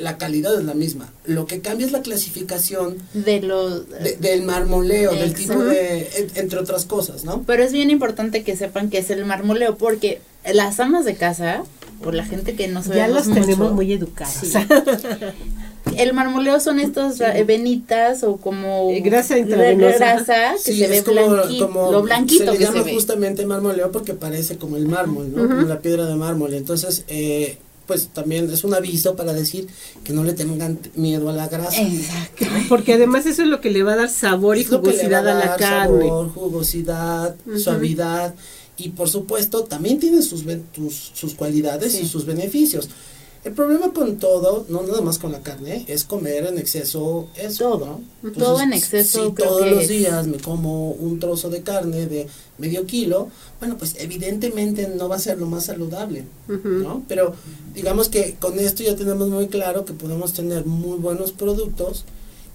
la 0.00 0.18
calidad 0.18 0.58
es 0.58 0.64
la 0.64 0.74
misma. 0.74 1.12
Lo 1.24 1.46
que 1.46 1.60
cambia 1.60 1.86
es 1.86 1.92
la 1.92 2.02
clasificación 2.02 2.96
de 3.12 3.40
los 3.42 3.84
del 4.20 4.42
marmoleo, 4.42 5.12
del 5.12 5.34
tipo 5.34 5.62
de 5.62 6.30
entre 6.34 6.58
otras 6.58 6.84
cosas, 6.84 7.24
¿no? 7.24 7.42
Pero 7.46 7.62
es 7.62 7.72
bien 7.72 7.90
importante 7.90 8.42
que 8.42 8.56
sepan 8.56 8.90
que 8.90 8.98
es 8.98 9.10
el 9.10 9.24
marmoleo 9.24 9.76
porque 9.76 10.20
las 10.52 10.80
amas 10.80 11.04
de 11.04 11.14
casa 11.14 11.62
o 12.04 12.12
la 12.12 12.24
gente 12.24 12.54
que 12.54 12.68
no 12.68 12.82
sabe 12.82 12.96
ya 12.96 13.08
las 13.08 13.30
tenemos 13.30 13.72
muy 13.72 13.92
educadas. 13.92 14.42
El 15.96 16.12
marmoleo 16.12 16.60
son 16.60 16.78
estas 16.78 17.18
venitas 17.46 18.22
o 18.22 18.36
como 18.36 18.90
eh, 18.90 19.00
grasa 19.00 19.38
intravenosa 19.38 19.96
grasa 19.98 20.54
que 20.64 20.72
se 20.74 20.86
ve 20.86 21.02
como, 21.02 21.90
lo 21.90 22.02
blanquito 22.02 22.52
se 22.52 22.58
le 22.58 22.64
llama 22.64 22.84
justamente 22.92 23.44
marmoleo 23.46 23.90
porque 23.90 24.14
parece 24.14 24.56
como 24.56 24.76
el 24.76 24.86
mármol, 24.86 25.34
¿no? 25.34 25.48
Como 25.48 25.62
la 25.62 25.80
piedra 25.80 26.06
de 26.06 26.14
mármol. 26.14 26.54
Entonces, 26.54 27.04
eh, 27.08 27.58
pues 27.90 28.06
también 28.10 28.48
es 28.52 28.62
un 28.62 28.72
aviso 28.72 29.16
para 29.16 29.32
decir 29.32 29.66
que 30.04 30.12
no 30.12 30.22
le 30.22 30.32
tengan 30.32 30.78
miedo 30.94 31.28
a 31.28 31.32
la 31.32 31.48
grasa. 31.48 31.82
Exacto. 31.82 32.44
Porque 32.68 32.92
además 32.92 33.26
eso 33.26 33.42
es 33.42 33.48
lo 33.48 33.60
que 33.60 33.68
le 33.68 33.82
va 33.82 33.94
a 33.94 33.96
dar 33.96 34.08
sabor 34.08 34.58
y 34.58 34.64
jugosidad 34.64 35.26
a, 35.26 35.34
la 35.34 35.56
carne. 35.56 36.06
Sabor, 36.06 36.32
jugosidad, 36.32 37.34
suavidad 37.58 38.32
y 38.76 38.90
por 38.90 39.08
supuesto 39.08 39.64
también 39.64 39.98
tiene 39.98 40.22
sus, 40.22 40.44
sus 41.14 41.34
cualidades 41.34 42.00
y 42.00 42.06
sus 42.06 42.24
beneficios. 42.26 42.88
El 43.42 43.52
problema 43.52 43.90
con 43.92 44.18
todo, 44.18 44.66
no 44.68 44.82
nada 44.82 45.00
más 45.00 45.18
con 45.18 45.32
la 45.32 45.40
carne, 45.40 45.86
es 45.88 46.04
comer 46.04 46.44
en 46.44 46.58
exceso 46.58 47.28
eso, 47.36 47.70
todo, 47.70 48.00
todo 48.36 48.60
en 48.60 48.74
exceso. 48.74 49.28
Si 49.28 49.34
todos 49.34 49.70
los 49.70 49.88
días 49.88 50.26
me 50.26 50.36
como 50.36 50.90
un 50.90 51.18
trozo 51.18 51.48
de 51.48 51.62
carne 51.62 52.06
de 52.06 52.26
medio 52.58 52.84
kilo, 52.84 53.30
bueno, 53.58 53.78
pues 53.78 53.96
evidentemente 53.98 54.88
no 54.88 55.08
va 55.08 55.16
a 55.16 55.20
ser 55.20 55.38
lo 55.38 55.46
más 55.46 55.64
saludable, 55.64 56.24
¿no? 56.48 57.02
Pero 57.08 57.34
digamos 57.74 58.10
que 58.10 58.36
con 58.38 58.58
esto 58.58 58.82
ya 58.82 58.94
tenemos 58.94 59.28
muy 59.28 59.48
claro 59.48 59.86
que 59.86 59.94
podemos 59.94 60.34
tener 60.34 60.66
muy 60.66 60.98
buenos 60.98 61.32
productos 61.32 62.04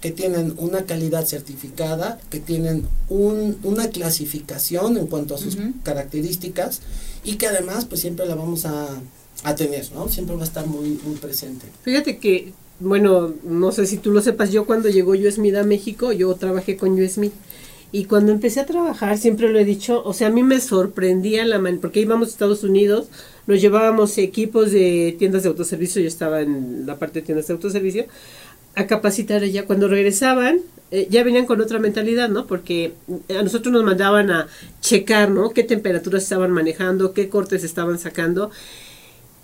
que 0.00 0.12
tienen 0.12 0.54
una 0.58 0.84
calidad 0.84 1.26
certificada, 1.26 2.20
que 2.30 2.38
tienen 2.38 2.86
un, 3.08 3.58
una 3.64 3.88
clasificación 3.88 4.98
en 4.98 5.08
cuanto 5.08 5.34
a 5.34 5.38
sus 5.38 5.56
características 5.82 6.80
y 7.24 7.36
que 7.36 7.48
además 7.48 7.86
pues 7.86 8.02
siempre 8.02 8.26
la 8.26 8.36
vamos 8.36 8.66
a 8.66 8.86
a 9.46 9.54
tener, 9.54 9.84
¿no? 9.92 10.08
Siempre 10.08 10.34
va 10.34 10.42
a 10.42 10.44
estar 10.44 10.66
muy, 10.66 10.98
muy 11.04 11.14
presente. 11.20 11.66
Fíjate 11.82 12.18
que, 12.18 12.52
bueno, 12.80 13.32
no 13.44 13.70
sé 13.70 13.86
si 13.86 13.96
tú 13.96 14.10
lo 14.10 14.20
sepas, 14.20 14.50
yo 14.50 14.66
cuando 14.66 14.88
llegó 14.88 15.12
USMID 15.12 15.54
a 15.54 15.62
México, 15.62 16.10
yo 16.10 16.34
trabajé 16.34 16.76
con 16.76 17.00
USMID. 17.00 17.30
Y 17.92 18.06
cuando 18.06 18.32
empecé 18.32 18.58
a 18.58 18.66
trabajar, 18.66 19.16
siempre 19.16 19.48
lo 19.48 19.60
he 19.60 19.64
dicho, 19.64 20.02
o 20.04 20.12
sea, 20.12 20.26
a 20.28 20.30
mí 20.30 20.42
me 20.42 20.60
sorprendía 20.60 21.44
la 21.44 21.60
man 21.60 21.78
porque 21.80 22.00
íbamos 22.00 22.28
a 22.28 22.30
Estados 22.32 22.64
Unidos, 22.64 23.06
nos 23.46 23.60
llevábamos 23.60 24.18
equipos 24.18 24.72
de 24.72 25.14
tiendas 25.16 25.44
de 25.44 25.50
autoservicio, 25.50 26.02
yo 26.02 26.08
estaba 26.08 26.40
en 26.40 26.84
la 26.84 26.98
parte 26.98 27.20
de 27.20 27.26
tiendas 27.26 27.46
de 27.46 27.54
autoservicio, 27.54 28.06
a 28.74 28.88
capacitar 28.88 29.44
allá. 29.44 29.64
Cuando 29.64 29.86
regresaban, 29.86 30.58
eh, 30.90 31.06
ya 31.08 31.22
venían 31.22 31.46
con 31.46 31.60
otra 31.60 31.78
mentalidad, 31.78 32.28
¿no? 32.28 32.48
Porque 32.48 32.94
a 33.30 33.42
nosotros 33.42 33.72
nos 33.72 33.84
mandaban 33.84 34.32
a 34.32 34.48
checar, 34.80 35.30
¿no? 35.30 35.50
Qué 35.50 35.62
temperaturas 35.62 36.24
estaban 36.24 36.50
manejando, 36.50 37.12
qué 37.12 37.28
cortes 37.28 37.62
estaban 37.62 38.00
sacando 38.00 38.50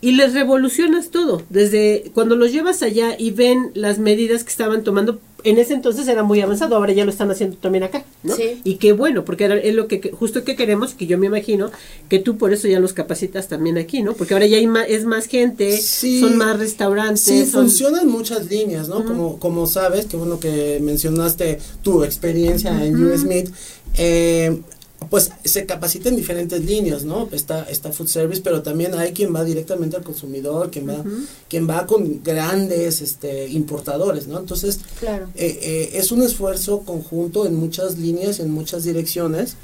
y 0.03 0.13
les 0.13 0.35
revolucionas 0.35 1.11
todo. 1.11 1.43
Desde 1.49 2.11
cuando 2.13 2.35
los 2.35 2.53
llevas 2.53 2.83
allá 2.83 3.15
y 3.17 3.31
ven 3.31 3.71
las 3.75 4.01
medidas 4.01 4.43
que 4.43 4.51
estaban 4.51 4.83
tomando, 4.83 5.21
en 5.45 5.59
ese 5.59 5.75
entonces 5.75 6.09
era 6.09 6.25
muy 6.25 6.41
avanzado, 6.41 6.75
ahora 6.75 6.93
ya 6.93 7.05
lo 7.05 7.13
están 7.13 7.31
haciendo 7.31 7.57
también 7.57 7.85
acá, 7.85 8.05
¿no? 8.25 8.35
Y 8.65 8.77
qué 8.77 8.93
bueno, 8.93 9.25
porque 9.25 9.45
era, 9.45 9.57
es 9.57 9.75
lo 9.75 9.87
que 9.87 10.11
justo 10.11 10.43
que 10.43 10.57
queremos, 10.57 10.95
que 10.95 11.07
yo 11.07 11.19
me 11.19 11.27
imagino 11.27 11.71
que 12.09 12.19
tú 12.19 12.37
por 12.37 12.53
eso 12.53 12.67
ya 12.67 12.81
los 12.81 12.93
capacitas 12.93 13.47
también 13.47 13.79
aquí, 13.79 14.03
¿no? 14.03 14.15
Porque 14.15 14.35
ahora 14.35 14.47
ya 14.47 14.57
hay 14.57 14.67
más, 14.67 14.87
es 14.89 15.05
más 15.05 15.27
gente, 15.27 15.81
son 15.81 16.37
más 16.37 16.59
restaurantes. 16.59 17.23
Sí, 17.23 17.45
funcionan 17.45 18.09
muchas 18.09 18.51
líneas, 18.51 18.89
¿no? 18.89 19.05
Como 19.05 19.39
como 19.39 19.69
sabes, 19.69 20.07
que 20.07 20.17
bueno 20.17 20.41
que 20.41 20.81
mencionaste 20.83 21.61
tu 21.83 22.03
experiencia 22.03 22.85
en 22.85 23.05
US 23.05 23.23
Meat, 23.25 23.49
eh, 23.97 24.61
pues 25.09 25.31
se 25.45 25.67
capacita 25.67 26.09
en 26.09 26.17
diferentes 26.17 26.65
líneas, 26.65 27.05
¿no? 27.05 27.29
Está, 27.33 27.65
está 27.65 27.93
food 27.93 28.09
service, 28.09 28.43
pero 28.43 28.63
también 28.63 28.95
hay 28.95 29.13
quien 29.13 29.35
va 29.35 29.45
directamente 29.45 29.97
al 29.97 30.03
consumidor, 30.03 30.71
quien 30.71 30.89
va, 30.89 31.05
quien 31.49 31.69
va 31.69 31.87
con 31.87 32.23
grandes 32.23 33.01
este, 33.01 33.49
importadores, 33.49 34.27
¿no? 34.27 34.39
Entonces, 34.39 34.81
claro. 35.01 35.29
Eh, 35.35 35.59
eh, 35.63 35.91
es 35.95 36.13
un 36.13 36.23
esfuerzo 36.23 36.81
conjunto 36.81 37.47
en 37.47 37.55
muchas 37.55 37.99
líneas, 37.99 38.41
en 38.41 38.51
muchas 38.51 38.85
direcciones, 38.85 39.57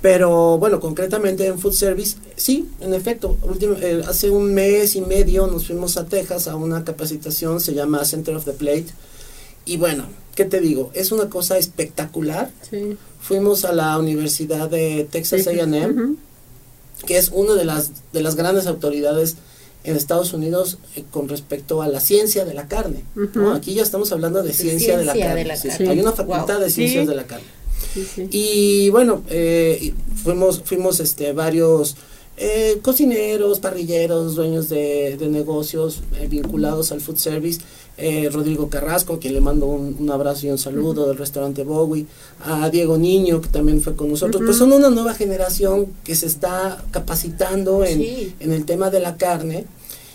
pero 0.00 0.58
bueno, 0.58 0.80
concretamente 0.80 1.46
en 1.46 1.58
food 1.58 1.74
service, 1.74 2.16
sí, 2.36 2.68
en 2.80 2.94
efecto, 2.94 3.36
eh, 3.60 4.02
hace 4.08 4.30
un 4.30 4.54
mes 4.54 4.96
y 4.96 5.02
medio 5.02 5.46
nos 5.46 5.66
fuimos 5.66 5.96
a 5.96 6.06
Texas 6.06 6.48
a 6.48 6.56
una 6.56 6.84
capacitación, 6.84 7.60
se 7.60 7.74
llama 7.74 8.04
Center 8.04 8.34
of 8.34 8.44
the 8.44 8.52
Plate, 8.52 8.86
y 9.66 9.76
bueno, 9.76 10.06
¿qué 10.34 10.46
te 10.46 10.60
digo? 10.60 10.90
Es 10.94 11.12
una 11.12 11.28
cosa 11.28 11.58
espectacular. 11.58 12.50
Sí 12.70 12.96
fuimos 13.20 13.64
a 13.64 13.72
la 13.72 13.98
Universidad 13.98 14.68
de 14.68 15.06
Texas 15.10 15.46
A&M, 15.46 16.16
que 17.06 17.18
es 17.18 17.30
una 17.32 17.54
de 17.54 17.64
las, 17.64 17.92
de 18.12 18.22
las 18.22 18.34
grandes 18.34 18.66
autoridades 18.66 19.36
en 19.84 19.96
Estados 19.96 20.32
Unidos 20.32 20.78
eh, 20.96 21.04
con 21.10 21.28
respecto 21.28 21.82
a 21.82 21.88
la 21.88 22.00
ciencia 22.00 22.44
de 22.44 22.54
la 22.54 22.68
carne. 22.68 23.04
Aquí 23.54 23.74
ya 23.74 23.82
estamos 23.82 24.12
hablando 24.12 24.42
de, 24.42 24.52
ciencia, 24.52 24.98
de 24.98 25.04
la 25.04 25.14
carne. 25.14 25.50
Hay 25.88 26.00
una 26.00 26.12
facultad 26.12 26.60
de 26.60 26.70
ciencias 26.70 27.06
de 27.06 27.14
la 27.14 27.24
carne. 27.26 27.46
Y 28.30 28.90
bueno, 28.90 29.22
eh, 29.30 29.94
fuimos, 30.22 30.62
fuimos 30.64 31.00
este, 31.00 31.32
varios 31.32 31.96
eh, 32.36 32.78
cocineros, 32.82 33.58
parrilleros, 33.58 34.34
dueños 34.34 34.68
de, 34.68 35.16
de 35.18 35.28
negocios 35.28 36.02
vinculados 36.28 36.92
al 36.92 37.00
food 37.00 37.16
service 37.16 37.60
eh, 38.00 38.28
Rodrigo 38.30 38.68
Carrasco, 38.68 39.18
quien 39.18 39.34
le 39.34 39.40
mando 39.40 39.66
un, 39.66 40.10
abrazo 40.10 40.46
y 40.46 40.50
un 40.50 40.58
saludo 40.58 41.06
del 41.06 41.16
restaurante 41.16 41.64
Bowie, 41.64 42.06
a 42.44 42.68
Diego 42.70 42.98
Niño, 42.98 43.40
que 43.40 43.48
también 43.48 43.80
fue 43.80 43.94
con 43.94 44.10
nosotros, 44.10 44.42
pues 44.44 44.56
son 44.56 44.72
una 44.72 44.90
nueva 44.90 45.14
generación 45.14 45.86
que 46.04 46.14
se 46.14 46.26
está 46.26 46.82
capacitando 46.90 47.84
en, 47.84 48.34
en 48.40 48.52
el 48.52 48.64
tema 48.64 48.90
de 48.90 49.00
la 49.00 49.16
carne 49.16 49.66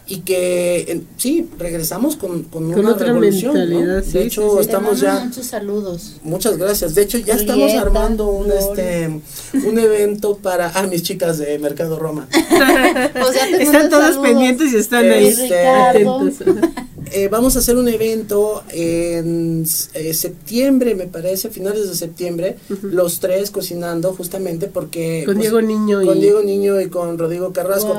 y 0.07 0.19
que 0.19 1.01
sí 1.17 1.47
regresamos 1.57 2.15
con, 2.15 2.43
con, 2.43 2.65
una 2.65 2.91
otra 2.91 3.07
revolución 3.07 3.53
de 3.55 4.23
hecho 4.23 4.59
estamos 4.59 4.99
ya 4.99 5.25
muchos 5.25 5.45
saludos. 5.45 6.17
Muchas 6.23 6.57
gracias. 6.57 6.93
De 6.93 7.01
hecho 7.01 7.17
ya 7.17 7.33
estamos 7.33 7.73
armando 7.73 8.27
un 8.27 8.51
este 8.51 9.09
un 9.53 9.79
evento 9.79 10.37
para 10.37 10.71
ah 10.75 10.83
mis 10.83 11.01
chicas 11.01 11.39
de 11.39 11.57
Mercado 11.59 11.97
Roma. 11.97 12.27
Están 13.59 13.89
todos 13.89 14.17
pendientes 14.17 14.73
y 14.73 14.77
están 14.77 15.09
ahí 15.09 15.27
este, 15.27 15.67
atentos 15.67 16.35
eh, 17.11 17.27
vamos 17.29 17.55
a 17.55 17.59
hacer 17.59 17.77
un 17.77 17.87
evento 17.87 18.63
en 18.69 19.65
eh, 19.93 20.13
septiembre, 20.13 20.95
me 20.95 21.07
parece, 21.07 21.47
a 21.47 21.51
finales 21.51 21.87
de 21.87 21.95
septiembre, 21.95 22.57
los 22.81 23.19
tres 23.19 23.51
cocinando 23.51 24.13
justamente 24.13 24.67
porque... 24.67 25.23
Con 25.25 25.35
pues, 25.35 25.43
Diego 25.43 25.61
Niño 25.61 26.01
y... 26.01 26.05
Con 26.05 26.19
Diego 26.19 26.41
Niño 26.41 26.81
y 26.81 26.89
con 26.89 27.17
Rodrigo 27.17 27.53
Carrasco. 27.53 27.95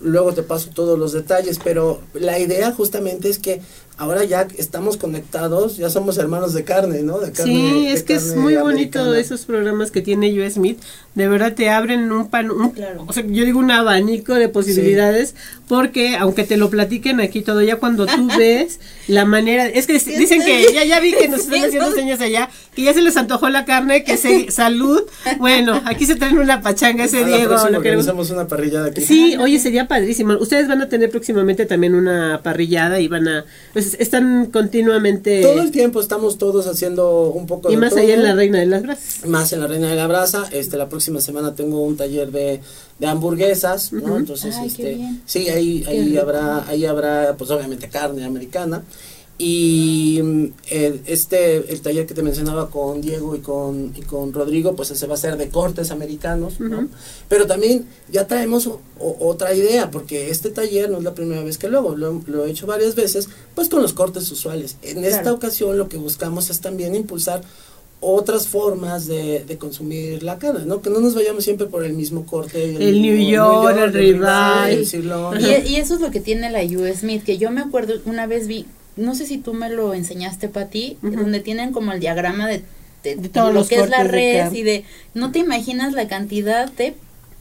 Luego 0.00 0.32
te 0.32 0.42
paso 0.42 0.70
todos 0.74 0.98
los 0.98 1.12
detalles, 1.12 1.58
pero 1.62 2.00
la 2.14 2.38
idea 2.38 2.72
justamente 2.72 3.28
es 3.28 3.38
que 3.38 3.60
ahora 3.98 4.24
ya 4.24 4.46
estamos 4.58 4.96
conectados, 4.96 5.76
ya 5.78 5.88
somos 5.90 6.18
hermanos 6.18 6.52
de 6.52 6.64
carne, 6.64 7.02
¿no? 7.02 7.18
De 7.18 7.32
carne, 7.32 7.52
sí, 7.52 7.84
de 7.86 7.92
es 7.92 8.02
que 8.02 8.14
es 8.14 8.36
muy 8.36 8.56
bonito 8.56 9.14
esos 9.14 9.44
programas 9.46 9.90
que 9.90 10.02
tiene 10.02 10.30
US 10.40 10.54
Smith. 10.54 10.78
De 11.14 11.28
verdad 11.28 11.54
te 11.54 11.70
abren 11.70 12.12
un 12.12 12.28
pan, 12.28 12.50
un- 12.50 12.74
o 13.06 13.12
sea, 13.14 13.24
yo 13.26 13.44
digo 13.46 13.58
un 13.58 13.70
abanico 13.70 14.34
de 14.34 14.50
posibilidades, 14.50 15.34
porque 15.66 16.14
aunque 16.16 16.44
te 16.44 16.58
lo 16.58 16.68
platiquen 16.68 17.20
aquí 17.20 17.40
todo, 17.40 17.62
ya 17.62 17.76
cuando 17.76 18.04
tú 18.06 18.28
ves 18.38 18.80
la 19.08 19.24
manera, 19.24 19.66
es 19.66 19.86
que 19.86 19.94
dicen 19.94 20.42
que 20.44 20.66
ya 20.74 20.84
ya 20.84 21.00
vi 21.00 21.12
que 21.14 21.28
nos 21.28 21.40
están 21.40 21.64
haciendo 21.64 21.90
señas 21.92 22.20
allá, 22.20 22.50
que 22.74 22.82
ya 22.82 22.92
se 22.92 23.00
les 23.00 23.16
antojó 23.16 23.48
la 23.48 23.64
carne, 23.64 24.04
que 24.04 24.18
se 24.18 24.50
salud. 24.50 25.00
Bueno, 25.38 25.80
aquí 25.86 26.04
se 26.04 26.16
traen 26.16 26.38
una 26.38 26.60
pachanga 26.60 27.04
ese 27.04 27.22
A 27.22 27.26
Diego, 27.26 27.48
próxima 27.48 27.70
lo 27.70 27.80
queremos. 27.82 28.06
organizamos 28.06 28.30
una 28.38 28.46
parrillada 28.46 28.88
aquí. 28.88 29.00
Sí, 29.00 29.36
oye, 29.40 29.58
sería 29.58 29.88
padrísimo. 29.88 30.34
Ustedes 30.34 30.68
van 30.68 30.82
a 30.82 30.88
tener 30.90 31.08
próximamente 31.10 31.64
también 31.64 31.94
una 31.94 32.40
parrillada 32.42 33.00
y 33.00 33.08
van 33.08 33.26
a, 33.26 33.44
pues 33.72 33.85
están 33.98 34.46
continuamente 34.46 35.42
Todo 35.42 35.60
el 35.62 35.70
tiempo 35.70 36.00
estamos 36.00 36.38
todos 36.38 36.66
haciendo 36.66 37.30
un 37.30 37.46
poco 37.46 37.68
y 37.70 37.74
de 37.74 37.80
más 37.80 37.90
todo. 37.90 38.00
allá 38.00 38.14
en 38.14 38.22
la 38.22 38.34
Reina 38.34 38.58
de 38.58 38.66
las 38.66 38.82
Brasas. 38.82 39.26
más 39.26 39.52
en 39.52 39.60
la 39.60 39.66
Reina 39.66 39.88
de 39.88 39.96
la 39.96 40.06
Brasa. 40.06 40.46
Este, 40.52 40.76
la 40.76 40.88
próxima 40.88 41.20
semana 41.20 41.54
tengo 41.54 41.82
un 41.84 41.96
taller 41.96 42.30
de, 42.30 42.60
de 42.98 43.06
hamburguesas, 43.06 43.92
¿no? 43.92 44.16
Entonces, 44.16 44.54
Ay, 44.56 44.70
qué 44.70 44.82
este, 44.82 44.94
bien. 44.96 45.22
sí, 45.26 45.48
ahí, 45.48 45.84
ahí 45.86 46.16
habrá, 46.16 46.66
ahí 46.68 46.84
habrá, 46.86 47.36
pues 47.36 47.50
obviamente 47.50 47.88
carne 47.88 48.24
americana. 48.24 48.82
Y 49.38 50.20
mm, 50.22 50.44
el, 50.70 51.00
este, 51.06 51.56
el 51.72 51.80
taller 51.82 52.06
que 52.06 52.14
te 52.14 52.22
mencionaba 52.22 52.70
con 52.70 53.02
Diego 53.02 53.36
y 53.36 53.40
con, 53.40 53.92
y 53.94 54.00
con 54.02 54.32
Rodrigo, 54.32 54.74
pues 54.74 54.90
ese 54.90 55.06
va 55.06 55.14
a 55.14 55.18
ser 55.18 55.36
de 55.36 55.48
cortes 55.50 55.90
americanos, 55.90 56.58
¿no? 56.58 56.88
Pero 57.28 57.46
también 57.46 57.86
ya 58.10 58.26
traemos 58.26 58.66
o- 58.66 58.80
o- 58.98 59.16
otra 59.28 59.54
idea, 59.54 59.90
porque 59.90 60.30
este 60.30 60.48
taller 60.50 60.88
no 60.90 60.98
es 60.98 61.04
la 61.04 61.14
primera 61.14 61.42
vez 61.44 61.58
que 61.58 61.68
lo 61.68 61.78
hago, 61.78 61.96
lo, 61.96 62.22
lo 62.26 62.46
he 62.46 62.50
hecho 62.50 62.66
varias 62.66 62.94
veces, 62.94 63.28
pues 63.54 63.68
con 63.68 63.82
los 63.82 63.92
cortes 63.92 64.30
usuales. 64.30 64.76
En 64.82 65.04
esta 65.04 65.32
ocasión 65.32 65.76
lo 65.76 65.88
que 65.88 65.98
buscamos 65.98 66.48
es 66.48 66.60
también 66.60 66.94
impulsar 66.94 67.42
otras 68.00 68.46
formas 68.46 69.06
de, 69.06 69.44
de 69.46 69.56
consumir 69.58 70.22
la 70.22 70.38
carne, 70.38 70.64
¿no? 70.66 70.80
Que 70.82 70.90
no 70.90 71.00
nos 71.00 71.14
vayamos 71.14 71.44
siempre 71.44 71.66
por 71.66 71.84
el 71.84 71.94
mismo 71.94 72.24
corte. 72.26 72.62
El 72.88 73.02
New 73.02 73.16
York, 73.30 73.76
el 73.78 73.92
ribeye. 73.92 74.72
el 74.80 74.86
sirloin. 74.86 75.40
Y, 75.40 75.72
y 75.72 75.76
eso 75.76 75.94
es 75.94 76.00
lo 76.00 76.10
que 76.10 76.20
tiene 76.20 76.50
la 76.50 76.62
US 76.62 77.00
Smith, 77.00 77.22
que 77.24 77.38
yo 77.38 77.50
me 77.50 77.62
acuerdo, 77.62 77.94
una 78.04 78.26
vez 78.26 78.46
vi, 78.46 78.66
no 78.96 79.14
sé 79.14 79.26
si 79.26 79.38
tú 79.38 79.54
me 79.54 79.68
lo 79.70 79.94
enseñaste, 79.94 80.48
Pati, 80.48 80.96
Ujú. 81.02 81.16
donde 81.16 81.40
tienen 81.40 81.72
como 81.72 81.92
el 81.92 82.00
diagrama 82.00 82.46
de, 82.48 82.62
de, 83.04 83.16
De 83.16 83.28
todos 83.28 83.52
lo 83.54 83.66
que 83.66 83.76
es 83.76 83.88
la 83.90 84.04
red 84.04 84.52
y 84.52 84.62
de, 84.62 84.84
no 85.14 85.30
te 85.32 85.38
imaginas 85.38 85.92
la 85.92 86.08
cantidad 86.08 86.70
de, 86.72 86.94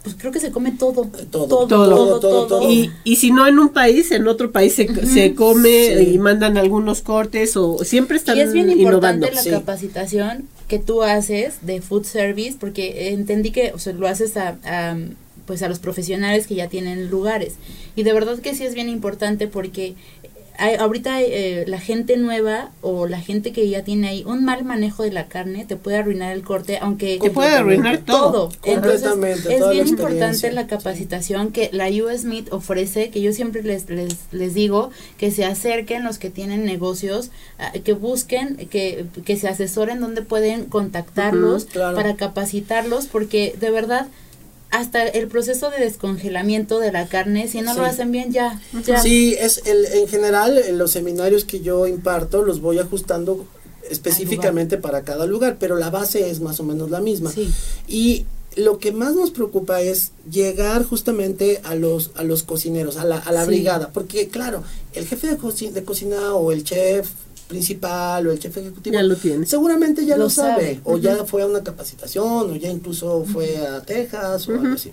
pues 0.04 0.16
creo 0.20 0.32
que 0.32 0.40
se 0.40 0.52
come 0.52 0.72
todo, 0.72 1.06
Todo, 1.32 1.48
todo, 1.48 1.48
todo, 1.48 1.68
todo, 1.68 1.90
todo, 1.90 2.20
todo. 2.20 2.48
todo. 2.60 2.72
Y, 2.72 2.92
y 3.04 3.16
si 3.16 3.32
no 3.32 3.48
en 3.48 3.58
un 3.58 3.70
país, 3.70 4.12
en 4.12 4.28
otro 4.28 4.52
país 4.52 4.76
se, 4.76 4.88
se 5.08 5.34
come 5.34 5.96
Sí. 5.98 6.10
y 6.14 6.18
mandan 6.20 6.58
algunos 6.58 7.02
cortes 7.02 7.58
o 7.58 7.84
siempre 7.84 8.18
están 8.18 8.38
Y 8.38 8.42
es 8.42 8.54
bien 8.54 8.70
innovando. 8.70 8.98
importante 9.26 9.32
la 9.34 9.42
Sí. 9.42 9.50
capacitación 9.50 10.48
que 10.68 10.78
tú 10.80 11.02
haces 11.04 11.56
de 11.62 11.82
food 11.82 12.04
service, 12.06 12.58
porque 12.60 13.10
entendí 13.14 13.52
que 13.52 13.72
o 13.74 13.80
sea, 13.80 13.94
lo 13.94 14.08
haces 14.08 14.36
a, 14.38 14.58
a, 14.66 14.96
pues 15.48 15.62
a 15.64 15.70
los 15.70 15.80
profesionales 15.80 16.46
que 16.48 16.56
ya 16.56 16.68
tienen 16.70 17.10
lugares. 17.10 17.54
Y 17.96 18.04
de 18.04 18.14
verdad 18.14 18.38
que 18.40 18.54
sí 18.56 18.64
es 18.64 18.74
bien 18.76 18.90
importante 18.90 19.48
porque 19.48 19.94
hay- 20.58 20.76
ahorita 20.76 21.22
eh, 21.22 21.66
la 21.68 21.80
gente 21.80 22.18
nueva 22.18 22.72
o 22.82 23.08
la 23.08 23.20
gente 23.20 23.52
que 23.52 23.68
ya 23.70 23.84
tiene 23.84 24.08
ahí 24.10 24.24
un 24.26 24.44
mal 24.46 24.64
manejo 24.64 25.04
de 25.04 25.12
la 25.12 25.28
carne 25.28 25.66
te 25.66 25.76
puede 25.76 25.98
arruinar 25.98 26.34
el 26.34 26.44
corte, 26.44 26.78
aunque 26.82 27.20
Te 27.22 27.30
puede 27.30 27.50
arruinar 27.56 28.00
todo. 28.00 28.50
Entonces, 28.64 29.02
Completamente, 29.04 29.56
es 29.56 29.70
bien 29.70 29.88
importante 29.88 30.52
la 30.52 30.68
capacitación 30.68 31.52
que 31.52 31.70
la 31.72 31.88
US 31.90 32.24
Meat 32.26 32.52
ofrece, 32.54 33.10
que 33.10 33.22
yo 33.22 33.34
siempre 33.34 33.64
les, 33.64 33.90
les, 33.90 34.16
les 34.32 34.54
digo 34.54 34.90
que 35.18 35.32
se 35.32 35.46
acerquen 35.46 36.04
los 36.04 36.18
que 36.18 36.30
tienen 36.30 36.66
negocios, 36.66 37.32
ah, 37.60 37.72
que 37.84 37.94
busquen, 37.94 38.56
que, 38.70 39.06
que 39.26 39.38
se 39.38 39.48
asesoren 39.48 40.00
donde 40.00 40.22
pueden 40.22 40.66
contactarlos 40.66 41.66
claro. 41.66 41.96
para 41.96 42.16
capacitarlos, 42.16 43.06
porque 43.08 43.56
de 43.60 43.72
verdad 43.72 44.08
hasta 44.78 45.04
el 45.08 45.28
proceso 45.28 45.70
de 45.72 45.80
descongelamiento 45.80 46.80
de 46.80 46.92
la 46.92 47.08
carne, 47.08 47.48
si 47.48 47.62
no 47.62 47.74
lo 47.74 47.84
hacen 47.86 48.12
bien, 48.12 48.32
ya, 48.32 48.60
ya. 48.86 49.02
Sí, 49.02 49.36
es 49.40 49.62
el, 49.66 49.86
en 49.86 50.08
general 50.08 50.58
en 50.58 50.78
los 50.78 50.92
seminarios 50.92 51.46
que 51.46 51.62
yo 51.62 51.88
imparto 51.88 52.44
los 52.44 52.60
voy 52.62 52.80
ajustando 52.80 53.46
específicamente 53.90 54.78
para 54.78 55.04
cada 55.04 55.26
lugar, 55.26 55.58
pero 55.60 55.76
la 55.78 55.90
base 55.90 56.30
es 56.30 56.40
más 56.42 56.60
o 56.60 56.64
menos 56.64 56.90
la 56.90 57.00
misma. 57.02 57.32
Sí. 57.32 57.52
Y 57.88 58.26
lo 58.56 58.80
que 58.80 58.92
más 58.92 59.16
nos 59.16 59.32
preocupa 59.32 59.82
es 59.82 60.12
llegar 60.32 60.84
justamente 60.86 61.60
a 61.64 61.76
los 61.76 62.12
a 62.16 62.24
los 62.24 62.44
cocineros, 62.44 62.98
a 62.98 63.06
la, 63.06 63.18
a 63.18 63.32
la 63.32 63.42
Sí. 63.42 63.48
brigada, 63.48 63.90
porque 63.94 64.28
claro, 64.30 64.64
el 64.94 65.06
jefe 65.08 65.28
de, 65.28 65.38
coci- 65.38 65.72
de 65.72 65.84
cocina 65.84 66.34
o 66.36 66.52
el 66.52 66.64
chef 66.64 67.10
principal 67.48 68.28
o 68.28 68.32
el 68.32 68.40
chef 68.40 68.58
ejecutivo 68.58 68.94
Ya 68.94 69.04
lo 69.04 69.16
tiene. 69.16 69.46
seguramente 69.46 70.06
ya 70.06 70.18
Lo 70.18 70.24
lo, 70.26 70.30
sabe, 70.30 70.76
sabe. 70.76 70.82
o 70.84 70.98
ya 70.98 71.26
fue 71.26 71.44
a 71.44 71.46
una 71.46 71.64
capacitación 71.64 72.52
o 72.52 72.56
ya 72.56 72.70
incluso 72.70 73.24
fue 73.32 73.58
a 73.58 73.82
Texas 73.82 74.48
o 74.50 74.52
algo 74.54 74.74
así. 74.74 74.92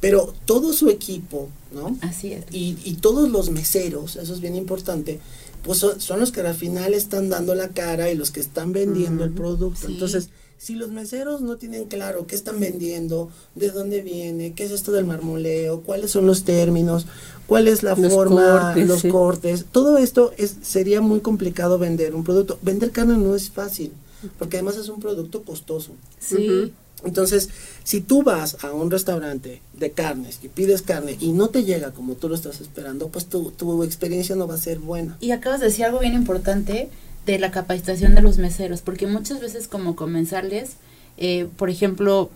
Pero 0.00 0.32
todo 0.44 0.72
su 0.72 0.88
equipo, 0.90 1.48
¿no? 1.72 1.96
Así 2.02 2.32
es. 2.32 2.44
y, 2.52 2.76
y 2.84 2.94
todos 2.94 3.30
los 3.30 3.50
meseros, 3.50 4.14
eso 4.16 4.32
es 4.32 4.40
bien 4.40 4.54
importante, 4.54 5.18
pues 5.64 5.78
son, 5.78 6.00
son 6.00 6.20
los 6.20 6.30
que 6.30 6.40
al 6.40 6.54
final 6.54 6.94
están 6.94 7.28
dando 7.30 7.54
la 7.56 7.70
cara 7.70 8.08
y 8.10 8.14
los 8.14 8.30
que 8.30 8.38
están 8.40 8.72
vendiendo 8.72 9.24
el 9.24 9.30
producto. 9.32 9.86
Sí. 9.88 9.92
Entonces, 9.94 10.28
si 10.58 10.74
los 10.74 10.90
meseros 10.90 11.40
no 11.40 11.56
tienen 11.56 11.84
claro 11.84 12.26
qué 12.26 12.34
están 12.34 12.58
vendiendo, 12.58 13.30
de 13.54 13.70
dónde 13.70 14.02
viene, 14.02 14.52
qué 14.54 14.64
es 14.64 14.72
esto 14.72 14.90
del 14.92 15.04
marmoleo, 15.04 15.82
cuáles 15.82 16.10
son 16.10 16.26
los 16.26 16.42
términos, 16.44 17.06
cuál 17.46 17.68
es 17.68 17.82
la 17.82 17.94
Los 17.94 18.12
forma, 18.12 18.60
cortes, 18.60 18.88
los 18.88 19.00
sí. 19.00 19.08
cortes, 19.08 19.64
todo 19.70 19.98
esto 19.98 20.32
es 20.36 20.56
sería 20.62 21.00
muy 21.00 21.20
complicado 21.20 21.78
vender 21.78 22.14
un 22.14 22.24
producto. 22.24 22.58
Vender 22.60 22.90
carne 22.90 23.16
no 23.16 23.34
es 23.36 23.50
fácil, 23.50 23.92
porque 24.38 24.56
además 24.56 24.76
es 24.76 24.88
un 24.88 25.00
producto 25.00 25.42
costoso. 25.44 25.92
Sí. 26.18 26.72
Entonces, 27.04 27.48
si 27.84 28.00
tú 28.00 28.24
vas 28.24 28.56
a 28.64 28.72
un 28.72 28.90
restaurante 28.90 29.62
de 29.78 29.92
carnes 29.92 30.40
y 30.42 30.48
pides 30.48 30.82
carne 30.82 31.16
y 31.20 31.30
no 31.30 31.48
te 31.48 31.62
llega 31.62 31.92
como 31.92 32.14
tú 32.14 32.28
lo 32.28 32.34
estás 32.34 32.60
esperando, 32.60 33.06
pues 33.06 33.26
tu, 33.26 33.52
tu 33.52 33.84
experiencia 33.84 34.34
no 34.34 34.48
va 34.48 34.54
a 34.54 34.58
ser 34.58 34.80
buena. 34.80 35.16
Y 35.20 35.30
acabas 35.30 35.60
de 35.60 35.66
decir 35.66 35.84
algo 35.84 36.00
bien 36.00 36.14
importante 36.14 36.88
de 37.32 37.38
la 37.38 37.50
capacitación 37.50 38.14
de 38.14 38.22
los 38.22 38.38
meseros, 38.38 38.80
porque 38.80 39.06
muchas 39.06 39.40
veces 39.40 39.68
como 39.68 39.96
comensales, 39.96 40.76
eh, 41.18 41.46
por 41.56 41.68
ejemplo, 41.68 42.30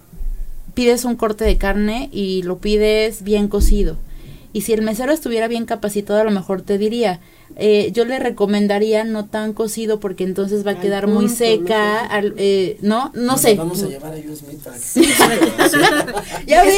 pides 0.74 1.05
un 1.05 1.16
corte 1.16 1.45
de 1.45 1.57
carne 1.57 2.11
y 2.12 2.43
lo 2.43 2.59
pides 2.59 3.22
bien 3.22 3.49
cocido. 3.49 3.97
Y 4.55 4.61
si 4.63 4.73
el 4.75 4.83
mesero 4.83 5.13
estuviera 5.13 5.49
bien 5.49 5.65
capacitado, 5.65 6.21
a 6.21 6.25
lo 6.25 6.31
mejor 6.31 6.61
te 6.63 6.77
diría, 6.77 7.21
eh, 7.57 7.91
yo 7.93 8.05
le 8.05 8.19
recomendaría 8.19 9.03
no 9.05 9.27
tan 9.27 9.53
cocido 9.55 9.99
porque 10.01 10.25
entonces 10.25 10.67
va 10.67 10.73
a 10.73 10.81
quedar 10.81 11.07
muy 11.07 11.29
seca, 11.31 12.01
al- 12.01 12.35
eh, 12.37 12.77
¿no? 12.83 13.11
No 13.15 13.39
sé. 13.39 13.55
Vamos 13.55 13.83
a 13.83 13.89
llevar 13.89 14.13
a 14.13 14.17
para 14.79 14.95
que- 14.95 16.43
Ya 16.47 16.65
vi, 16.65 16.71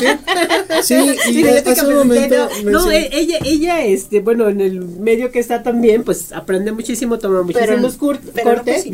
ya. 0.00 0.82
Sí, 0.82 0.94
y 1.30 1.46
hace 1.46 1.86
un 1.86 1.94
momento 1.94 2.48
no, 2.64 2.70
no, 2.70 2.86
mencioné- 2.86 3.08
e- 3.12 3.20
ella, 3.20 3.38
ella, 3.44 3.84
este, 3.84 4.20
bueno, 4.20 4.48
en 4.48 4.60
el 4.60 4.80
medio 4.80 5.30
que 5.30 5.38
está 5.38 5.62
también, 5.62 6.04
pues 6.04 6.32
aprende 6.32 6.72
muchísimo, 6.72 7.18
toma 7.18 7.42
muchísimos 7.42 7.96
cortes, 7.96 8.86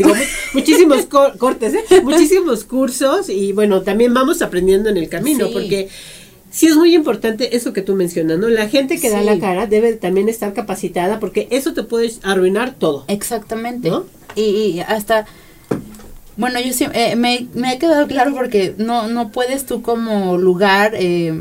muchísimos 0.52 1.06
cor- 1.06 1.36
cortes, 1.38 1.74
¿eh? 1.74 1.84
muchísimos 2.02 2.64
cursos 2.64 3.28
y 3.28 3.52
bueno, 3.52 3.82
también 3.82 4.12
vamos 4.14 4.42
aprendiendo 4.42 4.88
en 4.90 4.96
el 4.96 5.08
camino, 5.08 5.46
Sí. 5.46 5.52
porque 5.52 5.88
sí 6.54 6.68
es 6.68 6.76
muy 6.76 6.94
importante 6.94 7.56
eso 7.56 7.72
que 7.72 7.82
tú 7.82 7.96
mencionas, 7.96 8.38
¿no? 8.38 8.48
La 8.48 8.68
gente 8.68 9.00
que 9.00 9.10
da 9.10 9.22
la 9.22 9.40
cara 9.40 9.66
debe 9.66 9.94
también 9.94 10.28
estar 10.28 10.54
capacitada 10.54 11.18
porque 11.18 11.48
eso 11.50 11.74
te 11.74 11.82
puede 11.82 12.12
arruinar 12.22 12.74
todo. 12.74 13.04
Exactamente. 13.08 13.90
¿No? 13.90 14.04
Y, 14.36 14.42
y 14.42 14.80
hasta, 14.80 15.26
bueno, 16.36 16.60
yo 16.60 16.72
sí, 16.72 16.86
eh, 16.94 17.16
me, 17.16 17.48
me 17.54 17.70
ha 17.70 17.78
quedado 17.80 18.06
claro 18.06 18.32
porque 18.34 18.72
no, 18.78 19.08
no 19.08 19.32
puedes 19.32 19.66
tú 19.66 19.82
como 19.82 20.38
lugar 20.38 20.92
eh, 20.94 21.34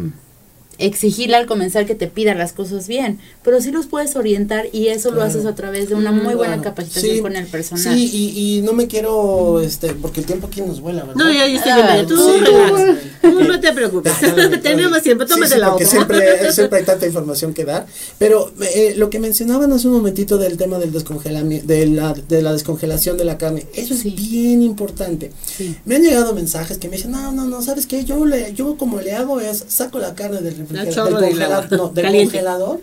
exigirle 0.85 1.35
al 1.35 1.45
comenzar 1.45 1.85
que 1.85 1.95
te 1.95 2.07
pida 2.07 2.33
las 2.35 2.53
cosas 2.53 2.87
bien, 2.87 3.19
pero 3.43 3.61
sí 3.61 3.71
los 3.71 3.85
puedes 3.87 4.15
orientar 4.15 4.67
y 4.71 4.87
eso 4.87 5.09
lo 5.09 5.15
Claro. 5.17 5.29
haces 5.29 5.45
a 5.45 5.55
través 5.55 5.89
de 5.89 5.95
una 5.95 6.11
muy 6.11 6.35
buena 6.35 6.61
capacitación 6.61 7.15
Sí, 7.15 7.21
con 7.21 7.35
el 7.35 7.45
personal. 7.47 7.83
Sí, 7.95 8.09
y, 8.13 8.57
y 8.57 8.61
no 8.61 8.73
me 8.73 8.87
quiero, 8.87 9.59
este, 9.61 9.93
porque 9.93 10.19
el 10.19 10.25
tiempo 10.25 10.47
aquí 10.47 10.61
nos 10.61 10.81
vuela, 10.81 11.03
¿verdad? 11.03 11.15
No, 11.15 11.31
ya, 11.31 11.47
ya 11.47 11.55
estoy 11.57 11.71
Ah, 11.73 11.97
ya, 11.97 12.05
tú 12.05 12.17
sí, 12.17 12.39
relax, 12.39 12.99
tú 13.21 13.43
no 13.43 13.59
te 13.59 13.71
preocupes, 13.73 14.13
Dale, 14.21 14.57
tenemos 14.59 14.91
dale. 14.91 15.03
tiempo, 15.03 15.25
tómate 15.25 15.53
sí, 15.53 15.59
la 15.59 15.69
porque 15.69 15.85
siempre, 15.85 16.51
siempre 16.53 16.79
hay 16.79 16.85
tanta 16.85 17.05
información 17.05 17.53
que 17.53 17.65
dar. 17.65 17.85
Pero 18.19 18.51
eh, 18.61 18.93
lo 18.97 19.09
que 19.09 19.19
mencionaban 19.19 19.71
hace 19.71 19.87
un 19.87 19.93
momentito 19.93 20.37
del 20.37 20.57
tema 20.57 20.79
del 20.79 20.91
descongelamiento, 20.91 21.67
de 21.67 21.85
la, 21.87 22.13
de 22.13 22.41
la 22.41 22.51
descongelación 22.53 23.17
de 23.17 23.25
la 23.25 23.37
carne, 23.37 23.65
eso 23.73 23.93
Sí. 23.95 24.09
es 24.09 24.15
bien 24.15 24.61
importante. 24.63 25.31
Sí. 25.45 25.75
Me 25.85 25.95
han 25.95 26.01
llegado 26.03 26.33
mensajes 26.33 26.77
que 26.77 26.89
me 26.89 26.97
dicen, 26.97 27.11
no, 27.11 27.31
no, 27.31 27.45
no, 27.45 27.61
¿sabes 27.61 27.85
qué? 27.85 28.03
Yo, 28.03 28.25
le, 28.25 28.53
yo 28.53 28.75
como 28.77 28.99
le 28.99 29.13
hago 29.13 29.39
es, 29.39 29.63
saco 29.67 29.99
la 29.99 30.15
carne 30.15 30.41
del 30.41 30.55
refrigerador, 30.57 30.72
del, 30.73 30.85
del 30.85 30.99
agua. 30.99 31.67
congela- 31.67 31.77
no, 31.77 31.89
del 31.89 32.05
Caliente. 32.05 32.31
congelador 32.37 32.79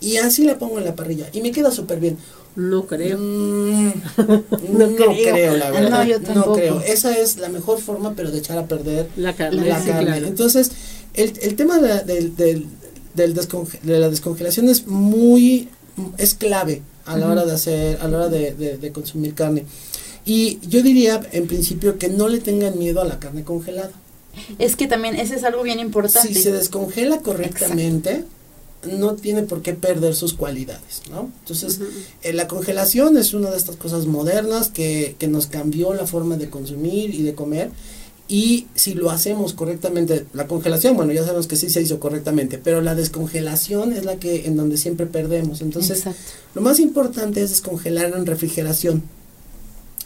y 0.00 0.16
así 0.16 0.44
la 0.44 0.58
pongo 0.58 0.78
en 0.78 0.84
la 0.84 0.94
parrilla 0.94 1.26
y 1.32 1.40
me 1.42 1.50
queda 1.52 1.70
súper 1.70 2.00
bien. 2.00 2.16
No 2.56 2.86
creo. 2.86 3.18
Mm, 3.18 3.88
no, 4.72 4.88
creo. 4.96 5.12
creo. 5.32 5.56
la 5.56 5.70
verdad. 5.70 5.90
No, 5.90 6.04
yo 6.04 6.18
No 6.18 6.24
tampoco. 6.24 6.54
creo. 6.54 6.80
Esa 6.80 7.16
es 7.16 7.36
la 7.38 7.48
mejor 7.48 7.80
forma, 7.80 8.14
pero 8.14 8.30
de 8.30 8.38
echar 8.38 8.58
a 8.58 8.66
perder 8.66 9.08
La 9.16 9.34
carne, 9.36 9.64
la 9.68 9.80
sí, 9.80 9.88
carne. 9.88 10.06
claro. 10.06 10.26
Entonces, 10.26 10.70
el, 11.14 11.32
el 11.40 11.54
tema 11.56 11.78
de 11.78 11.88
la, 11.88 12.02
del, 12.02 12.34
del, 12.34 12.66
del 13.14 13.34
desconge- 13.34 13.80
de 13.82 13.98
la 14.00 14.08
descongelación 14.08 14.68
es 14.68 14.86
muy, 14.88 15.68
es 16.16 16.34
clave 16.34 16.82
a 17.06 17.16
la 17.16 17.28
hora 17.30 17.44
de 17.44 17.52
hacer, 17.52 17.98
a 18.02 18.08
la 18.08 18.16
hora 18.18 18.28
de, 18.28 18.52
de 18.52 18.92
consumir 18.92 19.34
carne. 19.34 19.64
Y 20.24 20.58
yo 20.68 20.82
diría, 20.82 21.20
en 21.32 21.46
principio, 21.46 21.96
que 21.98 22.08
no 22.08 22.28
le 22.28 22.38
tengan 22.38 22.78
miedo 22.78 23.00
a 23.00 23.04
la 23.04 23.18
carne 23.18 23.44
congelada. 23.44 23.92
Es 24.58 24.76
que 24.76 24.86
también 24.86 25.16
ese 25.16 25.34
es 25.34 25.44
algo 25.44 25.62
bien 25.62 25.80
importante. 25.80 26.28
Si 26.28 26.34
se 26.34 26.52
descongela 26.52 27.20
correctamente, 27.20 28.24
no 28.86 29.14
tiene 29.14 29.42
por 29.42 29.62
qué 29.62 29.74
perder 29.74 30.14
sus 30.14 30.34
cualidades, 30.34 31.02
¿no? 31.10 31.30
Entonces, 31.40 31.80
eh, 32.22 32.32
la 32.32 32.46
congelación 32.46 33.16
es 33.16 33.34
una 33.34 33.50
de 33.50 33.56
estas 33.56 33.76
cosas 33.76 34.06
modernas 34.06 34.68
que, 34.68 35.16
que 35.18 35.26
nos 35.26 35.46
cambió 35.46 35.94
la 35.94 36.06
forma 36.06 36.36
de 36.36 36.48
consumir 36.48 37.14
y 37.14 37.22
de 37.22 37.34
comer. 37.34 37.70
Y 38.30 38.66
si 38.74 38.92
lo 38.92 39.10
hacemos 39.10 39.54
correctamente, 39.54 40.26
la 40.34 40.46
congelación, 40.46 40.94
bueno, 40.94 41.12
ya 41.12 41.24
sabemos 41.24 41.46
que 41.46 41.56
sí 41.56 41.70
se 41.70 41.80
hizo 41.80 41.98
correctamente, 41.98 42.58
pero 42.58 42.82
la 42.82 42.94
descongelación 42.94 43.94
es 43.94 44.04
la 44.04 44.16
que 44.16 44.44
en 44.46 44.54
donde 44.54 44.76
siempre 44.76 45.06
perdemos. 45.06 45.62
Entonces, 45.62 46.04
lo 46.54 46.60
más 46.60 46.78
importante 46.78 47.42
es 47.42 47.50
descongelar 47.50 48.12
en 48.14 48.26
refrigeración 48.26 49.02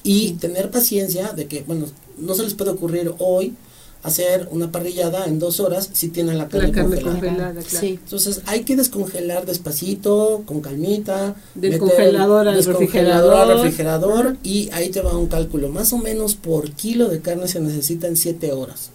y 0.05 0.33
tener 0.35 0.71
paciencia 0.71 1.33
de 1.33 1.47
que, 1.47 1.63
bueno, 1.63 1.87
no 2.17 2.35
se 2.35 2.45
les 2.45 2.55
puede 2.55 2.71
ocurrir 2.71 3.13
hoy 3.19 3.55
hacer 4.03 4.49
una 4.51 4.73
parrillada 4.73 5.27
en 5.27 5.39
dos 5.39 5.61
horas 5.61 5.91
si 5.93 6.09
tienen 6.09 6.37
la 6.37 6.49
carne, 6.49 6.73
congelada. 6.73 7.55
Entonces 7.83 8.43
hay 8.47 8.65
que 8.65 8.77
descongelar 8.77 9.47
despacito, 9.47 10.43
con 10.45 10.61
calmita, 10.61 11.37
del 11.55 11.79
congelador 11.79 12.49
al 12.49 12.65
refrigerador, 12.65 13.57
refrigerador 13.57 14.37
y 14.43 14.71
ahí 14.73 14.91
te 14.91 15.01
va 15.01 15.17
un 15.17 15.29
cálculo. 15.29 15.69
Más 15.69 15.93
o 15.93 15.99
menos 15.99 16.35
por 16.35 16.71
kilo 16.73 17.09
de 17.09 17.21
carne 17.21 17.47
se 17.47 17.61
necesitan 17.61 18.17
siete 18.17 18.53
horas. 18.53 18.91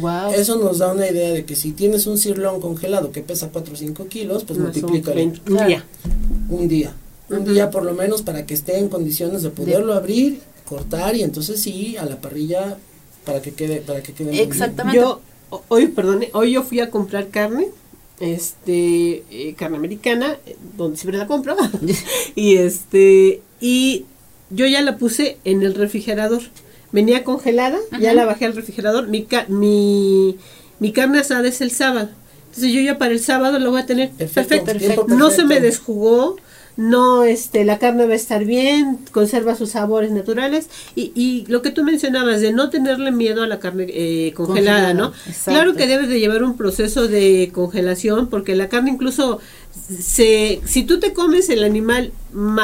wow. 0.00 0.32
Eso 0.32 0.56
nos 0.56 0.78
da 0.78 0.92
una 0.92 1.08
idea 1.08 1.32
de 1.32 1.44
que 1.46 1.56
si 1.56 1.72
tienes 1.72 2.06
un 2.06 2.18
cirlón 2.18 2.60
congelado 2.60 3.10
que 3.10 3.22
pesa 3.22 3.48
4 3.50 3.72
o 3.72 3.76
5 3.76 4.06
kilos, 4.06 4.44
pues 4.44 4.58
multiplica 4.58 5.12
un 5.12 5.66
día. 5.66 5.84
Un 6.48 6.68
día. 6.68 6.94
Un 7.30 7.44
día 7.44 7.70
por 7.70 7.84
lo 7.84 7.94
menos 7.94 8.20
para 8.20 8.44
que 8.44 8.52
esté 8.52 8.78
en 8.78 8.88
condiciones 8.90 9.42
de 9.42 9.48
poderlo 9.48 9.94
abrir, 9.94 10.40
cortar 10.66 11.16
y 11.16 11.22
entonces 11.22 11.60
sí, 11.60 11.96
a 11.96 12.04
la 12.04 12.20
parrilla 12.20 12.76
para 13.24 13.42
que 13.42 13.52
quede 13.52 13.80
para 13.80 14.02
que 14.02 14.12
quede 14.12 14.42
exactamente. 14.42 14.98
Yo 14.98 15.20
hoy 15.68 15.88
perdón 15.88 16.24
hoy 16.32 16.52
yo 16.52 16.62
fui 16.62 16.80
a 16.80 16.90
comprar 16.90 17.28
carne 17.28 17.68
este 18.20 19.24
eh, 19.30 19.54
carne 19.56 19.76
americana 19.76 20.36
eh, 20.46 20.56
donde 20.76 20.96
siempre 20.96 21.18
la 21.18 21.26
compro 21.26 21.56
y 22.34 22.56
este 22.56 23.42
y 23.60 24.04
yo 24.50 24.66
ya 24.66 24.82
la 24.82 24.98
puse 24.98 25.38
en 25.44 25.62
el 25.62 25.74
refrigerador. 25.74 26.42
Venía 26.92 27.24
congelada 27.24 27.78
ya 28.00 28.12
la 28.12 28.26
bajé 28.26 28.44
al 28.44 28.54
refrigerador. 28.54 29.08
Mi 29.08 29.26
mi 29.48 30.36
mi 30.78 30.92
carne 30.92 31.20
asada 31.20 31.48
es 31.48 31.60
el 31.60 31.70
sábado. 31.70 32.10
Entonces 32.48 32.72
yo 32.72 32.80
ya 32.82 32.98
para 32.98 33.12
el 33.12 33.20
sábado 33.20 33.58
lo 33.58 33.70
voy 33.70 33.80
a 33.80 33.86
tener 33.86 34.10
perfecto, 34.10 34.64
perfecto. 34.66 35.06
no 35.08 35.30
se 35.30 35.44
me 35.44 35.58
desjugó 35.58 36.36
no 36.76 37.24
este 37.24 37.64
la 37.64 37.78
carne 37.78 38.06
va 38.06 38.12
a 38.12 38.16
estar 38.16 38.44
bien, 38.44 38.98
conserva 39.10 39.54
sus 39.54 39.70
sabores 39.70 40.10
naturales 40.10 40.68
y, 40.94 41.12
y 41.14 41.44
lo 41.48 41.62
que 41.62 41.70
tú 41.70 41.84
mencionabas 41.84 42.40
de 42.40 42.52
no 42.52 42.70
tenerle 42.70 43.12
miedo 43.12 43.42
a 43.42 43.46
la 43.46 43.60
carne 43.60 43.86
eh, 43.88 44.32
congelada, 44.34 44.94
¿no? 44.94 45.12
Claro 45.44 45.74
que 45.74 45.86
debes 45.86 46.08
de 46.08 46.20
llevar 46.20 46.42
un 46.42 46.56
proceso 46.56 47.08
de 47.08 47.50
congelación 47.52 48.28
porque 48.28 48.54
la 48.54 48.68
carne 48.68 48.90
incluso 48.90 49.40
se 49.72 50.60
si 50.64 50.84
tú 50.84 51.00
te 51.00 51.12
comes 51.12 51.48
el 51.50 51.64
animal 51.64 52.12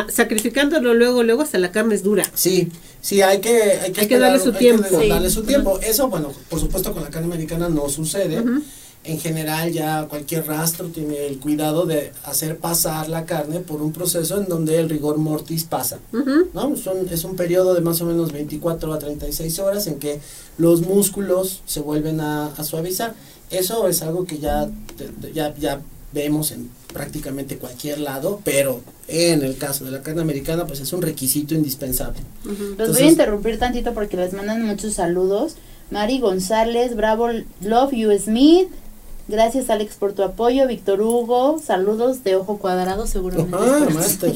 sacrificándolo 0.08 0.94
luego 0.94 1.22
luego 1.22 1.42
hasta 1.42 1.58
la 1.58 1.70
carne 1.72 1.94
es 1.94 2.02
dura. 2.02 2.24
Sí, 2.34 2.70
sí 3.00 3.20
hay 3.22 3.40
que 3.40 3.78
hay 3.96 4.06
que, 4.06 4.18
darle 4.18 4.40
su 4.40 4.52
tiempo. 4.52 5.00
darle 5.06 5.30
su 5.30 5.42
tiempo. 5.42 5.78
Eso 5.82 6.08
bueno, 6.08 6.32
por 6.48 6.60
supuesto 6.60 6.92
con 6.92 7.02
la 7.02 7.10
carne 7.10 7.26
americana 7.26 7.68
no 7.68 7.88
sucede 7.88 8.42
en 9.08 9.18
general 9.18 9.72
ya 9.72 10.06
cualquier 10.06 10.46
rastro 10.46 10.88
tiene 10.88 11.26
el 11.26 11.38
cuidado 11.38 11.86
de 11.86 12.12
hacer 12.24 12.58
pasar 12.58 13.08
la 13.08 13.24
carne 13.24 13.60
por 13.60 13.80
un 13.80 13.92
proceso 13.92 14.38
en 14.38 14.48
donde 14.48 14.78
el 14.78 14.90
rigor 14.90 15.16
mortis 15.16 15.64
pasa, 15.64 15.98
¿no? 16.12 16.74
es 17.10 17.24
un 17.24 17.34
periodo 17.34 17.74
de 17.74 17.80
más 17.80 18.00
o 18.02 18.04
menos 18.04 18.32
24 18.32 18.92
a 18.92 18.98
36 18.98 19.58
horas 19.60 19.86
en 19.86 19.98
que 19.98 20.20
los 20.58 20.82
músculos 20.82 21.62
se 21.64 21.80
vuelven 21.80 22.20
a, 22.20 22.52
suavizar. 22.62 23.14
Eso 23.50 23.88
es 23.88 24.02
algo 24.02 24.26
que 24.26 24.38
ya, 24.38 24.68
ya, 25.32 25.54
ya 25.56 25.80
vemos 26.12 26.52
en 26.52 26.68
prácticamente 26.92 27.56
cualquier 27.56 28.00
lado, 28.00 28.42
pero 28.44 28.82
en 29.08 29.42
el 29.42 29.56
caso 29.56 29.86
de 29.86 29.90
la 29.90 30.02
carne 30.02 30.20
americana, 30.20 30.66
pues 30.66 30.80
es 30.80 30.92
un 30.92 31.00
requisito 31.00 31.54
indispensable. 31.54 32.20
Los 32.76 32.92
voy 32.92 33.02
a 33.02 33.10
interrumpir 33.10 33.58
tantito 33.58 33.94
porque 33.94 34.18
les 34.18 34.34
mandan 34.34 34.66
muchos 34.66 34.94
saludos. 34.94 35.56
Mari 35.90 36.20
González, 36.20 36.94
Bravo 36.94 37.28
Love 37.62 37.92
You 37.92 38.10
Smith, 38.18 38.68
Gracias 39.28 39.68
Alex 39.68 39.96
por 39.96 40.14
tu 40.14 40.22
apoyo, 40.22 40.66
Víctor 40.66 41.02
Hugo, 41.02 41.60
saludos 41.62 42.24
de 42.24 42.36
Ojo 42.36 42.56
Cuadrado 42.56 43.06
seguramente. 43.06 43.54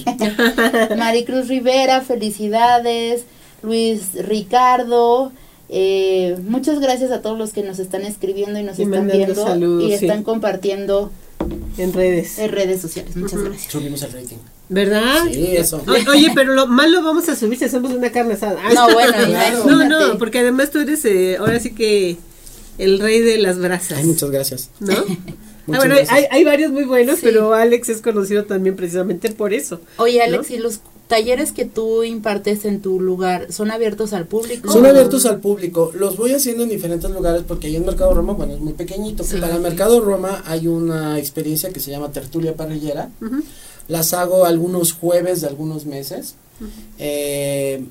Ah, 0.07 0.89
Maricruz 0.99 1.49
Rivera, 1.49 2.03
felicidades, 2.03 3.25
Luis 3.63 4.13
Ricardo, 4.15 5.33
eh, 5.71 6.37
muchas 6.47 6.79
gracias 6.79 7.11
a 7.11 7.23
todos 7.23 7.39
los 7.39 7.55
que 7.55 7.63
nos 7.63 7.79
están 7.79 8.03
escribiendo 8.03 8.61
y 8.61 8.65
nos 8.65 8.79
están 8.79 9.09
viendo 9.09 9.81
y 9.81 9.95
están 9.95 10.23
compartiendo 10.23 11.11
en 11.79 11.95
redes. 11.95 12.39
En 12.39 12.53
redes 12.53 12.83
sociales, 12.83 13.17
muchas 13.17 13.43
gracias. 13.43 13.73
Subimos 13.73 14.03
el 14.03 14.13
rating. 14.13 14.37
¿Verdad? 14.69 15.25
Sí, 15.33 15.57
eso. 15.57 15.83
oye, 16.11 16.31
pero 16.35 16.53
lo 16.53 16.67
más 16.67 16.91
lo 16.91 17.03
vamos 17.03 17.29
a 17.31 17.37
subir 17.37 17.59
si 17.59 17.65
hacemos 17.65 17.93
una 17.93 18.13
carne 18.13 18.35
asada. 18.35 18.61
No, 18.75 18.93
bueno, 18.93 19.15
no, 19.67 19.85
no, 19.89 20.19
porque 20.19 20.41
además 20.41 20.71
tú 20.71 20.81
eres, 20.81 21.03
eh, 21.07 21.39
ahora 21.39 21.59
sí 21.61 21.75
que 21.75 22.19
el 22.79 22.99
rey 22.99 23.21
de 23.21 23.39
las 23.39 23.59
brasas. 23.59 23.99
Ay, 23.99 24.05
muchas 24.05 24.31
gracias. 24.31 24.71
¿No? 24.81 24.95
Ah, 25.69 25.77
bueno, 25.79 25.95
hay, 26.09 26.25
hay, 26.29 26.43
varios 26.43 26.73
muy 26.73 26.83
buenos, 26.85 27.21
pero 27.23 27.55
Alex 27.55 27.89
es 27.89 28.03
conocido 28.03 28.47
también 28.47 28.75
precisamente 28.75 29.31
por 29.31 29.55
eso. 29.55 29.81
Oye, 29.97 30.21
Alex, 30.21 30.51
¿y 30.51 30.59
los 30.59 30.81
talleres 31.07 31.53
que 31.53 31.67
tú 31.67 32.03
impartes 32.03 32.65
en 32.65 32.81
tu 32.81 32.99
lugar 32.99 33.53
son 33.53 33.71
abiertos 33.71 34.13
al 34.13 34.27
público? 34.27 34.73
Son 34.73 34.85
abiertos 34.87 35.25
al 35.27 35.41
público. 35.41 35.93
Los 35.95 36.17
voy 36.17 36.33
haciendo 36.33 36.65
en 36.65 36.71
diferentes 36.71 37.09
lugares 37.11 37.45
porque 37.47 37.69
ahí 37.69 37.77
en 37.77 37.87
Mercado 37.87 38.13
Roma, 38.13 38.33
bueno, 38.33 38.55
es 38.55 38.61
muy 38.61 38.73
pequeñito. 38.73 39.23
Para 39.25 39.55
el 39.55 39.61
Mercado 39.61 40.01
Roma 40.01 40.43
hay 40.47 40.67
una 40.67 41.19
experiencia 41.19 41.73
que 41.73 41.81
se 41.81 41.91
llama 41.91 42.11
Tertulia 42.11 42.57
Parrillera. 42.57 43.11
Las 43.89 44.15
hago 44.15 44.47
algunos 44.47 44.93
jueves 44.93 45.43
de 45.43 45.47
algunos 45.47 45.87
meses. 45.87 46.35
eh, 46.99 47.85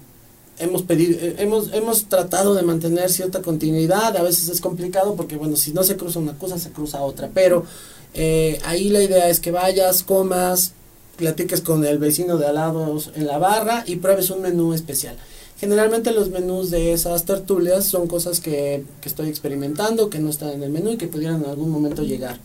hemos 0.61 0.83
pedido, 0.83 1.19
eh, 1.19 1.35
hemos, 1.39 1.73
hemos 1.73 2.05
tratado 2.05 2.53
de 2.55 2.61
mantener 2.61 3.09
cierta 3.09 3.41
continuidad, 3.41 4.15
a 4.15 4.23
veces 4.23 4.49
es 4.49 4.61
complicado 4.61 5.15
porque 5.15 5.35
bueno, 5.35 5.55
si 5.55 5.73
no 5.73 5.83
se 5.83 5.97
cruza 5.97 6.19
una 6.19 6.37
cosa, 6.37 6.57
se 6.57 6.71
cruza 6.71 7.01
otra, 7.01 7.29
pero 7.33 7.65
eh, 8.13 8.59
ahí 8.63 8.89
la 8.89 9.01
idea 9.01 9.29
es 9.29 9.39
que 9.39 9.51
vayas, 9.51 10.03
comas, 10.03 10.73
platiques 11.17 11.61
con 11.61 11.85
el 11.85 11.97
vecino 11.97 12.37
de 12.37 12.47
al 12.47 12.55
lado 12.55 12.97
en 13.15 13.27
la 13.27 13.37
barra 13.37 13.83
y 13.85 13.97
pruebes 13.97 14.29
un 14.29 14.41
menú 14.41 14.73
especial. 14.73 15.15
Generalmente 15.59 16.11
los 16.11 16.29
menús 16.29 16.71
de 16.71 16.93
esas 16.93 17.25
tertulias 17.25 17.85
son 17.85 18.07
cosas 18.07 18.39
que, 18.39 18.83
que 18.99 19.09
estoy 19.09 19.29
experimentando, 19.29 20.09
que 20.09 20.19
no 20.19 20.29
están 20.29 20.49
en 20.51 20.63
el 20.63 20.71
menú 20.71 20.91
y 20.91 20.97
que 20.97 21.07
pudieran 21.07 21.43
en 21.43 21.49
algún 21.49 21.69
momento 21.69 22.03
llegar. 22.03 22.39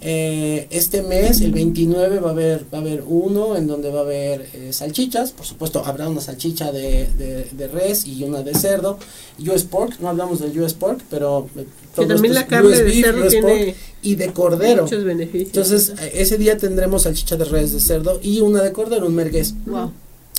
Eh, 0.00 0.66
este 0.70 1.02
mes, 1.02 1.40
el 1.40 1.52
29, 1.52 2.18
va 2.18 2.30
a 2.30 2.32
haber, 2.32 2.64
va 2.72 2.78
a 2.78 2.80
haber 2.80 3.04
uno 3.06 3.56
en 3.56 3.66
donde 3.66 3.90
va 3.90 4.00
a 4.00 4.02
haber 4.02 4.48
eh, 4.52 4.72
salchichas. 4.72 5.32
Por 5.32 5.46
supuesto, 5.46 5.84
habrá 5.84 6.08
una 6.08 6.20
salchicha 6.20 6.72
de, 6.72 7.08
de, 7.52 7.68
res 7.68 8.06
y 8.06 8.22
una 8.24 8.42
de 8.42 8.54
cerdo. 8.54 8.98
US 9.38 9.64
pork, 9.64 10.00
no 10.00 10.08
hablamos 10.08 10.40
del 10.40 10.58
US 10.60 10.74
pork, 10.74 11.00
pero 11.10 11.48
eh, 11.56 11.66
también 11.94 12.34
la 12.34 12.46
carne 12.46 12.76
de 12.76 12.92
cerdo 12.92 13.28
tiene 13.28 13.74
y 14.02 14.16
de 14.16 14.32
cordero. 14.32 14.82
Muchos 14.82 15.04
beneficios. 15.04 15.46
Entonces, 15.46 15.92
ese 16.12 16.38
día 16.38 16.56
tendremos 16.56 17.02
salchicha 17.02 17.36
de 17.36 17.44
res, 17.44 17.72
de 17.72 17.80
cerdo 17.80 18.20
y 18.22 18.40
una 18.40 18.62
de 18.62 18.72
cordero, 18.72 19.06
un 19.06 19.14
merguez. 19.14 19.54
Wow. 19.66 19.92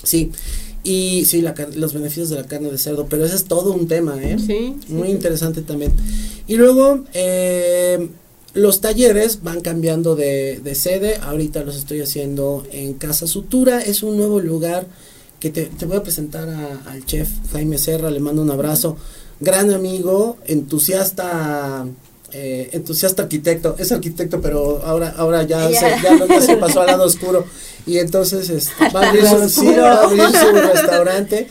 Sí. 0.03 0.31
Y 0.85 1.25
sí, 1.25 1.41
la, 1.41 1.55
los 1.75 1.93
beneficios 1.93 2.29
de 2.29 2.35
la 2.35 2.43
carne 2.43 2.69
de 2.69 2.77
cerdo, 2.77 3.07
pero 3.09 3.25
ese 3.25 3.35
es 3.35 3.45
todo 3.45 3.73
un 3.73 3.87
tema, 3.87 4.21
¿eh? 4.21 4.37
Sí. 4.37 4.75
Muy 4.87 5.09
interesante 5.09 5.63
también. 5.63 5.91
Y 6.47 6.57
luego, 6.57 7.03
eh, 7.13 8.07
los 8.55 8.79
talleres 8.79 9.43
van 9.43 9.59
cambiando 9.59 10.15
de, 10.15 10.75
sede, 10.75 11.17
ahorita 11.17 11.63
los 11.63 11.75
estoy 11.75 12.01
haciendo 12.01 12.65
en 12.71 12.93
Casa 12.93 13.27
Sutura, 13.27 13.81
es 13.81 14.01
un 14.01 14.17
nuevo 14.17 14.39
lugar 14.39 14.87
que 15.41 15.49
te, 15.49 15.69
voy 15.85 15.97
a 15.97 16.03
presentar 16.03 16.47
al 16.49 17.05
chef 17.05 17.29
Jaime 17.51 17.77
Serra, 17.77 18.09
le 18.09 18.21
mando 18.21 18.41
un 18.41 18.49
abrazo, 18.49 18.95
gran 19.41 19.71
amigo, 19.71 20.37
entusiasta 20.45 21.85
eh, 22.31 22.69
entusiasta 22.73 23.23
arquitecto, 23.23 23.75
es 23.77 23.91
arquitecto, 23.91 24.41
pero 24.41 24.81
ahora 24.83 25.13
ahora 25.17 25.43
ya, 25.43 25.69
Se, 26.41 26.57
pasó 26.57 26.81
al 26.81 26.87
lado 26.87 27.05
oscuro. 27.05 27.45
Y 27.87 27.99
entonces 27.99 28.49
este, 28.49 28.89
va, 28.95 29.01
a 29.01 29.09
abrir 29.09 29.25
su, 29.49 29.63
restaurante. 30.73 31.47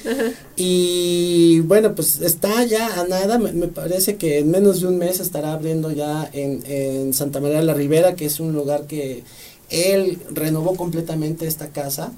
Y 0.57 1.61
bueno, 1.61 1.95
pues 1.95 2.21
está 2.21 2.65
ya 2.65 3.01
a 3.01 3.07
nada, 3.07 3.39
me, 3.39 3.69
parece 3.69 4.17
que 4.17 4.41
en 4.41 4.51
menos 4.51 4.81
de 4.81 4.89
un 4.89 4.99
mes 4.99 5.21
estará 5.21 5.53
abriendo 5.53 5.91
ya 5.91 6.29
en, 6.33 6.63
en 6.67 7.15
Santa 7.15 7.41
María 7.41 7.61
de 7.61 7.65
la 7.65 7.75
Ribera, 7.75 8.15
que 8.15 8.27
es 8.27 8.41
un 8.41 8.53
lugar 8.53 8.87
que 8.87 9.23
él 9.71 10.19
renovó 10.31 10.77
completamente 10.77 11.47
esta 11.47 11.69
casa. 11.69 12.13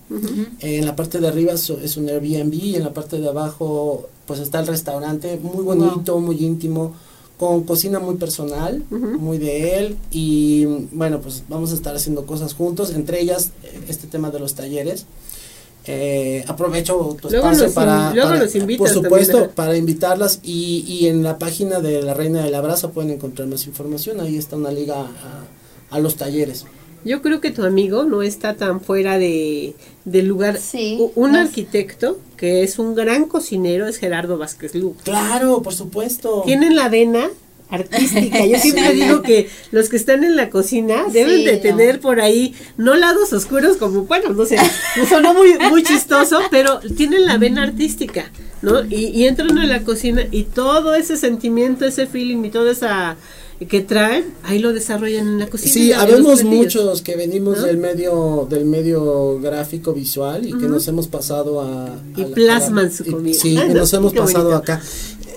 en 0.60 0.84
la 0.84 0.96
parte 0.96 1.20
de 1.20 1.28
arriba 1.28 1.52
es 1.52 1.96
un 1.96 2.08
Airbnb 2.08 2.54
y 2.54 2.76
en 2.76 2.84
la 2.84 2.92
parte 2.92 3.18
de 3.18 3.28
abajo 3.28 4.08
pues 4.26 4.40
está 4.40 4.60
el 4.60 4.66
restaurante, 4.66 5.38
muy 5.40 5.62
bonito, 5.62 6.18
muy 6.18 6.44
íntimo 6.44 6.94
con 7.38 7.64
cocina 7.64 7.98
muy 7.98 8.14
personal, 8.16 8.82
muy 8.90 9.36
de 9.38 9.78
él 9.78 9.96
y 10.10 10.64
bueno, 10.92 11.20
pues 11.20 11.42
vamos 11.48 11.70
a 11.72 11.74
estar 11.74 11.94
haciendo 11.94 12.24
cosas 12.24 12.54
juntos, 12.54 12.92
entre 12.94 13.20
ellas 13.20 13.50
eh, 13.62 13.80
este 13.88 14.06
tema 14.06 14.30
de 14.30 14.38
los 14.40 14.54
talleres. 14.54 15.04
Eh, 15.88 16.44
aprovecho 16.48 17.16
tu 17.20 17.28
Luego 17.30 17.48
espacio 17.50 17.72
para, 17.74 18.10
in- 18.10 18.16
para- 18.22 18.58
invitas 18.58 18.78
por 18.78 18.88
supuesto, 19.04 19.32
también, 19.34 19.54
para 19.54 19.76
invitarlas 19.76 20.40
y, 20.42 20.84
y 20.88 21.06
en 21.06 21.22
la 21.22 21.38
página 21.38 21.78
de 21.80 22.02
la 22.02 22.12
Reina 22.12 22.42
del 22.42 22.54
Abrazo 22.56 22.90
pueden 22.90 23.12
encontrar 23.12 23.46
más 23.46 23.66
información, 23.68 24.20
ahí 24.20 24.36
está 24.36 24.56
una 24.56 24.72
liga 24.72 24.96
a, 25.02 25.94
a 25.94 26.00
los 26.00 26.16
talleres. 26.16 26.64
Yo 27.06 27.22
creo 27.22 27.40
que 27.40 27.50
tu 27.52 27.64
amigo 27.64 28.04
no 28.04 28.20
está 28.22 28.54
tan 28.54 28.80
fuera 28.80 29.16
de, 29.18 29.74
del 30.04 30.26
lugar. 30.26 30.58
Sí, 30.58 30.98
Un 31.14 31.32
no. 31.32 31.38
arquitecto 31.38 32.18
que 32.36 32.62
es 32.64 32.78
un 32.78 32.94
gran 32.94 33.24
cocinero 33.26 33.86
es 33.86 33.96
Gerardo 33.96 34.36
Vázquez 34.38 34.74
Lugo. 34.74 34.96
Claro, 35.04 35.62
por 35.62 35.72
supuesto. 35.72 36.42
Tienen 36.44 36.74
la 36.76 36.88
vena 36.88 37.30
artística. 37.70 38.44
Yo 38.44 38.58
siempre 38.58 38.92
digo 38.92 39.22
que 39.22 39.48
los 39.70 39.88
que 39.88 39.96
están 39.96 40.24
en 40.24 40.36
la 40.36 40.50
cocina 40.50 41.04
deben 41.12 41.36
Sí, 41.38 41.44
de 41.44 41.56
no. 41.56 41.62
tener 41.62 42.00
por 42.00 42.20
ahí, 42.20 42.54
no 42.76 42.94
lados 42.96 43.32
oscuros 43.32 43.76
como, 43.76 44.02
bueno, 44.02 44.30
no 44.30 44.44
sé, 44.44 44.56
sonó 45.08 45.32
muy, 45.34 45.56
muy 45.70 45.82
chistoso, 45.82 46.40
pero 46.50 46.80
tienen 46.96 47.24
la 47.26 47.38
vena 47.38 47.62
artística, 47.64 48.30
¿no? 48.62 48.84
Y, 48.84 49.06
y 49.06 49.26
entran 49.26 49.56
a 49.58 49.66
la 49.66 49.82
cocina 49.82 50.22
y 50.30 50.44
todo 50.44 50.94
ese 50.94 51.16
sentimiento, 51.16 51.84
ese 51.86 52.06
feeling 52.06 52.44
y 52.44 52.50
toda 52.50 52.70
esa 52.72 53.16
que 53.64 53.80
traen, 53.80 54.34
ahí 54.42 54.58
lo 54.58 54.72
desarrollan 54.74 55.26
en 55.28 55.38
la 55.38 55.48
cocina. 55.48 55.72
Sí, 55.72 55.90
habemos 55.92 56.44
muchos 56.44 57.00
que 57.02 57.16
venimos 57.16 57.56
¿No? 57.58 57.64
del 57.64 57.78
medio 57.78 58.46
del 58.50 58.66
medio 58.66 59.40
gráfico 59.40 59.94
visual 59.94 60.46
y 60.46 60.52
que 60.58 60.68
nos 60.68 60.86
hemos 60.88 61.06
pasado 61.08 61.62
a, 61.62 61.88
Y 62.16 62.20
la- 62.20 62.26
plasman 62.28 62.86
a 62.86 62.90
su 62.90 63.04
y- 63.04 63.10
comida. 63.10 63.38
Sí, 63.40 63.56
Ay, 63.56 63.64
y 63.64 63.68
no, 63.72 63.80
nos 63.80 63.92
hemos 63.94 64.12
pasado 64.12 64.44
bonito. 64.50 64.58
acá. 64.58 64.82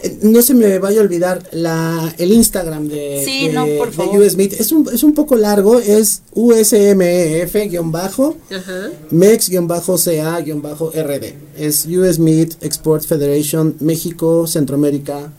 Eh, 0.03 0.19
No 0.23 0.41
se 0.41 0.53
me 0.53 0.79
vaya 0.79 0.99
a 1.01 1.03
olvidar 1.03 1.43
la 1.51 2.13
el 2.17 2.31
Instagram 2.31 2.87
de, 2.87 3.21
Sí, 3.25 3.47
de, 3.47 3.53
no, 3.53 3.65
por 3.77 3.89
de 3.89 3.93
favor. 3.97 4.19
US 4.21 4.37
Meat. 4.37 4.53
Es 4.53 4.71
un, 4.71 4.87
es 4.93 5.03
un 5.03 5.13
poco 5.13 5.35
largo, 5.35 5.77
es 5.79 6.21
USMEF-bajo 6.33 8.37
Ajá. 8.49 8.89
MEX-CA-RD. 9.11 11.33
Es 11.57 11.85
US 11.85 12.19
Meat 12.19 12.63
Export 12.63 13.03
Federation 13.03 13.75
México, 13.79 14.47
Centroamérica 14.47 15.31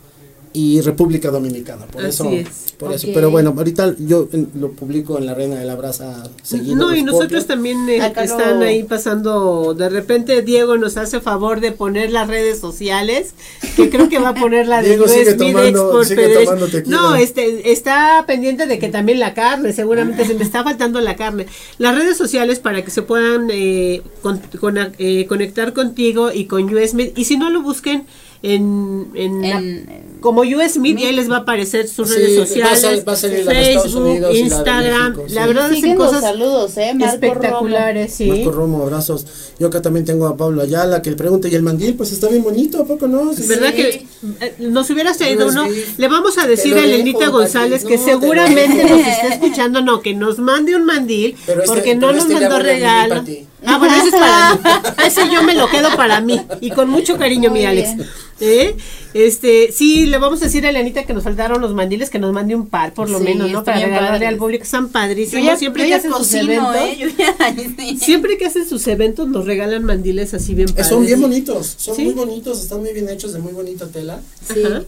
y 0.52 0.80
República 0.80 1.30
Dominicana. 1.30 1.86
Por 1.86 2.04
Así 2.04 2.08
eso, 2.22 2.30
es. 2.30 2.74
por 2.76 2.92
eso. 2.92 3.06
Pero 3.14 3.30
bueno, 3.30 3.54
ahorita 3.56 3.94
yo 3.98 4.28
lo 4.58 4.72
publico 4.72 5.16
en 5.18 5.26
la 5.26 5.34
Reina 5.34 5.56
de 5.56 5.64
la 5.64 5.76
Brasa 5.76 6.24
seguido. 6.42 6.74
No, 6.76 6.94
y 6.96 7.02
nosotros 7.04 7.46
también 7.46 7.88
eh, 7.88 7.98
están 8.16 8.60
ahí 8.62 8.82
pasando, 8.82 9.74
de 9.74 9.88
repente 9.88 10.42
Diego 10.42 10.76
nos 10.76 10.96
hace 10.96 11.20
favor 11.20 11.60
de 11.60 11.70
poner 11.72 12.10
las 12.10 12.26
redes 12.26 12.58
sociales, 12.58 13.34
que 13.76 13.90
creo 13.90 14.08
que 14.08 14.18
va 14.18 14.30
a 14.30 14.34
poner 14.34 14.66
la 14.66 14.82
de 14.82 14.88
Diego 14.88 15.06
sigue 15.06 15.34
tomando- 15.34 16.02
tomando. 16.02 16.66
No, 16.86 17.14
este, 17.14 17.70
está 17.70 18.24
pendiente 18.26 18.66
de 18.66 18.78
que 18.80 18.88
también 18.88 19.20
la 19.20 19.34
carne, 19.34 19.72
seguramente 19.72 20.24
se 20.24 20.34
me 20.34 20.42
está 20.42 20.64
faltando 20.64 21.00
la 21.00 21.14
carne. 21.16 21.46
Las 21.78 21.94
redes 21.96 22.16
sociales 22.16 22.58
para 22.58 22.84
que 22.84 22.90
se 22.90 23.02
puedan 23.02 23.48
eh, 23.52 24.02
con- 24.22 24.40
con- 24.58 24.78
eh, 24.98 25.26
conectar 25.28 25.72
contigo 25.72 26.32
y 26.32 26.46
con 26.46 26.64
US 26.74 26.94
Meat, 26.94 27.16
y 27.16 27.24
si 27.24 27.36
no 27.36 27.50
lo 27.50 27.62
busquen 27.62 28.04
en, 28.42 29.10
en, 29.14 29.42
la- 29.42 29.58
En- 29.58 30.10
como 30.20 30.42
US 30.42 30.76
y 30.76 31.02
ahí 31.06 31.12
les 31.14 31.30
va 31.30 31.36
a 31.36 31.38
aparecer 31.40 31.88
sus 31.88 32.10
Sí, 32.10 32.16
redes 32.16 32.38
va 32.38 32.42
a 32.42 32.46
sociales, 32.76 33.04
va 33.08 33.12
a 33.12 33.16
salir 33.16 33.42
la 33.46 33.52
Facebook, 33.52 34.02
Unidos 34.06 34.32
la 34.34 34.38
Instagram, 34.38 35.16
la 35.16 35.42
sí. 35.42 35.48
verdad 35.48 35.70
es 35.70 35.76
Siguen 35.76 35.92
que 35.92 35.98
los 35.98 36.06
cosas 36.08 36.20
saludos, 36.22 36.76
¿eh? 36.76 36.92
Marco 36.94 37.14
espectaculares, 37.14 38.12
sí. 38.12 38.26
Marco 38.26 38.50
Romo, 38.52 38.82
abrazos. 38.82 39.24
Yo 39.58 39.68
acá 39.68 39.80
también 39.80 40.04
tengo 40.04 40.26
a 40.26 40.36
Pablo 40.36 40.60
Ayala 40.60 41.00
que 41.00 41.08
le 41.08 41.16
pregunta, 41.16 41.48
¿y 41.48 41.54
el 41.54 41.62
mandil? 41.62 41.94
Pues 41.94 42.12
está 42.12 42.28
bien 42.28 42.42
bonito, 42.42 42.82
¿a 42.82 42.84
poco 42.84 43.06
no? 43.08 43.32
Sí. 43.32 43.44
¿Verdad 43.46 43.72
que 43.72 44.06
eh, 44.42 44.54
nos 44.58 44.90
hubieras 44.90 45.16
traído 45.16 45.48
uno? 45.48 45.64
Le 45.96 46.08
vamos 46.08 46.36
a 46.36 46.46
decir 46.46 46.74
a 46.76 46.84
Elenita 46.84 47.28
González 47.28 47.84
que 47.86 47.96
No, 47.96 48.04
seguramente 48.04 48.84
nos 48.84 49.00
está 49.00 49.28
escuchando, 49.28 49.80
no, 49.80 50.02
que 50.02 50.12
nos 50.14 50.38
mande 50.38 50.76
un 50.76 50.84
mandil, 50.84 51.34
Pero 51.46 51.62
este- 51.62 51.74
porque 51.74 51.94
no 51.94 52.12
nos 52.12 52.24
este 52.24 52.34
mandó 52.34 52.58
la 52.58 52.62
regalo. 52.62 53.24
Ah, 53.64 53.76
bueno, 53.78 53.94
ese 53.94 54.08
es 54.08 54.14
para 54.14 54.54
mí. 54.54 54.60
Ese 55.06 55.30
yo 55.32 55.42
me 55.42 55.54
lo 55.54 55.68
quedo 55.70 55.88
para 55.96 56.20
mí. 56.20 56.40
Y 56.60 56.70
con 56.72 56.90
mucho 56.90 57.16
cariño, 57.16 57.50
mi 57.50 57.60
Muy 57.60 57.66
Alex. 57.66 57.96
bien. 57.96 58.08
¿Eh? 58.40 58.74
Este, 59.12 59.72
sí, 59.72 60.06
le 60.06 60.18
vamos 60.18 60.40
a 60.40 60.44
decir 60.46 60.64
a 60.66 60.70
Elenita 60.70 61.04
que 61.04 61.12
nos 61.12 61.24
faltaron 61.24 61.60
los 61.60 61.74
mandiles, 61.74 62.10
que 62.10 62.18
nos 62.18 62.32
mande 62.32 62.54
un 62.54 62.66
par, 62.68 62.94
por 62.94 63.10
lo 63.10 63.18
Sí, 63.18 63.24
menos, 63.24 63.50
¿no? 63.50 63.64
Para 63.64 63.78
regalarle 63.80 64.10
padres. 64.10 64.28
al 64.28 64.36
público. 64.36 64.64
Están 64.64 64.86
Yo 64.86 64.92
padrísimos. 64.92 65.44
ya, 65.44 65.56
siempre 65.56 65.82
yo 65.82 65.88
que 65.88 65.94
hacen 65.94 66.12
sus 66.12 66.34
eventos. 66.34 66.76
¿eh? 66.76 66.96
Yo 66.98 67.08
ya, 67.18 67.36
sí. 67.78 67.98
Siempre 67.98 68.38
que 68.38 68.46
hacen 68.46 68.68
sus 68.68 68.86
eventos 68.86 69.28
nos 69.28 69.46
regalan 69.46 69.84
mandiles 69.84 70.32
así 70.34 70.54
bien 70.54 70.68
Eh, 70.68 70.72
padres. 70.72 70.86
Son 70.88 71.04
bien 71.04 71.20
bonitos, 71.20 71.74
son 71.76 71.96
Sí. 71.96 72.04
muy 72.04 72.14
bonitos, 72.14 72.60
están 72.62 72.80
muy 72.80 72.92
bien 72.92 73.08
hechos, 73.08 73.32
de 73.32 73.40
muy 73.40 73.52
bonita 73.52 73.86
tela. 73.88 74.20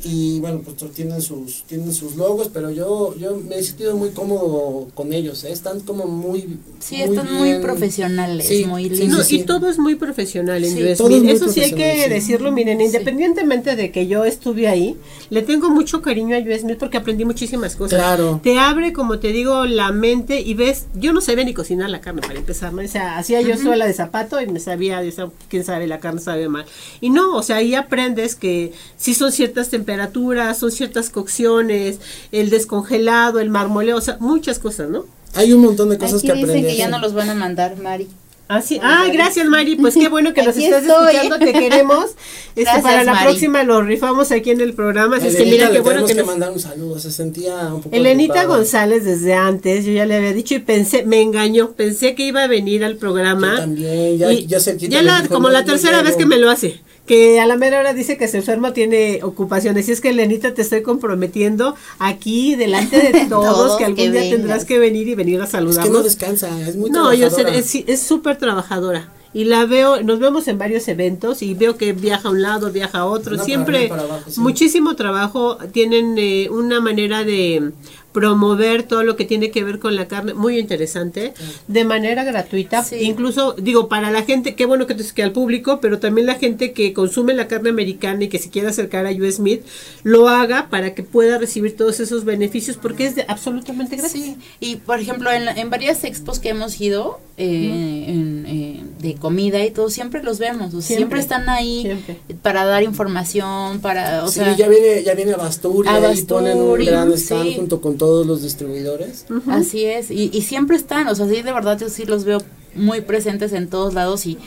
Y 0.04 0.40
bueno, 0.40 0.60
pues 0.64 0.76
tienen 0.94 1.20
sus 1.22 1.62
tienen 1.64 1.92
sus 1.92 2.16
logos, 2.16 2.50
pero 2.52 2.70
yo 2.70 3.14
yo 3.18 3.36
me 3.36 3.58
he 3.58 3.62
sentido 3.62 3.96
muy 3.96 4.10
cómodo 4.10 4.88
con 4.94 5.12
ellos, 5.12 5.44
¿eh? 5.44 5.52
están 5.52 5.80
como 5.80 6.06
muy 6.06 6.58
Sí, 6.80 7.00
están 7.02 7.32
muy 7.34 7.50
bien- 7.50 7.62
profesionales, 7.62 8.46
Sí, 8.46 8.64
muy 8.64 8.84
sí, 8.84 8.90
lindos. 8.90 9.18
No, 9.18 9.24
sí, 9.24 9.36
y 9.40 9.42
todo 9.44 9.68
es 9.68 9.78
muy 9.78 9.94
profesional 9.96 10.64
en 10.64 10.74
Sí, 10.76 10.82
US 10.84 10.98
todo 10.98 11.08
Meat. 11.08 11.18
es 11.18 11.24
muy 11.24 11.32
Eso 11.32 11.48
sí 11.52 11.60
hay 11.60 11.72
que 11.72 12.08
decirlo, 12.08 12.50
miren, 12.52 12.80
independientemente 12.80 13.41
de 13.42 13.90
que 13.90 14.06
yo 14.06 14.24
estuve 14.24 14.68
ahí, 14.68 14.96
le 15.30 15.42
tengo 15.42 15.68
mucho 15.70 16.00
cariño 16.00 16.36
a 16.36 16.38
US 16.40 16.64
Meat 16.64 16.78
porque 16.78 16.96
aprendí 16.96 17.24
muchísimas 17.24 17.76
cosas. 17.76 17.98
Claro. 17.98 18.40
Te 18.42 18.58
abre, 18.58 18.92
como 18.92 19.18
te 19.18 19.28
digo, 19.28 19.64
la 19.66 19.90
mente 19.92 20.40
y 20.40 20.54
ves, 20.54 20.86
yo 20.94 21.12
no 21.12 21.20
sabía 21.20 21.44
ni 21.44 21.52
cocinar 21.54 21.90
la 21.90 22.00
carne 22.00 22.22
para 22.22 22.38
empezar, 22.38 22.72
¿no? 22.72 22.82
O 22.82 22.88
sea, 22.88 23.18
hacía 23.18 23.40
yo 23.42 23.56
suela 23.56 23.86
de 23.86 23.92
zapato 23.92 24.40
y 24.40 24.46
me 24.46 24.60
sabía, 24.60 25.00
de 25.00 25.08
esa- 25.08 25.30
quién 25.48 25.64
sabe, 25.64 25.86
la 25.86 25.98
carne 26.00 26.20
sabe 26.20 26.48
mal. 26.48 26.64
Y 27.00 27.10
no, 27.10 27.36
o 27.36 27.42
sea, 27.42 27.56
ahí 27.56 27.74
aprendes 27.74 28.34
que 28.36 28.72
sí 28.96 29.14
son 29.14 29.32
ciertas 29.32 29.68
temperaturas, 29.70 30.58
son 30.58 30.70
ciertas 30.70 31.10
cocciones, 31.10 31.98
el 32.30 32.50
descongelado, 32.50 33.40
el 33.40 33.50
marmoleo, 33.50 33.96
o 33.96 34.00
sea, 34.00 34.16
muchas 34.20 34.58
cosas, 34.58 34.88
¿no? 34.88 35.04
Hay 35.34 35.52
un 35.52 35.62
montón 35.62 35.88
de 35.88 35.98
cosas 35.98 36.18
Aquí 36.18 36.26
que 36.28 36.34
dicen 36.34 36.50
aprender. 36.50 36.70
que 36.72 36.76
ya 36.76 36.88
no 36.88 36.98
los 36.98 37.14
van 37.14 37.30
a 37.30 37.34
mandar, 37.34 37.76
Mari. 37.78 38.08
Así, 38.52 38.78
ah, 38.82 39.06
gracias 39.12 39.46
Mari, 39.46 39.76
pues 39.76 39.94
qué 39.94 40.08
bueno 40.08 40.34
que 40.34 40.42
nos 40.42 40.56
estás 40.56 40.82
estoy. 40.82 41.14
escuchando, 41.16 41.38
te 41.44 41.52
queremos. 41.52 42.06
Este, 42.54 42.64
Gracias, 42.64 42.82
para 42.84 43.02
la 43.04 43.12
Mari. 43.14 43.24
próxima 43.28 43.62
lo 43.62 43.80
rifamos 43.80 44.30
aquí 44.30 44.50
en 44.50 44.60
el 44.60 44.74
programa, 44.74 45.16
así 45.16 45.28
es 45.28 45.36
que 45.36 45.42
Elenita, 45.44 45.64
mira 45.68 45.74
qué 45.74 45.80
bueno 45.80 46.00
que 46.04 46.12
que 46.12 46.18
nos... 46.18 46.26
mandar 46.26 46.50
un 46.52 46.60
saludo, 46.60 46.98
se 46.98 47.10
sentía 47.10 47.72
un 47.72 47.80
poco 47.80 47.96
Elenita 47.96 48.40
ocupada. 48.40 48.56
González 48.58 49.04
desde 49.06 49.32
antes, 49.32 49.86
yo 49.86 49.92
ya 49.92 50.04
le 50.04 50.16
había 50.16 50.34
dicho 50.34 50.54
y 50.56 50.58
pensé, 50.58 51.02
me 51.06 51.22
engañó, 51.22 51.72
pensé 51.72 52.14
que 52.14 52.26
iba 52.26 52.42
a 52.42 52.46
venir 52.48 52.84
al 52.84 52.96
programa. 52.96 53.52
Yo 53.54 53.60
también, 53.60 54.18
ya- 54.18 54.32
Y 54.34 54.46
ya 54.46 54.58
ya 54.58 55.00
la- 55.00 55.26
como 55.28 55.48
la 55.48 55.64
tercera 55.64 56.02
vez 56.02 56.16
que 56.16 56.26
me 56.26 56.36
lo 56.36 56.50
hace, 56.50 56.82
que 57.06 57.40
a 57.40 57.46
la 57.46 57.56
mera 57.56 57.80
hora 57.80 57.92
dice 57.94 58.16
que 58.16 58.28
se 58.28 58.38
enferma 58.38 58.72
tiene 58.72 59.20
ocupaciones. 59.22 59.88
Y 59.88 59.92
es 59.92 60.00
que 60.00 60.10
Elenita 60.10 60.54
te 60.54 60.62
estoy 60.62 60.82
comprometiendo 60.82 61.74
aquí 61.98 62.54
delante 62.54 62.96
de 63.00 63.26
todos, 63.28 63.44
Todos 63.54 63.76
que 63.78 63.84
algún 63.84 63.96
que 63.96 64.10
día 64.10 64.20
vengas. 64.20 64.36
tendrás 64.36 64.64
que 64.64 64.78
venir 64.78 65.08
y 65.08 65.14
venir 65.14 65.40
a 65.40 65.44
Es 65.44 65.50
saludarnos. 65.50 65.84
que 65.86 65.92
no 65.92 66.02
descansa, 66.02 66.60
es 66.68 66.76
muy 66.76 66.90
No, 66.90 67.12
yo 67.12 67.28
sé, 67.30 67.42
es 67.58 67.74
es 67.74 68.00
súper 68.02 68.38
trabajadora. 68.38 69.12
Y 69.34 69.44
la 69.44 69.64
veo, 69.64 70.02
nos 70.02 70.18
vemos 70.18 70.46
en 70.46 70.58
varios 70.58 70.86
eventos 70.88 71.40
y 71.40 71.54
veo 71.54 71.78
que 71.78 71.94
viaja 71.94 72.28
a 72.28 72.30
un 72.32 72.42
lado, 72.42 72.70
viaja 72.70 72.98
a 72.98 73.06
otro. 73.06 73.32
Para 73.32 73.44
Siempre 73.46 73.76
arriba 73.78 73.86
y 73.86 73.98
para 73.98 74.02
abajo, 74.02 74.30
sí. 74.30 74.40
muchísimo 74.40 74.94
trabajo. 74.94 75.56
Tienen 75.72 76.16
eh, 76.18 76.48
una 76.50 76.80
manera 76.82 77.24
de 77.24 77.72
promover 78.12 78.82
todo 78.84 79.02
lo 79.02 79.16
que 79.16 79.24
tiene 79.24 79.50
que 79.50 79.64
ver 79.64 79.78
con 79.78 79.96
la 79.96 80.06
carne 80.08 80.34
muy 80.34 80.58
interesante, 80.58 81.32
de 81.68 81.84
manera 81.84 82.24
gratuita. 82.24 82.82
Sí. 82.84 82.96
Incluso, 83.00 83.54
digo, 83.58 83.88
para 83.88 84.10
la 84.10 84.22
gente, 84.22 84.54
qué 84.54 84.66
bueno 84.66 84.86
que, 84.86 84.94
te- 84.94 85.04
que 85.14 85.22
al 85.22 85.32
público, 85.32 85.80
pero 85.80 85.98
también 85.98 86.26
la 86.26 86.34
gente 86.36 86.72
que 86.72 86.92
consume 86.92 87.34
la 87.34 87.48
carne 87.48 87.70
americana 87.70 88.24
y 88.24 88.28
que 88.28 88.38
se 88.38 88.50
quiera 88.50 88.70
acercar 88.70 89.06
a 89.06 89.10
US 89.10 89.40
Meat, 89.40 89.60
lo 90.02 90.28
haga 90.28 90.68
para 90.70 90.94
que 90.94 91.02
pueda 91.02 91.38
recibir 91.38 91.76
todos 91.76 92.00
esos 92.00 92.24
beneficios 92.24 92.76
porque 92.76 93.06
es 93.06 93.14
de- 93.16 93.24
absolutamente 93.28 93.96
gratis. 93.96 94.12
Sí, 94.22 94.36
y 94.60 94.76
por 94.76 95.00
ejemplo, 95.00 95.30
en, 95.30 95.48
en 95.48 95.70
varias 95.70 96.04
expos 96.04 96.38
que 96.38 96.50
hemos 96.50 96.80
ido, 96.80 97.20
eh, 97.36 98.04
en, 98.08 98.44
eh, 98.46 98.84
de 99.00 99.14
comida 99.14 99.64
y 99.64 99.70
todo, 99.70 99.88
siempre 99.90 100.22
los 100.22 100.38
vemos, 100.38 100.74
o 100.74 100.80
sea, 100.82 100.96
siempre, 100.96 100.96
Siempre. 100.96 101.20
están 101.20 101.48
ahí 101.48 101.82
Siempre. 101.82 102.18
para 102.42 102.64
dar 102.64 102.82
información, 102.82 103.80
para, 103.80 104.24
o 104.24 104.28
sí, 104.28 104.40
sea, 104.40 104.54
ya 104.56 104.68
viene, 104.68 105.02
ya 105.02 105.14
viene 105.14 105.32
a 105.32 105.36
Basturi, 105.38 105.88
A 105.88 105.94
ahí 105.96 106.22
ponen 106.22 106.58
un 106.58 106.78
gran 106.84 107.10
stand 107.12 107.48
sí. 107.48 107.54
junto 107.56 107.80
con 107.80 107.96
todos 107.96 108.26
los 108.26 108.42
distribuidores. 108.42 109.26
así 109.48 109.84
es, 109.84 110.10
y, 110.10 110.30
y 110.32 110.42
siempre 110.42 110.76
están, 110.76 111.08
o 111.08 111.14
sea, 111.14 111.26
sí, 111.26 111.42
de 111.42 111.52
verdad 111.52 111.78
yo 111.78 111.88
sí 111.88 112.04
los 112.04 112.24
veo 112.24 112.38
muy 112.74 113.00
presentes 113.00 113.52
en 113.52 113.68
todos 113.68 113.94
lados 113.94 114.26
y, 114.26 114.38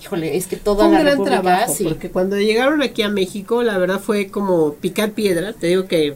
híjole, 0.00 0.36
es 0.36 0.46
que 0.46 0.56
toda 0.56 0.86
un 0.86 0.92
la 0.92 1.00
gran 1.00 1.12
República, 1.12 1.40
trabajo, 1.42 1.74
sí. 1.74 1.84
porque 1.84 2.10
cuando 2.10 2.38
llegaron 2.38 2.82
aquí 2.82 3.02
a 3.02 3.08
México, 3.08 3.62
la 3.62 3.78
verdad 3.78 4.00
fue 4.00 4.28
como 4.28 4.74
picar 4.74 5.12
piedra. 5.12 5.52
Te 5.52 5.68
digo 5.68 5.86
que 5.86 6.14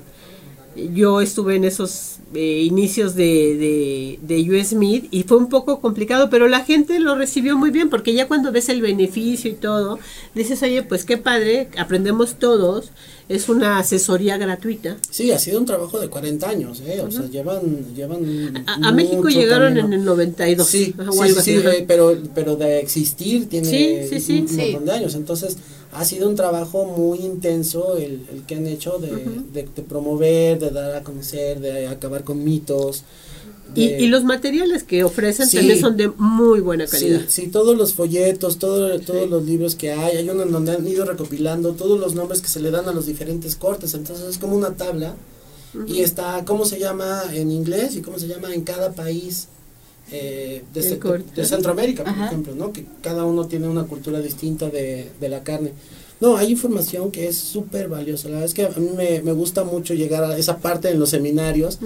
yo 0.92 1.20
estuve 1.20 1.56
en 1.56 1.64
esos 1.64 2.16
eh, 2.36 2.62
inicios 2.62 3.14
de, 3.14 3.56
de, 3.56 4.18
de 4.22 4.50
US 4.60 4.74
Meat 4.74 5.04
y 5.10 5.22
fue 5.24 5.38
un 5.38 5.48
poco 5.48 5.80
complicado, 5.80 6.28
pero 6.30 6.48
la 6.48 6.64
gente 6.64 7.00
lo 7.00 7.14
recibió 7.16 7.56
muy 7.56 7.70
bien, 7.70 7.88
porque 7.90 8.12
ya 8.14 8.28
cuando 8.28 8.52
ves 8.52 8.68
el 8.68 8.82
beneficio 8.82 9.50
y 9.50 9.54
todo, 9.54 9.98
dices, 10.34 10.62
oye, 10.62 10.82
pues 10.82 11.04
qué 11.04 11.16
padre, 11.16 11.68
aprendemos 11.78 12.34
todos, 12.38 12.90
es 13.28 13.48
una 13.48 13.78
asesoría 13.78 14.36
gratuita. 14.36 14.98
Sí, 15.10 15.32
ha 15.32 15.38
sido 15.38 15.58
un 15.58 15.66
trabajo 15.66 15.98
de 15.98 16.08
40 16.08 16.48
años, 16.48 16.80
¿eh? 16.86 17.00
O 17.00 17.10
sea, 17.10 17.26
llevan, 17.26 17.94
llevan 17.94 18.64
A, 18.66 18.88
a 18.88 18.92
México 18.92 19.28
llegaron 19.28 19.74
camino. 19.74 19.86
en 19.88 19.92
el 20.00 20.04
92. 20.04 20.66
Sí, 20.66 20.94
ajá, 20.96 21.10
sí, 21.12 21.34
sí, 21.42 21.56
ajá. 21.56 21.74
eh, 21.74 21.84
pero, 21.88 22.16
pero 22.34 22.54
de 22.54 22.78
existir 22.80 23.48
tiene 23.48 23.66
Sí, 23.68 23.98
sí, 24.08 24.20
sí. 24.20 24.40
un 24.42 24.48
Sí. 24.48 24.56
montón 24.56 24.84
de 24.84 24.92
años. 24.92 25.14
Entonces, 25.16 25.56
ha 25.92 26.04
sido 26.04 26.28
un 26.28 26.36
trabajo 26.36 26.84
muy 26.84 27.18
intenso 27.20 27.96
el, 27.96 28.20
el 28.32 28.42
que 28.46 28.56
han 28.56 28.66
hecho 28.66 28.98
de, 28.98 29.08
de, 29.08 29.68
de 29.74 29.82
promover, 29.82 30.58
de 30.60 30.70
dar 30.70 30.94
a 30.94 31.02
conocer, 31.02 31.58
de 31.60 31.88
acabar 31.88 32.22
con 32.26 32.44
mitos. 32.44 33.04
Y, 33.74 33.88
de- 33.88 34.00
y 34.02 34.06
los 34.08 34.22
materiales 34.24 34.84
que 34.84 35.02
ofrecen 35.04 35.46
Sí. 35.48 35.56
también 35.56 35.80
son 35.80 35.96
de 35.96 36.08
muy 36.08 36.60
buena 36.60 36.86
calidad. 36.86 37.20
Sí, 37.28 37.42
sí, 37.44 37.48
todos 37.48 37.76
los 37.76 37.94
folletos, 37.94 38.58
todo, 38.58 38.98
todos 39.00 39.28
los 39.30 39.44
libros 39.44 39.74
que 39.74 39.92
hay, 39.92 40.18
hay 40.18 40.28
uno 40.28 40.42
en 40.44 40.52
donde 40.52 40.72
han 40.72 40.86
ido 40.86 41.04
recopilando 41.04 41.72
todos 41.72 41.98
los 41.98 42.14
nombres 42.14 42.40
que 42.42 42.48
se 42.48 42.60
le 42.60 42.70
dan 42.70 42.88
a 42.88 42.92
los 42.92 43.06
diferentes 43.06 43.56
cortes, 43.56 43.94
entonces 43.94 44.26
es 44.28 44.38
como 44.38 44.56
una 44.56 44.74
tabla 44.74 45.14
y 45.86 46.00
está 46.00 46.44
cómo 46.46 46.64
se 46.64 46.78
llama 46.78 47.22
en 47.34 47.50
inglés 47.50 47.96
y 47.96 48.00
cómo 48.02 48.18
se 48.18 48.28
llama 48.28 48.54
en 48.54 48.62
cada 48.62 48.92
país 48.92 49.48
eh, 50.12 50.62
de, 50.72 50.82
ce- 50.82 51.44
Centroamérica, 51.44 52.04
por 52.04 52.12
Ajá. 52.12 52.26
ejemplo, 52.26 52.54
¿no? 52.54 52.72
Que 52.72 52.86
cada 53.02 53.24
uno 53.24 53.46
tiene 53.46 53.66
una 53.68 53.84
cultura 53.84 54.20
distinta 54.20 54.70
de, 54.70 55.10
de 55.20 55.28
la 55.28 55.42
carne. 55.42 55.72
No, 56.20 56.36
hay 56.36 56.50
información 56.50 57.10
que 57.10 57.28
es 57.28 57.36
súper 57.36 57.88
valiosa. 57.88 58.28
La 58.28 58.36
verdad 58.36 58.46
es 58.46 58.54
que 58.54 58.64
a 58.64 58.70
mí 58.70 58.90
me, 58.96 59.20
me 59.22 59.32
gusta 59.32 59.64
mucho 59.64 59.92
llegar 59.94 60.24
a 60.24 60.36
esa 60.38 60.58
parte 60.58 60.90
en 60.90 60.98
los 60.98 61.10
seminarios. 61.10 61.78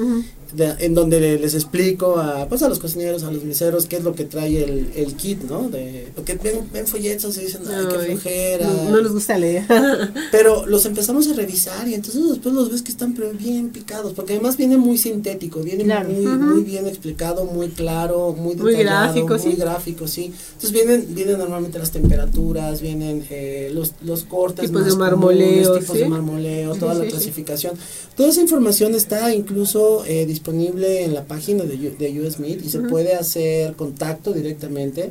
De- 0.54 0.74
en 0.80 0.94
donde 0.94 1.20
le- 1.20 1.38
les 1.38 1.54
explico 1.54 2.18
a, 2.18 2.48
pues 2.48 2.62
a 2.62 2.68
los 2.68 2.78
cocineros, 2.78 3.22
a 3.22 3.30
los 3.30 3.44
meseros, 3.44 3.86
qué 3.86 3.96
es 3.96 4.04
lo 4.04 4.14
que 4.14 4.24
trae 4.24 4.62
el, 4.64 4.90
el 4.96 5.14
kit, 5.14 5.42
¿no? 5.44 5.68
De, 5.68 6.08
porque 6.14 6.34
ven, 6.34 6.60
ven 6.72 6.86
folletos 6.86 7.36
y 7.38 7.42
dicen, 7.42 7.62
ay, 7.68 7.86
qué 7.90 7.98
flojera. 8.06 8.66
no, 8.66 8.90
no 8.90 9.00
les 9.00 9.12
gusta 9.12 9.38
leer. 9.38 9.64
Pero 10.32 10.66
los 10.66 10.84
empezamos 10.86 11.28
a 11.28 11.34
revisar 11.34 11.86
y 11.88 11.94
entonces 11.94 12.28
después 12.28 12.54
los 12.54 12.70
ves 12.70 12.82
que 12.82 12.90
están 12.90 13.14
bien 13.38 13.68
picados, 13.70 14.12
porque 14.14 14.32
además 14.34 14.56
viene 14.56 14.76
muy 14.76 14.98
sintético, 14.98 15.60
viene 15.60 15.84
Claro. 15.84 16.08
muy, 16.10 16.26
Ujú. 16.26 16.36
muy 16.38 16.62
bien 16.62 16.86
explicado, 16.86 17.44
muy 17.44 17.68
claro, 17.68 18.32
muy 18.38 18.56
Muy 18.56 18.72
detallado, 18.72 19.06
gráfico, 19.14 19.34
muy 19.38 19.52
sí. 19.52 19.56
gráfico, 19.58 20.08
sí. 20.08 20.24
Entonces 20.54 20.72
vienen, 20.72 21.06
vienen 21.14 21.38
normalmente 21.38 21.78
las 21.78 21.90
temperaturas, 21.90 22.80
vienen 22.80 23.24
eh, 23.30 23.70
los, 23.72 23.92
los 24.02 24.24
cortes 24.24 24.66
Tipos 24.66 24.84
de 24.84 24.94
marmoleo, 24.96 25.62
comunes, 25.64 25.80
tipos 25.80 25.96
¿sí? 25.96 26.02
de 26.02 26.08
marmoleo, 26.08 26.74
toda 26.74 26.94
la 26.94 27.00
sí, 27.00 27.06
sí. 27.06 27.12
clasificación. 27.12 27.74
Toda 28.16 28.28
esa 28.30 28.40
información 28.40 28.94
está 28.94 29.32
incluso 29.34 30.04
eh, 30.06 30.26
disponible 30.26 30.39
en 30.46 31.14
la 31.14 31.24
página 31.24 31.64
de, 31.64 31.76
de 31.76 32.20
US 32.20 32.36
y 32.40 32.68
se 32.68 32.80
puede 32.80 33.14
hacer 33.14 33.74
contacto 33.74 34.32
directamente. 34.32 35.10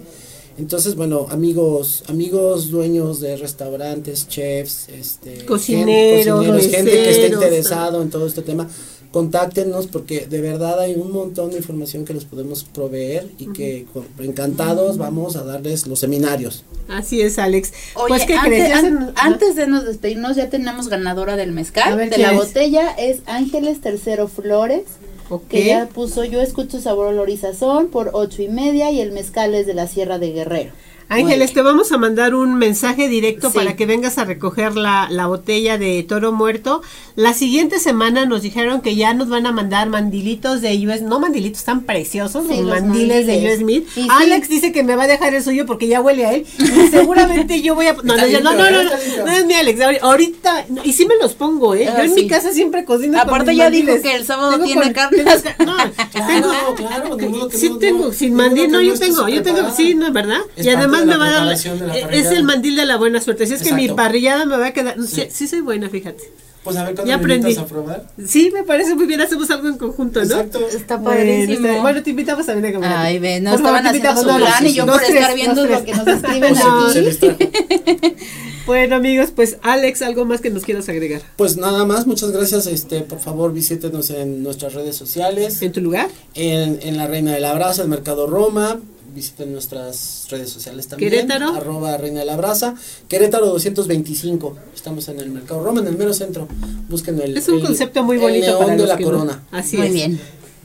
Entonces, 0.58 0.96
bueno, 0.96 1.28
amigos, 1.30 2.04
amigos 2.08 2.70
dueños 2.70 3.22
de 3.22 3.38
restaurantes, 3.38 4.28
chefs, 4.28 4.90
este, 4.90 5.46
Cocineros, 5.46 6.62
gente, 6.64 6.70
gente 6.70 6.92
que 6.92 7.10
esté 7.12 7.28
interesado 7.28 8.02
en 8.02 8.10
todo 8.10 8.28
este 8.28 8.42
tema, 8.42 8.68
contáctenos 9.12 9.88
porque 9.88 10.28
de 10.28 10.42
verdad 10.42 10.80
hay 10.82 10.94
un 10.96 11.12
montón 11.14 11.52
de 11.52 11.58
información 11.58 12.04
que 12.06 12.14
les 12.14 12.26
podemos 12.26 12.64
proveer 12.66 13.28
y 13.40 13.48
que 13.54 13.86
con- 13.94 14.06
encantados 14.20 14.98
vamos 14.98 15.36
a 15.38 15.44
darles 15.44 15.88
los 15.88 16.00
seminarios. 16.00 16.66
Así 16.90 17.22
es, 17.22 17.40
Alex. 17.40 17.72
Oye, 17.96 18.06
pues, 18.10 18.26
¿qué 18.26 18.34
antes, 18.36 18.66
crees? 18.66 18.74
An- 18.84 19.14
antes 19.16 19.56
de 19.56 19.66
nos 19.68 19.86
despedirnos 19.86 20.36
ya 20.36 20.50
tenemos 20.50 20.90
ganadora 20.90 21.38
del 21.38 21.54
mezcal. 21.54 21.96
ver, 21.96 22.10
de 22.10 22.18
¿quién 22.18 22.28
la 22.28 22.34
es? 22.34 22.40
botella 22.48 22.90
es 23.00 23.20
Ángeles 23.28 23.80
Tercero 23.82 24.28
Flores, 24.28 24.84
Ok. 25.30 25.48
que 25.48 25.66
ya 25.66 25.88
puso 25.88 26.24
Yo 26.24 26.42
escucho 26.42 26.80
sabor 26.82 27.08
olor 27.08 27.30
y 27.30 27.38
sazón 27.38 27.88
por 27.90 28.12
ocho 28.14 28.42
y 28.42 28.48
media 28.48 28.92
y 28.92 29.00
el 29.00 29.12
mezcal 29.12 29.54
es 29.56 29.68
de 29.68 29.74
la 29.74 29.88
Sierra 29.88 30.20
de 30.20 30.32
Guerrero. 30.32 30.72
Ángeles, 31.10 31.54
te 31.54 31.62
vamos 31.64 31.92
a 31.92 31.98
mandar 31.98 32.36
un 32.36 32.56
mensaje 32.56 33.08
directo 33.10 33.50
Sí. 33.50 33.58
para 33.58 33.76
que 33.76 33.86
vengas 33.86 34.18
a 34.20 34.26
recoger 34.26 34.76
la, 34.76 35.08
la 35.10 35.26
botella 35.28 35.78
de 35.78 36.04
toro 36.04 36.32
muerto. 36.32 36.82
La 37.16 37.34
siguiente 37.34 37.80
semana 37.80 38.26
nos 38.26 38.44
dijeron 38.44 38.82
que 38.82 38.96
ya 38.96 39.14
nos 39.14 39.28
van 39.28 39.46
a 39.48 39.52
mandar 39.52 39.90
mandilitos 39.90 40.62
de 40.62 40.76
US, 40.88 41.02
no 41.02 41.20
mandilitos 41.20 41.64
tan 41.64 41.82
preciosos, 41.82 42.46
Sí, 42.48 42.58
los 42.62 42.70
mandiles 42.82 43.26
de. 43.28 43.38
US 43.44 43.86
sí. 43.94 44.08
Alex 44.10 44.48
dice 44.50 44.72
que 44.72 44.84
me 44.84 44.96
va 44.96 45.04
a 45.04 45.08
dejar 45.08 45.34
el 45.34 45.44
suyo 45.44 45.66
porque 45.66 45.88
ya 45.88 46.00
huele 46.00 46.26
a 46.26 46.34
él. 46.34 46.46
Y 46.60 46.88
seguramente 46.90 47.62
yo 47.62 47.74
voy 47.76 47.88
a... 47.88 47.94
No, 47.94 48.16
no, 48.16 48.26
no, 48.42 48.54
no, 48.54 48.84
no, 49.26 49.32
es 49.32 49.46
mi 49.46 49.54
Alex. 49.54 49.80
ahori- 49.80 50.00
Ahorita, 50.02 50.66
y 50.84 50.94
sí 50.94 51.06
me 51.06 51.16
los 51.22 51.34
pongo, 51.34 51.74
¿eh? 51.76 51.88
Ah, 51.88 51.98
yo 51.98 52.04
en 52.04 52.14
mi 52.16 52.28
casa 52.28 52.54
siempre 52.54 52.86
cocino 52.86 53.18
con 53.20 53.28
Aparte 53.30 53.50
mis 53.52 53.58
ya 53.58 53.70
dijo 53.70 54.02
que 54.02 54.16
el 54.16 54.26
sábado 54.26 54.52
Tengo 54.52 54.66
tiene 54.66 54.94
carne. 54.94 55.24
no, 55.24 55.76
tengo, 56.28 56.50
Claro, 56.76 56.76
claro, 57.18 57.18
que 57.50 57.58
Sí 57.58 57.72
tengo, 57.80 58.14
sin 58.14 58.34
mandil, 58.36 58.72
no, 58.72 58.80
yo 58.82 58.98
tengo, 58.98 59.28
yo 59.28 59.42
tengo, 59.42 59.70
sí, 59.76 59.96
no, 59.96 60.12
¿verdad? 60.12 60.40
Es 60.56 60.66
y 60.66 60.70
además 60.70 60.99
me 61.06 61.18
va 61.18 61.28
a 61.28 61.32
dar, 61.46 61.54
eh, 61.54 62.08
es 62.12 62.28
el 62.28 62.44
mandil 62.44 62.76
de 62.76 62.86
la 62.86 62.98
buena 62.98 63.22
suerte, 63.22 63.44
así 63.46 63.54
es 63.56 63.64
que 63.64 63.74
mi 63.74 63.90
parrillada 63.90 64.46
me 64.46 64.58
va 64.58 64.68
a 64.68 64.72
quedar, 64.74 64.96
sí, 65.02 65.08
Sí. 65.22 65.28
sí 65.32 65.48
soy 65.48 65.62
buena, 65.62 65.90
fíjate. 65.90 66.24
Pues 66.64 66.76
a 66.76 66.84
ver 66.84 66.94
cuando 66.94 67.10
Ya 67.10 67.16
aprendí. 67.16 67.56
a 67.56 67.66
probar. 67.66 68.06
Sí, 68.28 68.52
me 68.54 68.64
parece 68.64 68.94
muy 68.94 69.06
bien, 69.06 69.22
hacemos 69.22 69.50
algo 69.50 69.70
en 69.70 69.78
conjunto, 69.78 70.20
¿no? 70.20 70.26
Exacto. 70.26 70.60
Está 70.68 71.02
padrísimo. 71.02 71.82
Bueno, 71.82 72.04
te 72.04 72.10
invitamos 72.10 72.46
también 72.46 72.74
a 72.74 72.76
comer. 72.76 72.92
Ay, 72.98 73.18
ve, 73.18 73.40
no 73.40 73.56
estaban 73.56 73.88
haciendo 73.88 74.16
su 74.18 74.24
plan 74.28 74.68
y 74.68 74.74
yo 74.74 74.86
por 74.86 75.02
estar 75.02 75.34
viendo 75.36 75.66
los 75.66 75.80
lo 75.80 75.86
que 75.86 75.94
nos 75.96 76.08
escriben 76.08 76.54
aquí. 76.58 78.16
Bueno, 78.66 78.98
amigos, 78.98 79.32
pues 79.36 79.58
Alex, 79.64 80.04
algo 80.04 80.26
más 80.26 80.42
que 80.42 80.52
nos 80.52 80.64
quieras 80.64 80.88
agregar. 80.90 81.22
Pues 81.38 81.58
nada 81.58 81.86
más, 81.86 82.06
muchas 82.06 82.30
gracias. 82.30 82.68
Este, 82.68 83.02
por 83.02 83.20
favor, 83.20 83.52
visítenos 83.52 84.12
en 84.12 84.44
nuestras 84.44 84.76
redes 84.76 84.96
sociales, 84.96 85.60
¿En 85.64 85.72
tu 85.72 85.82
lugar? 85.82 86.08
en, 86.36 86.78
en 86.84 86.96
la 86.98 87.08
Reina 87.08 87.32
de 87.34 87.40
la 87.40 87.54
Brasa, 87.56 87.82
el 87.82 87.88
Mercado 87.88 88.28
Roma. 88.28 88.80
Visiten 89.14 89.52
nuestras 89.52 90.28
redes 90.30 90.50
sociales 90.50 90.88
también. 90.88 91.12
Querétaro. 91.12 91.56
Arroba 91.56 91.98
Reina 91.98 92.20
de 92.22 92.26
la 92.26 92.38
Brasa. 92.38 92.76
Querétaro 93.08 93.48
225. 93.48 94.56
Estamos 94.76 95.08
en 95.10 95.20
el 95.20 95.30
Mercado 95.30 95.64
Roma, 95.64 95.82
en 95.82 95.88
el 95.88 95.98
mero 95.98 96.14
centro. 96.14 96.48
Busquen 96.90 97.20
el. 97.22 97.38
Es 97.38 97.48
un 97.50 97.60
el- 97.60 97.66
concepto 97.66 98.04
muy 98.04 98.18
el 98.18 98.22
bonito 98.22 98.46
león 98.46 98.60
para 98.60 98.72
de 98.74 98.78
los 98.80 98.88
la 98.88 98.98
que 98.98 99.04
no- 99.04 99.10
corona. 99.12 99.44
Así 99.52 99.78
Muy 99.78 99.88
es. 99.88 99.94
bien. 99.94 100.20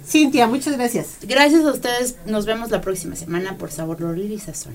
Cintia, 0.06 0.46
muchas 0.46 0.76
gracias. 0.76 1.06
Gracias 1.22 1.64
a 1.64 1.72
ustedes. 1.72 2.16
Nos 2.26 2.44
vemos 2.46 2.70
la 2.70 2.80
próxima 2.82 3.16
semana 3.16 3.56
por 3.56 3.70
Sabor 3.70 4.02
Olor 4.02 4.18
y 4.18 4.38
Sazón. 4.38 4.74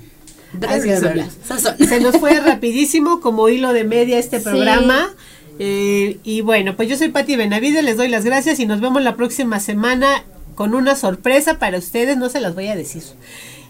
Alex. 0.67 1.33
Sazón. 1.47 1.75
Se 1.87 1.99
nos 1.99 2.17
fue 2.17 2.39
rapidísimo 2.39 3.21
como 3.21 3.49
hilo 3.49 3.71
de 3.71 3.83
media 3.83 4.17
este 4.17 4.39
Sí. 4.39 4.45
programa. 4.45 5.13
Eh, 5.59 6.19
y 6.23 6.41
bueno, 6.41 6.75
pues 6.75 6.89
yo 6.89 6.97
soy 6.97 7.09
Pati 7.09 7.35
Benavides, 7.35 7.83
les 7.83 7.97
doy 7.97 8.07
las 8.07 8.23
gracias 8.25 8.59
y 8.59 8.65
nos 8.65 8.79
vemos 8.81 9.03
la 9.03 9.15
próxima 9.15 9.59
semana 9.59 10.23
con 10.55 10.73
una 10.73 10.95
sorpresa 10.95 11.59
para 11.59 11.77
ustedes, 11.77 12.17
no 12.17 12.29
se 12.29 12.39
las 12.39 12.55
voy 12.55 12.67
a 12.67 12.75
decir. 12.75 13.03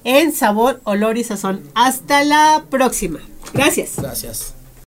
En 0.04 0.34
sabor, 0.34 0.82
olor 0.84 1.18
y 1.18 1.24
sazón. 1.24 1.62
Hasta 1.76 2.24
la 2.24 2.66
próxima. 2.70 3.20
Gracias. 3.54 3.94
Gracias. 3.98 4.54